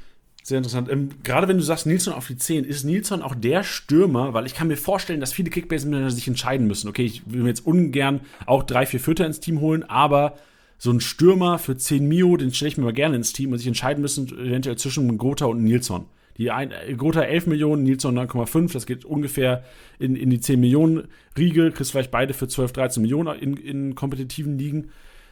[0.44, 0.90] sehr interessant.
[0.90, 4.48] Ähm, gerade wenn du sagst Nilsson auf die 10, ist Nilsson auch der Stürmer, weil
[4.48, 6.90] ich kann mir vorstellen, dass viele Kickbase-Manager sich entscheiden müssen.
[6.90, 10.38] Okay, ich will mir jetzt ungern auch drei, vier Fütter ins Team holen, aber
[10.80, 13.60] so ein Stürmer für 10 Mio, den stelle ich mir mal gerne ins Team und
[13.60, 16.06] sich entscheiden müssen, eventuell zwischen Gotha und Nilsson.
[16.38, 19.64] Die ein, Gotha 11 Millionen, Nilsson 9,5, das geht ungefähr
[20.00, 23.94] in, in die 10 Millionen Riege, kriegst vielleicht beide für 12, 13 Millionen in, in
[23.94, 24.90] kompetitiven Ligen.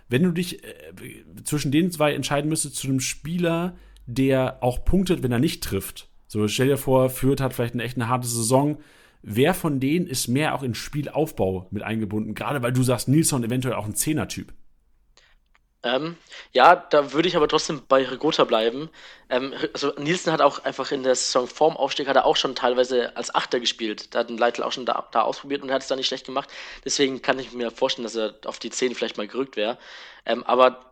[0.09, 0.67] Wenn du dich äh,
[1.43, 6.09] zwischen den zwei entscheiden müsstest, zu einem Spieler, der auch punktet, wenn er nicht trifft.
[6.27, 8.79] So, stell dir vor, Fürth hat vielleicht eine echt eine harte Saison.
[9.21, 12.35] Wer von denen ist mehr auch in Spielaufbau mit eingebunden?
[12.35, 14.53] Gerade weil du sagst, Nilsson eventuell auch ein Zehner-Typ.
[15.81, 16.17] Ähm,
[16.51, 18.89] ja, da würde ich aber trotzdem bei Rigota bleiben.
[19.29, 22.53] Ähm, also Nielsen hat auch einfach in der Saison vorm Aufstieg hat er auch schon
[22.53, 24.13] teilweise als Achter gespielt.
[24.13, 26.25] Da hat ein Leitl auch schon da, da ausprobiert und hat es da nicht schlecht
[26.25, 26.49] gemacht.
[26.83, 29.77] Deswegen kann ich mir vorstellen, dass er auf die 10 vielleicht mal gerückt wäre.
[30.25, 30.91] Ähm, aber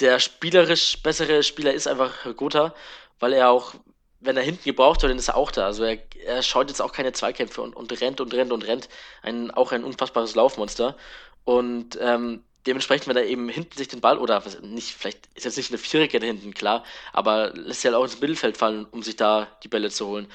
[0.00, 2.74] der spielerisch bessere Spieler ist einfach Gotha,
[3.20, 3.74] weil er auch,
[4.20, 5.66] wenn er hinten gebraucht wird, dann ist er auch da.
[5.66, 8.88] Also er, er schaut jetzt auch keine Zweikämpfe und, und rennt und rennt und rennt.
[9.22, 10.96] Ein, auch ein unfassbares Laufmonster.
[11.44, 15.56] Und ähm, dementsprechend, wenn er eben hinten sich den Ball, oder nicht, vielleicht ist jetzt
[15.56, 19.16] nicht eine Viererkette hinten, klar, aber lässt sich halt auch ins Mittelfeld fallen, um sich
[19.16, 20.28] da die Bälle zu holen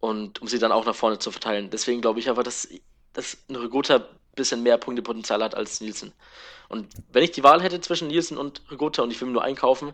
[0.00, 1.70] und um sie dann auch nach vorne zu verteilen.
[1.70, 2.68] Deswegen glaube ich einfach, dass,
[3.12, 4.02] dass ein Gotha ein
[4.34, 6.12] bisschen mehr Punktepotenzial hat als Nielsen.
[6.68, 9.44] Und wenn ich die Wahl hätte zwischen Nielsen und Rigotta und ich will mir nur
[9.44, 9.92] einkaufen,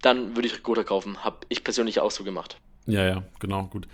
[0.00, 1.24] dann würde ich Rigotta kaufen.
[1.24, 2.56] Habe ich persönlich auch so gemacht.
[2.86, 3.88] Ja, ja, genau, gut.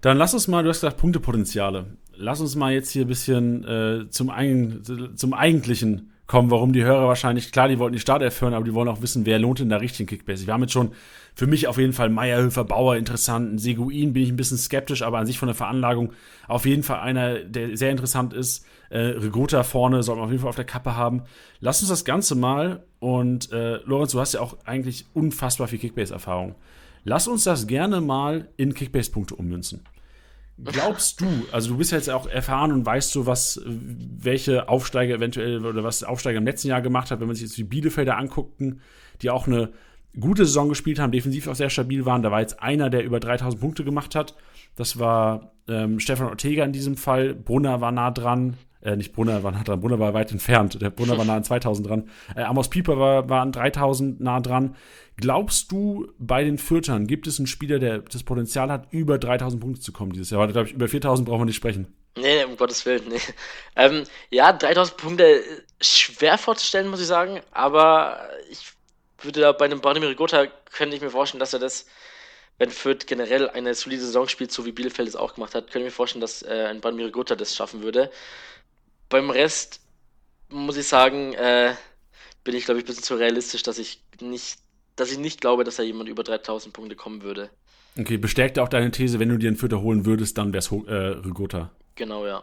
[0.00, 1.96] Dann lass uns mal, du hast gesagt Punktepotenziale.
[2.14, 4.82] Lass uns mal jetzt hier ein bisschen äh, zum, ein,
[5.14, 8.72] zum eigentlichen kommen, warum die Hörer wahrscheinlich, klar, die wollten die Startelf hören, aber die
[8.72, 10.46] wollen auch wissen, wer lohnt in der richtigen Kickbase.
[10.46, 10.92] Wir haben jetzt schon
[11.34, 15.18] für mich auf jeden Fall Meierhöfer, Bauer interessant, Seguin bin ich ein bisschen skeptisch, aber
[15.18, 16.12] an sich von der Veranlagung
[16.46, 18.64] auf jeden Fall einer, der sehr interessant ist.
[18.90, 21.22] Äh, Regota vorne soll man auf jeden Fall auf der Kappe haben.
[21.58, 25.80] Lass uns das Ganze mal und äh, Lorenz, du hast ja auch eigentlich unfassbar viel
[25.80, 26.54] Kickbase-Erfahrung.
[27.02, 29.82] Lass uns das gerne mal in Kickbase-Punkte ummünzen.
[30.64, 35.64] Glaubst du, also du bist jetzt auch erfahren und weißt so, was, welche Aufsteiger eventuell
[35.64, 38.80] oder was Aufsteiger im letzten Jahr gemacht hat, wenn man sich jetzt die Bielefelder anguckten,
[39.22, 39.70] die auch eine
[40.18, 42.22] gute Saison gespielt haben, defensiv auch sehr stabil waren.
[42.22, 44.34] Da war jetzt einer, der über 3000 Punkte gemacht hat.
[44.76, 47.34] Das war ähm, Stefan Ortega in diesem Fall.
[47.34, 48.56] Brunner war nah dran.
[48.82, 50.80] Äh, nicht Brunner war nah dran, Brunner war weit entfernt.
[50.80, 52.10] Der Brunner war nah an 2000 dran.
[52.34, 54.76] Äh, Amos Pieper war, war an 3000 nah dran.
[55.16, 59.60] Glaubst du, bei den Fürtern gibt es einen Spieler, der das Potenzial hat, über 3000
[59.60, 60.40] Punkte zu kommen dieses Jahr?
[60.40, 61.94] Weil, glaube ich, über 4000 brauchen wir nicht sprechen.
[62.16, 63.20] Nee, um Gottes Willen, nee.
[63.76, 65.42] Ähm, ja, 3000 Punkte
[65.80, 68.72] schwer vorzustellen, muss ich sagen, aber ich
[69.20, 71.86] würde da bei einem Branimir Rigota, könnte ich mir vorstellen, dass er das,
[72.58, 75.80] wenn Fürth generell eine solide Saison spielt, so wie Bielefeld es auch gemacht hat, könnte
[75.80, 78.10] ich mir vorstellen, dass äh, ein Branimir Rigota das schaffen würde.
[79.10, 79.80] Beim Rest
[80.48, 81.74] muss ich sagen, äh,
[82.42, 84.58] bin ich, glaube ich, ein bisschen zu realistisch, dass ich nicht
[85.00, 87.48] dass ich nicht glaube, dass da jemand über 3000 Punkte kommen würde.
[87.98, 90.70] Okay, bestärkt auch deine These, wenn du dir einen Vierter holen würdest, dann wäre es
[90.70, 90.94] äh,
[91.26, 91.70] Rigota.
[91.96, 92.42] Genau, ja.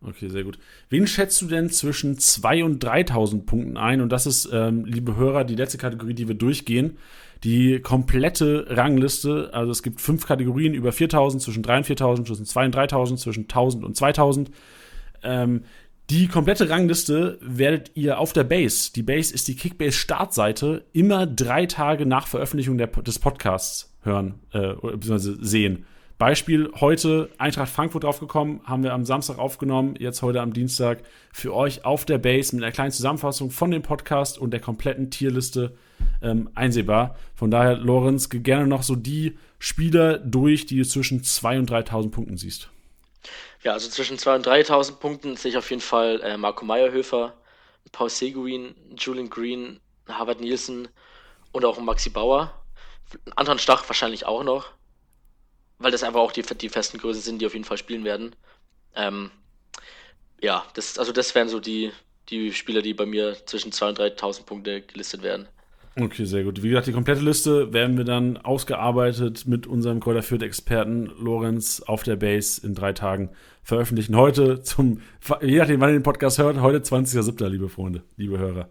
[0.00, 0.58] Okay, sehr gut.
[0.90, 4.00] Wen schätzt du denn zwischen 2.000 und 3.000 Punkten ein?
[4.00, 6.98] Und das ist, ähm, liebe Hörer, die letzte Kategorie, die wir durchgehen.
[7.42, 9.50] Die komplette Rangliste.
[9.52, 13.16] Also es gibt fünf Kategorien über 4.000, zwischen 3.000 und 4.000, zwischen 2.000 und 3.000,
[13.16, 14.46] zwischen 1.000 und 2.000.
[15.24, 15.64] Ähm,
[16.10, 21.66] die komplette Rangliste werdet ihr auf der Base, die Base ist die Kickbase-Startseite, immer drei
[21.66, 25.36] Tage nach Veröffentlichung der, des Podcasts hören, äh, bzw.
[25.40, 25.84] sehen.
[26.16, 31.54] Beispiel heute Eintracht Frankfurt draufgekommen, haben wir am Samstag aufgenommen, jetzt heute am Dienstag für
[31.54, 35.76] euch auf der Base mit einer kleinen Zusammenfassung von dem Podcast und der kompletten Tierliste
[36.22, 37.16] ähm, einsehbar.
[37.34, 42.10] Von daher, Lorenz, gerne noch so die Spieler durch, die du zwischen 2.000 und 3.000
[42.10, 42.70] Punkten siehst.
[43.62, 47.34] Ja, also zwischen 2.000 und 3.000 Punkten sehe ich auf jeden Fall äh, Marco Meyerhöfer,
[47.92, 50.88] Paul Seguin, Julian Green, Harvard Nielsen
[51.52, 52.54] und auch Maxi Bauer.
[53.36, 54.72] Anton Stach wahrscheinlich auch noch,
[55.78, 58.36] weil das einfach auch die, die festen Größen sind, die auf jeden Fall spielen werden.
[58.94, 59.30] Ähm,
[60.40, 61.92] ja, das, also das wären so die,
[62.28, 65.48] die Spieler, die bei mir zwischen 2.000 und 3.000 Punkte gelistet werden.
[66.00, 66.62] Okay, sehr gut.
[66.62, 72.04] Wie gesagt, die komplette Liste werden wir dann ausgearbeitet mit unserem Kräuter Experten Lorenz auf
[72.04, 73.30] der Base in drei Tagen
[73.64, 74.14] veröffentlichen.
[74.14, 75.00] Heute zum,
[75.42, 78.68] je nachdem, wann ihr den Podcast hört, heute 20.07., liebe Freunde, liebe Hörer.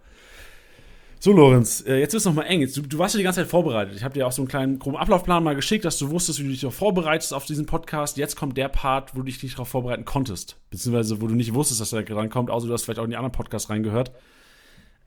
[1.19, 2.65] So, Lorenz, äh, jetzt ist es nochmal eng.
[2.73, 3.95] du, du, warst ja die ganze Zeit vorbereitet.
[3.97, 6.43] Ich habe dir auch so einen kleinen groben Ablaufplan mal geschickt, dass du wusstest, wie
[6.43, 8.17] du dich darauf vorbereitest auf diesen Podcast.
[8.17, 10.57] Jetzt kommt der Part, wo du dich nicht darauf vorbereiten konntest.
[10.69, 13.09] Beziehungsweise, wo du nicht wusstest, dass er dran kommt, außer du hast vielleicht auch in
[13.09, 14.11] die anderen Podcasts reingehört.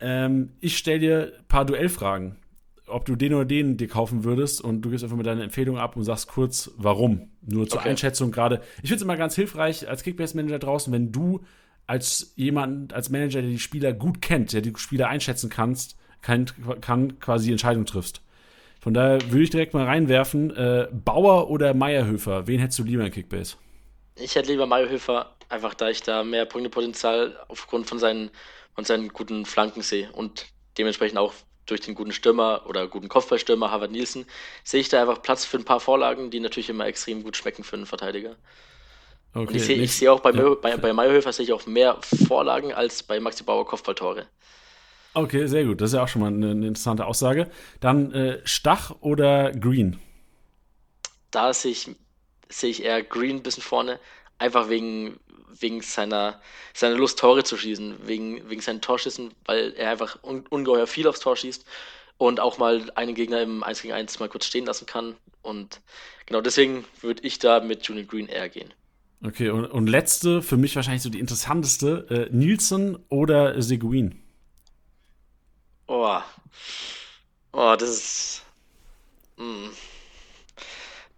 [0.00, 2.36] Ähm, ich stelle dir ein paar Duellfragen,
[2.86, 5.78] ob du den oder den dir kaufen würdest und du gibst einfach mal deine Empfehlung
[5.78, 7.30] ab und sagst kurz, warum.
[7.42, 7.90] Nur zur okay.
[7.90, 8.62] Einschätzung gerade.
[8.76, 11.40] Ich finde es immer ganz hilfreich als Kickbase-Manager draußen, wenn du
[11.86, 16.46] als jemand, als Manager, der die Spieler gut kennt, der die Spieler einschätzen kannst, kann,
[16.80, 18.22] kann quasi Entscheidungen triffst.
[18.80, 23.04] Von daher würde ich direkt mal reinwerfen, äh, Bauer oder Meierhöfer, wen hättest du lieber
[23.04, 23.56] in Kickbase?
[24.16, 28.30] Ich hätte lieber Meierhöfer, einfach da ich da mehr Punktepotenzial aufgrund von seinen
[28.76, 30.46] und seinen guten Flanken sehe und
[30.78, 31.34] dementsprechend auch
[31.66, 34.26] durch den guten Stürmer oder guten Kopfballstürmer Harvard Nielsen
[34.64, 37.64] sehe ich da einfach Platz für ein paar Vorlagen, die natürlich immer extrem gut schmecken
[37.64, 38.36] für einen Verteidiger.
[39.32, 40.54] Okay, und ich sehe, ich sehe auch bei, ja.
[40.54, 44.26] bei, bei Meyerhöfer sehe ich auch mehr Vorlagen als bei Maxi Bauer Kopfballtore.
[45.14, 45.80] Okay, sehr gut.
[45.80, 47.50] Das ist ja auch schon mal eine, eine interessante Aussage.
[47.80, 49.98] Dann äh, Stach oder Green?
[51.30, 51.90] Da sehe ich,
[52.48, 54.00] sehe ich eher Green ein bisschen vorne,
[54.40, 56.40] einfach wegen, wegen seiner,
[56.74, 61.06] seiner Lust, Tore zu schießen, wegen, wegen seinen Torschüssen, weil er einfach un, ungeheuer viel
[61.06, 61.64] aufs Tor schießt
[62.18, 65.14] und auch mal einen Gegner im 1 gegen 1 mal kurz stehen lassen kann.
[65.42, 65.80] Und
[66.26, 68.72] genau deswegen würde ich da mit Julian Green eher gehen.
[69.22, 74.22] Okay, und, und letzte, für mich wahrscheinlich so die interessanteste, äh, Nielsen oder Seguin?
[75.86, 76.20] Oh.
[77.52, 78.42] Oh, das ist.
[79.36, 79.44] Mh.
[79.44, 79.70] Hm.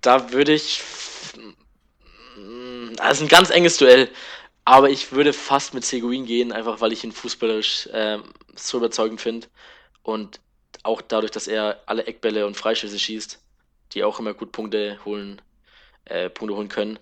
[0.00, 0.82] Da würde ich
[2.97, 4.09] das ist ein ganz enges Duell.
[4.64, 8.18] Aber ich würde fast mit Seguin gehen, einfach weil ich ihn fußballerisch äh,
[8.55, 9.49] so überzeugend finde.
[10.03, 10.40] Und
[10.84, 13.40] auch dadurch, dass er alle Eckbälle und Freischüsse schießt,
[13.93, 15.43] die auch immer gut Punkte holen,
[16.05, 16.99] äh, Punkte holen können.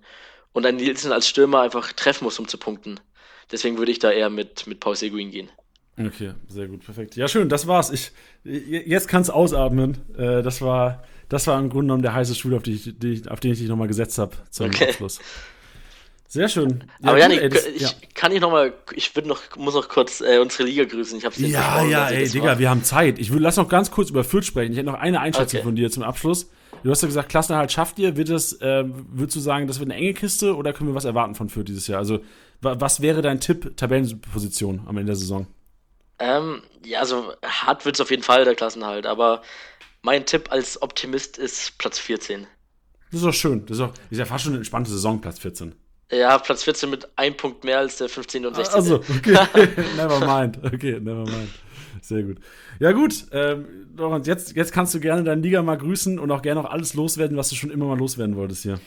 [0.52, 2.98] Und ein Nielsen als Stürmer einfach treffen muss, um zu punkten.
[3.52, 5.50] Deswegen würde ich da eher mit, mit Paul Seguin gehen.
[5.98, 7.16] Okay, sehr gut, perfekt.
[7.16, 7.90] Ja, schön, das war's.
[7.90, 8.12] Ich,
[8.44, 9.98] jetzt kann's ausatmen.
[10.16, 13.22] Äh, das war, das war im Grunde genommen der heiße Stuhl, auf, die ich, die,
[13.28, 14.88] auf den ich dich nochmal gesetzt habe zum okay.
[14.88, 15.20] Abschluss.
[16.28, 16.84] Sehr schön.
[17.00, 17.88] Ja, aber Janik, ey, ich ja.
[18.14, 21.18] kann ich noch mal, ich würde noch, muss noch kurz äh, unsere Liga grüßen.
[21.18, 23.18] Ich habe sie Ja, ja, ey, Digga, wir haben Zeit.
[23.18, 24.72] Ich will, lass noch ganz kurz über Fürth sprechen.
[24.72, 25.64] Ich hätte noch eine Einschätzung okay.
[25.64, 26.50] von dir zum Abschluss.
[26.82, 28.16] Du hast ja gesagt, Klassenerhalt schafft ihr.
[28.16, 31.04] Wird es, äh, würdest du sagen, das wird eine enge Kiste oder können wir was
[31.04, 31.98] erwarten von Fürth dieses Jahr?
[31.98, 32.20] Also,
[32.60, 35.46] was wäre dein Tipp, Tabellenposition am Ende der Saison?
[36.20, 39.42] Ähm, ja, also hart wird es auf jeden Fall, der Klassenhalt, aber
[40.02, 42.46] mein Tipp als Optimist ist Platz 14.
[43.10, 43.66] Das ist doch schön.
[43.66, 45.74] Das ist, auch, ist ja fast schon eine entspannte Saison, Platz 14.
[46.12, 48.46] Ja, Platz 14 mit einem Punkt mehr als der 15.
[48.46, 48.74] und 16.
[48.74, 49.38] Also, okay.
[49.96, 50.58] never mind.
[50.64, 51.50] Okay, never mind.
[52.02, 52.38] Sehr gut.
[52.78, 53.26] Ja, gut.
[53.32, 53.86] Ähm,
[54.24, 57.36] jetzt, jetzt kannst du gerne deine Liga mal grüßen und auch gerne noch alles loswerden,
[57.36, 58.80] was du schon immer mal loswerden wolltest hier.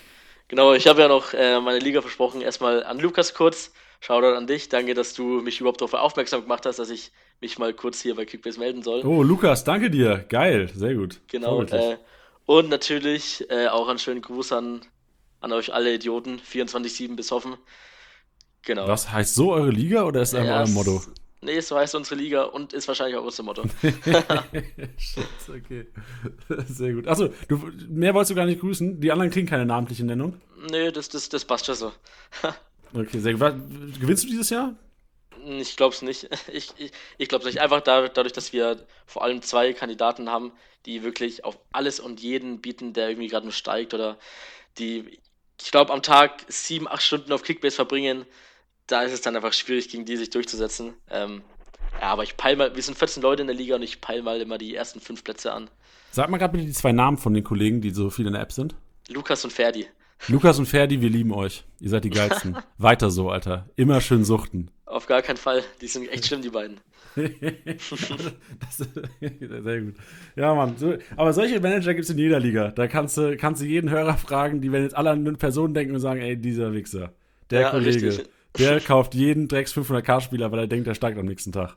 [0.47, 2.41] Genau, ich habe ja noch äh, meine Liga versprochen.
[2.41, 3.71] Erstmal an Lukas kurz.
[4.01, 4.67] Shoutout an dich.
[4.67, 7.11] Danke, dass du mich überhaupt darauf aufmerksam gemacht hast, dass ich
[7.43, 9.05] mich mal kurz hier bei Kickbase melden soll.
[9.05, 10.25] Oh, Lukas, danke dir.
[10.29, 11.19] Geil, sehr gut.
[11.27, 11.61] Genau.
[11.63, 11.97] Äh,
[12.45, 14.81] und natürlich äh, auch einen schönen Gruß an,
[15.41, 16.39] an euch alle Idioten.
[16.39, 17.55] 24-7 bis hoffen.
[18.63, 18.87] Genau.
[18.87, 21.01] Was heißt so eure Liga oder ist das ja, euer Motto?
[21.41, 23.63] Nee, so heißt unsere Liga und ist wahrscheinlich auch unser Motto.
[23.81, 25.87] Scheiße, okay.
[26.67, 27.07] Sehr gut.
[27.07, 29.01] Achso, du, mehr wolltest du gar nicht grüßen?
[29.01, 30.41] Die anderen kriegen keine namentliche Nennung?
[30.71, 31.91] Nee, das, das, das passt schon so.
[32.93, 33.41] okay, sehr gut.
[33.99, 34.75] Gewinnst du dieses Jahr?
[35.45, 36.29] Ich glaube es nicht.
[36.51, 37.61] Ich, ich, ich glaube nicht.
[37.61, 40.51] Einfach da, dadurch, dass wir vor allem zwei Kandidaten haben,
[40.85, 44.17] die wirklich auf alles und jeden bieten, der irgendwie gerade nur steigt oder
[44.77, 45.19] die,
[45.61, 48.25] ich glaube, am Tag sieben, acht Stunden auf Kickbase verbringen
[48.87, 50.93] da ist es dann einfach schwierig, gegen die sich durchzusetzen.
[51.09, 51.41] Ähm,
[52.01, 54.23] ja, aber ich peile mal, wir sind 14 Leute in der Liga und ich peile
[54.23, 55.69] mal immer die ersten fünf Plätze an.
[56.11, 58.41] Sag mal gerade bitte die zwei Namen von den Kollegen, die so viel in der
[58.41, 58.75] App sind.
[59.09, 59.87] Lukas und Ferdi.
[60.27, 61.65] Lukas und Ferdi, wir lieben euch.
[61.79, 62.57] Ihr seid die geilsten.
[62.77, 63.69] Weiter so, Alter.
[63.75, 64.69] Immer schön suchten.
[64.93, 65.63] Auf gar keinen Fall.
[65.81, 66.79] Die sind echt schlimm, die beiden.
[67.15, 68.77] das,
[69.19, 69.95] sehr gut.
[70.35, 70.75] Ja, Mann.
[71.15, 72.69] Aber solche Manager gibt es in jeder Liga.
[72.69, 75.73] Da kannst du, kannst du jeden Hörer fragen, die, wenn jetzt alle an eine Person
[75.73, 77.11] denken und sagen, ey, dieser Wichser,
[77.49, 78.05] der ja, Kollege.
[78.05, 78.29] Richtig.
[78.59, 81.75] Der kauft jeden Drecks 500k-Spieler, weil er denkt, er steigt am nächsten Tag.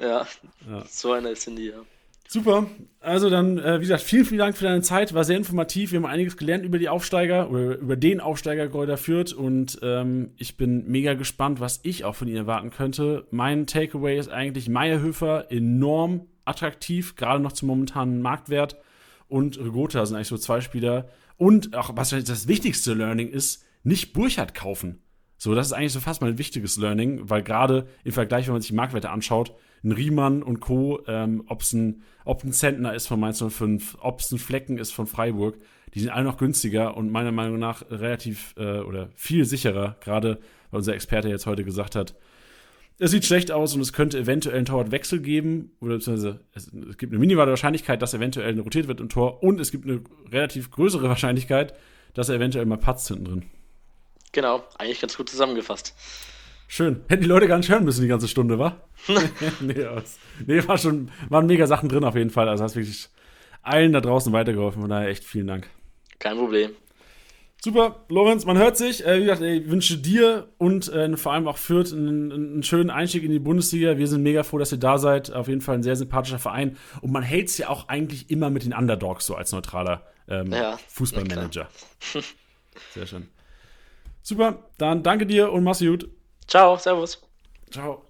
[0.00, 0.26] Ja,
[0.68, 0.84] ja.
[0.88, 1.84] so einer ist Cindy, ja.
[2.28, 2.66] Super.
[3.00, 5.14] Also dann, äh, wie gesagt, vielen, vielen Dank für deine Zeit.
[5.14, 5.92] War sehr informativ.
[5.92, 10.32] Wir haben einiges gelernt über die Aufsteiger oder über den Aufsteiger Gräuter führt und ähm,
[10.36, 13.26] ich bin mega gespannt, was ich auch von ihnen erwarten könnte.
[13.30, 18.76] Mein Takeaway ist eigentlich Meierhöfer enorm attraktiv, gerade noch zum momentanen Marktwert
[19.28, 21.08] und Rigota sind eigentlich so zwei Spieler.
[21.36, 25.02] Und auch, was das wichtigste Learning ist, nicht Burchard kaufen.
[25.38, 28.54] So, das ist eigentlich so fast mal ein wichtiges Learning, weil gerade im Vergleich, wenn
[28.54, 29.54] man sich die Marktwerte anschaut,
[29.86, 34.20] ein Riemann und Co., ähm, ob's ein, ob ein Zentner ist von Mainz 05, ob
[34.20, 35.58] es ein Flecken ist von Freiburg,
[35.94, 40.40] die sind alle noch günstiger und meiner Meinung nach relativ äh, oder viel sicherer, gerade
[40.70, 42.14] weil unser Experte jetzt heute gesagt hat,
[42.98, 46.96] es sieht schlecht aus und es könnte eventuell einen Torwartwechsel geben, oder beziehungsweise es, es
[46.96, 50.00] gibt eine minimale Wahrscheinlichkeit, dass eventuell rotiert wird im Tor und es gibt eine
[50.32, 51.74] relativ größere Wahrscheinlichkeit,
[52.14, 53.42] dass er eventuell mal patzt hinten drin.
[54.32, 55.94] Genau, eigentlich ganz gut zusammengefasst.
[56.68, 57.02] Schön.
[57.08, 58.76] Hätten die Leute gar nicht hören müssen die ganze Stunde, wa?
[59.60, 60.18] nee, aus.
[60.46, 62.48] nee, war schon, waren mega Sachen drin auf jeden Fall.
[62.48, 63.08] Also hast wirklich
[63.62, 64.80] allen da draußen weitergeholfen.
[64.80, 65.68] Von daher echt vielen Dank.
[66.18, 66.70] Kein Problem.
[67.62, 69.04] Super, Lorenz, man hört sich.
[69.04, 72.90] Äh, wie gesagt, ich wünsche dir und äh, vor allem auch Fürth einen, einen, schönen
[72.90, 73.96] Einstieg in die Bundesliga.
[73.96, 75.32] Wir sind mega froh, dass ihr da seid.
[75.32, 76.76] Auf jeden Fall ein sehr sympathischer Verein.
[77.00, 80.52] Und man hält es ja auch eigentlich immer mit den Underdogs so als neutraler ähm,
[80.52, 81.68] ja, Fußballmanager.
[82.94, 83.28] Sehr schön.
[84.22, 86.08] Super, dann danke dir und mach's gut.
[86.46, 87.22] Ciao, servus.
[87.70, 88.02] Ciao.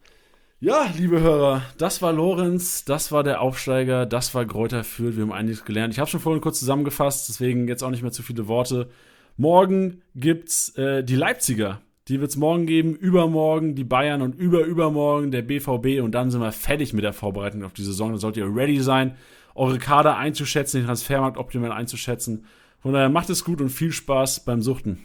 [0.61, 5.16] Ja, liebe Hörer, das war Lorenz, das war der Aufsteiger, das war Gräuter Fürth.
[5.16, 5.93] Wir haben einiges gelernt.
[5.93, 8.89] Ich habe schon vorhin kurz zusammengefasst, deswegen jetzt auch nicht mehr zu viele Worte.
[9.37, 11.82] Morgen gibt's äh, die Leipziger.
[12.09, 16.53] Die wird's morgen geben, übermorgen die Bayern und überübermorgen der BVB und dann sind wir
[16.53, 18.11] fertig mit der Vorbereitung auf die Saison.
[18.11, 19.16] Dann sollt ihr ready sein,
[19.55, 22.47] eure Kader einzuschätzen, den Transfermarkt optimal einzuschätzen.
[22.80, 25.05] Von daher macht es gut und viel Spaß beim Suchten.